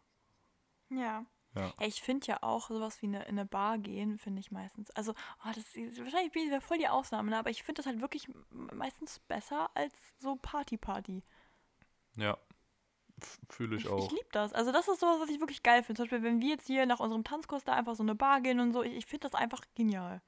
Ja. 0.88 1.26
Ja. 1.54 1.72
Ja, 1.78 1.86
ich 1.86 2.02
finde 2.02 2.26
ja 2.26 2.42
auch 2.42 2.68
sowas 2.68 3.00
wie 3.02 3.06
eine, 3.06 3.22
in 3.24 3.38
eine 3.38 3.46
Bar 3.46 3.78
gehen, 3.78 4.18
finde 4.18 4.40
ich 4.40 4.50
meistens. 4.50 4.90
Also, 4.90 5.12
oh, 5.44 5.48
das 5.54 5.74
ist, 5.74 5.98
wahrscheinlich 5.98 6.32
bin 6.32 6.52
ich 6.52 6.62
voll 6.64 6.78
die 6.78 6.88
Ausnahme, 6.88 7.30
ne? 7.30 7.38
aber 7.38 7.50
ich 7.50 7.62
finde 7.62 7.80
das 7.80 7.86
halt 7.86 8.00
wirklich 8.00 8.28
meistens 8.50 9.18
besser 9.20 9.70
als 9.74 9.94
so 10.18 10.36
Party-Party. 10.36 11.22
Ja, 12.16 12.36
fühle 13.48 13.76
ich 13.76 13.84
Ich, 13.84 13.90
auch. 13.90 14.04
ich 14.04 14.10
liebe 14.10 14.28
das. 14.32 14.52
Also, 14.52 14.72
das 14.72 14.88
ist 14.88 15.00
sowas, 15.00 15.20
was 15.20 15.30
ich 15.30 15.40
wirklich 15.40 15.62
geil 15.62 15.82
finde. 15.82 15.96
Zum 15.98 16.04
Beispiel, 16.04 16.22
wenn 16.22 16.40
wir 16.40 16.50
jetzt 16.50 16.66
hier 16.66 16.86
nach 16.86 17.00
unserem 17.00 17.24
Tanzkurs 17.24 17.64
da 17.64 17.72
einfach 17.72 17.94
so 17.96 18.02
eine 18.02 18.14
Bar 18.14 18.40
gehen 18.40 18.60
und 18.60 18.72
so, 18.72 18.82
ich, 18.82 18.94
ich 18.94 19.06
finde 19.06 19.28
das 19.28 19.34
einfach 19.34 19.62
genial. 19.74 20.20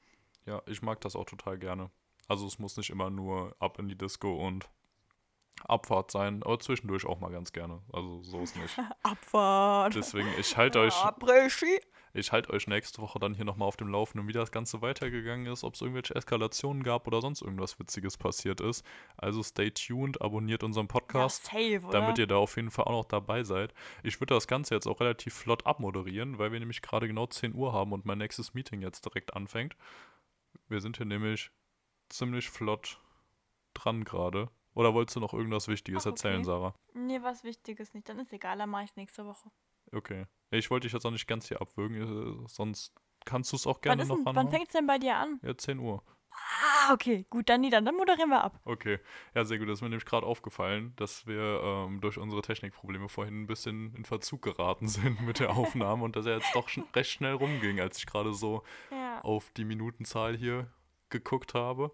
Ja, 0.46 0.62
ich 0.66 0.82
mag 0.82 1.00
das 1.02 1.14
auch 1.16 1.26
total 1.26 1.58
gerne. 1.58 1.90
Also 2.28 2.46
es 2.46 2.58
muss 2.58 2.76
nicht 2.76 2.90
immer 2.90 3.10
nur 3.10 3.54
ab 3.58 3.78
in 3.78 3.88
die 3.88 3.98
Disco 3.98 4.34
und 4.46 4.70
Abfahrt 5.64 6.10
sein, 6.10 6.42
aber 6.42 6.58
zwischendurch 6.58 7.04
auch 7.04 7.20
mal 7.20 7.30
ganz 7.30 7.52
gerne. 7.52 7.82
Also 7.92 8.22
so 8.22 8.40
ist 8.40 8.56
nicht. 8.56 8.78
Abfahrt. 9.02 9.94
Deswegen, 9.94 10.28
ich 10.38 10.56
halte 10.56 10.80
euch, 10.80 10.94
ich 12.12 12.32
halte 12.32 12.50
euch 12.52 12.66
nächste 12.66 13.02
Woche 13.02 13.18
dann 13.18 13.34
hier 13.34 13.44
nochmal 13.44 13.68
auf 13.68 13.76
dem 13.76 13.88
Laufenden, 13.88 14.26
wie 14.28 14.32
das 14.32 14.50
Ganze 14.50 14.82
weitergegangen 14.82 15.46
ist, 15.46 15.62
ob 15.62 15.74
es 15.74 15.80
irgendwelche 15.80 16.14
Eskalationen 16.14 16.82
gab 16.82 17.06
oder 17.06 17.20
sonst 17.20 17.42
irgendwas 17.42 17.78
Witziges 17.78 18.16
passiert 18.16 18.60
ist. 18.60 18.84
Also 19.16 19.42
stay 19.42 19.70
tuned, 19.70 20.20
abonniert 20.20 20.64
unseren 20.64 20.88
Podcast. 20.88 21.52
Ja, 21.52 21.60
safe, 21.80 21.92
damit 21.92 22.18
ihr 22.18 22.26
da 22.26 22.36
auf 22.36 22.56
jeden 22.56 22.70
Fall 22.70 22.86
auch 22.86 22.92
noch 22.92 23.04
dabei 23.04 23.44
seid. 23.44 23.74
Ich 24.02 24.20
würde 24.20 24.34
das 24.34 24.48
Ganze 24.48 24.74
jetzt 24.74 24.86
auch 24.86 25.00
relativ 25.00 25.34
flott 25.34 25.66
abmoderieren, 25.66 26.38
weil 26.38 26.52
wir 26.52 26.58
nämlich 26.58 26.82
gerade 26.82 27.06
genau 27.06 27.26
10 27.26 27.54
Uhr 27.54 27.72
haben 27.72 27.92
und 27.92 28.06
mein 28.06 28.18
nächstes 28.18 28.54
Meeting 28.54 28.80
jetzt 28.82 29.04
direkt 29.04 29.34
anfängt. 29.34 29.76
Wir 30.68 30.80
sind 30.80 30.96
hier 30.96 31.06
nämlich 31.06 31.50
ziemlich 32.08 32.50
flott 32.50 32.98
dran 33.74 34.04
gerade. 34.04 34.48
Oder 34.74 34.94
wolltest 34.94 35.16
du 35.16 35.20
noch 35.20 35.34
irgendwas 35.34 35.68
Wichtiges 35.68 36.04
Ach, 36.06 36.10
erzählen, 36.10 36.36
okay. 36.36 36.44
Sarah? 36.44 36.74
nee, 36.94 37.20
was 37.22 37.44
Wichtiges 37.44 37.92
nicht. 37.94 38.08
Dann 38.08 38.18
ist 38.18 38.32
egal, 38.32 38.58
dann 38.58 38.70
mache 38.70 38.84
ich 38.84 38.96
nächste 38.96 39.26
Woche. 39.26 39.50
Okay. 39.92 40.26
Ich 40.50 40.70
wollte 40.70 40.86
dich 40.86 40.92
jetzt 40.92 41.04
auch 41.04 41.10
nicht 41.10 41.26
ganz 41.26 41.48
hier 41.48 41.60
abwürgen, 41.60 42.44
äh, 42.44 42.48
sonst 42.48 42.92
kannst 43.24 43.52
du 43.52 43.56
es 43.56 43.66
auch 43.66 43.80
gerne 43.80 44.04
noch 44.04 44.16
denn, 44.16 44.34
wann 44.34 44.50
fängt 44.50 44.66
es 44.66 44.72
denn 44.72 44.86
bei 44.86 44.98
dir 44.98 45.16
an? 45.16 45.38
Ja, 45.42 45.56
10 45.56 45.78
Uhr. 45.78 46.02
Ah, 46.32 46.92
okay, 46.92 47.26
gut, 47.28 47.48
dann 47.48 47.60
nie, 47.60 47.70
dann, 47.70 47.84
moderieren 47.84 48.30
wir 48.30 48.42
ab. 48.42 48.60
Okay, 48.64 48.98
ja, 49.34 49.44
sehr 49.44 49.58
gut. 49.58 49.68
Das 49.68 49.78
ist 49.78 49.82
mir 49.82 49.88
nämlich 49.90 50.04
gerade 50.06 50.26
aufgefallen, 50.26 50.92
dass 50.96 51.26
wir 51.26 51.60
ähm, 51.62 52.00
durch 52.00 52.18
unsere 52.18 52.40
Technikprobleme 52.42 53.08
vorhin 53.08 53.42
ein 53.42 53.46
bisschen 53.46 53.94
in 53.94 54.04
Verzug 54.04 54.42
geraten 54.42 54.88
sind 54.88 55.20
mit 55.22 55.40
der 55.40 55.50
Aufnahme 55.50 56.04
und 56.04 56.16
dass 56.16 56.26
er 56.26 56.36
jetzt 56.36 56.54
doch 56.54 56.68
schon 56.68 56.84
recht 56.94 57.10
schnell 57.10 57.34
rumging, 57.34 57.80
als 57.80 57.98
ich 57.98 58.06
gerade 58.06 58.32
so 58.32 58.62
Ja. 58.90 59.20
auf 59.22 59.50
die 59.56 59.64
Minutenzahl 59.64 60.36
hier 60.36 60.72
geguckt 61.10 61.54
habe. 61.54 61.92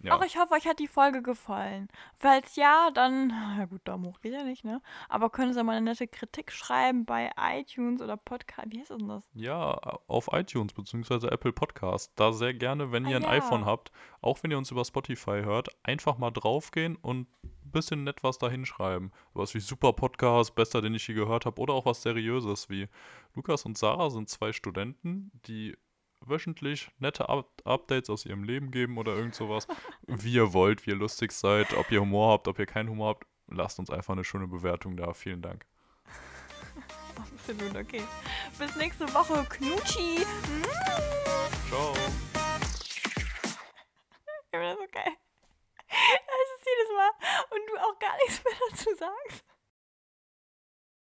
Ja, 0.00 0.16
Auch 0.16 0.24
ich 0.24 0.38
hoffe, 0.38 0.54
euch 0.54 0.66
hat 0.66 0.78
die 0.78 0.86
Folge 0.86 1.22
gefallen. 1.22 1.88
Falls 2.16 2.54
ja, 2.54 2.90
dann, 2.94 3.30
ja 3.58 3.64
gut, 3.64 3.80
Daumen 3.84 4.04
hoch 4.06 4.20
geht 4.20 4.32
ja 4.32 4.44
nicht, 4.44 4.64
ne? 4.64 4.80
Aber 5.08 5.28
können 5.28 5.52
Sie 5.52 5.62
mal 5.64 5.72
eine 5.76 5.90
nette 5.90 6.06
Kritik 6.06 6.52
schreiben 6.52 7.04
bei 7.04 7.32
iTunes 7.36 8.00
oder 8.00 8.16
Podcast. 8.16 8.68
Wie 8.70 8.78
heißt 8.80 8.90
denn 8.90 9.08
das? 9.08 9.28
ja, 9.34 9.72
auf 10.06 10.28
iTunes 10.32 10.72
bzw. 10.72 11.26
Apple 11.28 11.52
Podcast. 11.52 12.12
Da 12.14 12.32
sehr 12.32 12.54
gerne, 12.54 12.92
wenn 12.92 13.06
Ah, 13.06 13.10
ihr 13.10 13.16
ein 13.16 13.22
ja. 13.24 13.30
iPhone 13.30 13.64
habt, 13.64 13.90
auch 14.20 14.40
wenn 14.42 14.52
ihr 14.52 14.58
uns 14.58 14.70
über 14.70 14.84
Spotify 14.84 15.42
hört, 15.42 15.68
einfach 15.82 16.16
mal 16.16 16.30
draufgehen 16.30 16.94
und 16.94 17.26
ein 17.42 17.70
bisschen 17.72 18.04
nett 18.04 18.22
was 18.22 18.38
da 18.38 18.48
hinschreiben. 18.48 19.12
Was 19.34 19.54
wie 19.54 19.60
super 19.60 19.92
Podcast, 19.92 20.54
bester, 20.54 20.80
den 20.80 20.94
ich 20.94 21.08
je 21.08 21.14
gehört 21.14 21.44
habe, 21.44 21.60
oder 21.60 21.74
auch 21.74 21.86
was 21.86 22.02
Seriöses 22.02 22.70
wie 22.70 22.88
Lukas 23.34 23.64
und 23.64 23.76
Sarah 23.76 24.10
sind 24.10 24.28
zwei 24.28 24.52
Studenten, 24.52 25.32
die 25.46 25.76
wöchentlich 26.20 26.90
nette 26.98 27.28
Up 27.28 27.48
Updates 27.64 28.10
aus 28.10 28.26
ihrem 28.26 28.44
Leben 28.44 28.70
geben 28.70 28.98
oder 28.98 29.14
irgend 29.14 29.34
sowas. 29.34 29.66
wie 30.06 30.32
ihr 30.32 30.52
wollt, 30.52 30.86
wie 30.86 30.90
ihr 30.90 30.96
lustig 30.96 31.32
seid, 31.32 31.74
ob 31.74 31.90
ihr 31.90 32.00
Humor 32.00 32.32
habt, 32.32 32.48
ob 32.48 32.58
ihr 32.58 32.66
keinen 32.66 32.88
Humor 32.90 33.10
habt. 33.10 33.26
Lasst 33.48 33.78
uns 33.78 33.90
einfach 33.90 34.12
eine 34.12 34.24
schöne 34.24 34.46
Bewertung 34.46 34.96
da. 34.96 35.14
Vielen 35.14 35.42
Dank. 35.42 35.66
Absolut, 37.16 37.76
okay. 37.76 38.02
Bis 38.58 38.76
nächste 38.76 39.12
Woche. 39.14 39.44
Knutschi. 39.48 40.24
Ciao. 41.68 41.94
Ja, 44.52 44.62
das 44.62 44.72
ist 44.72 44.78
so 44.78 44.86
geil. 44.92 45.12
Das 45.88 46.48
ist 46.56 46.66
jedes 46.66 46.96
Mal. 46.96 47.10
Und 47.50 47.60
du 47.68 47.76
auch 47.78 47.98
gar 47.98 48.16
nichts 48.18 48.42
mehr 48.44 48.54
dazu 48.70 48.90
sagst. 48.96 49.44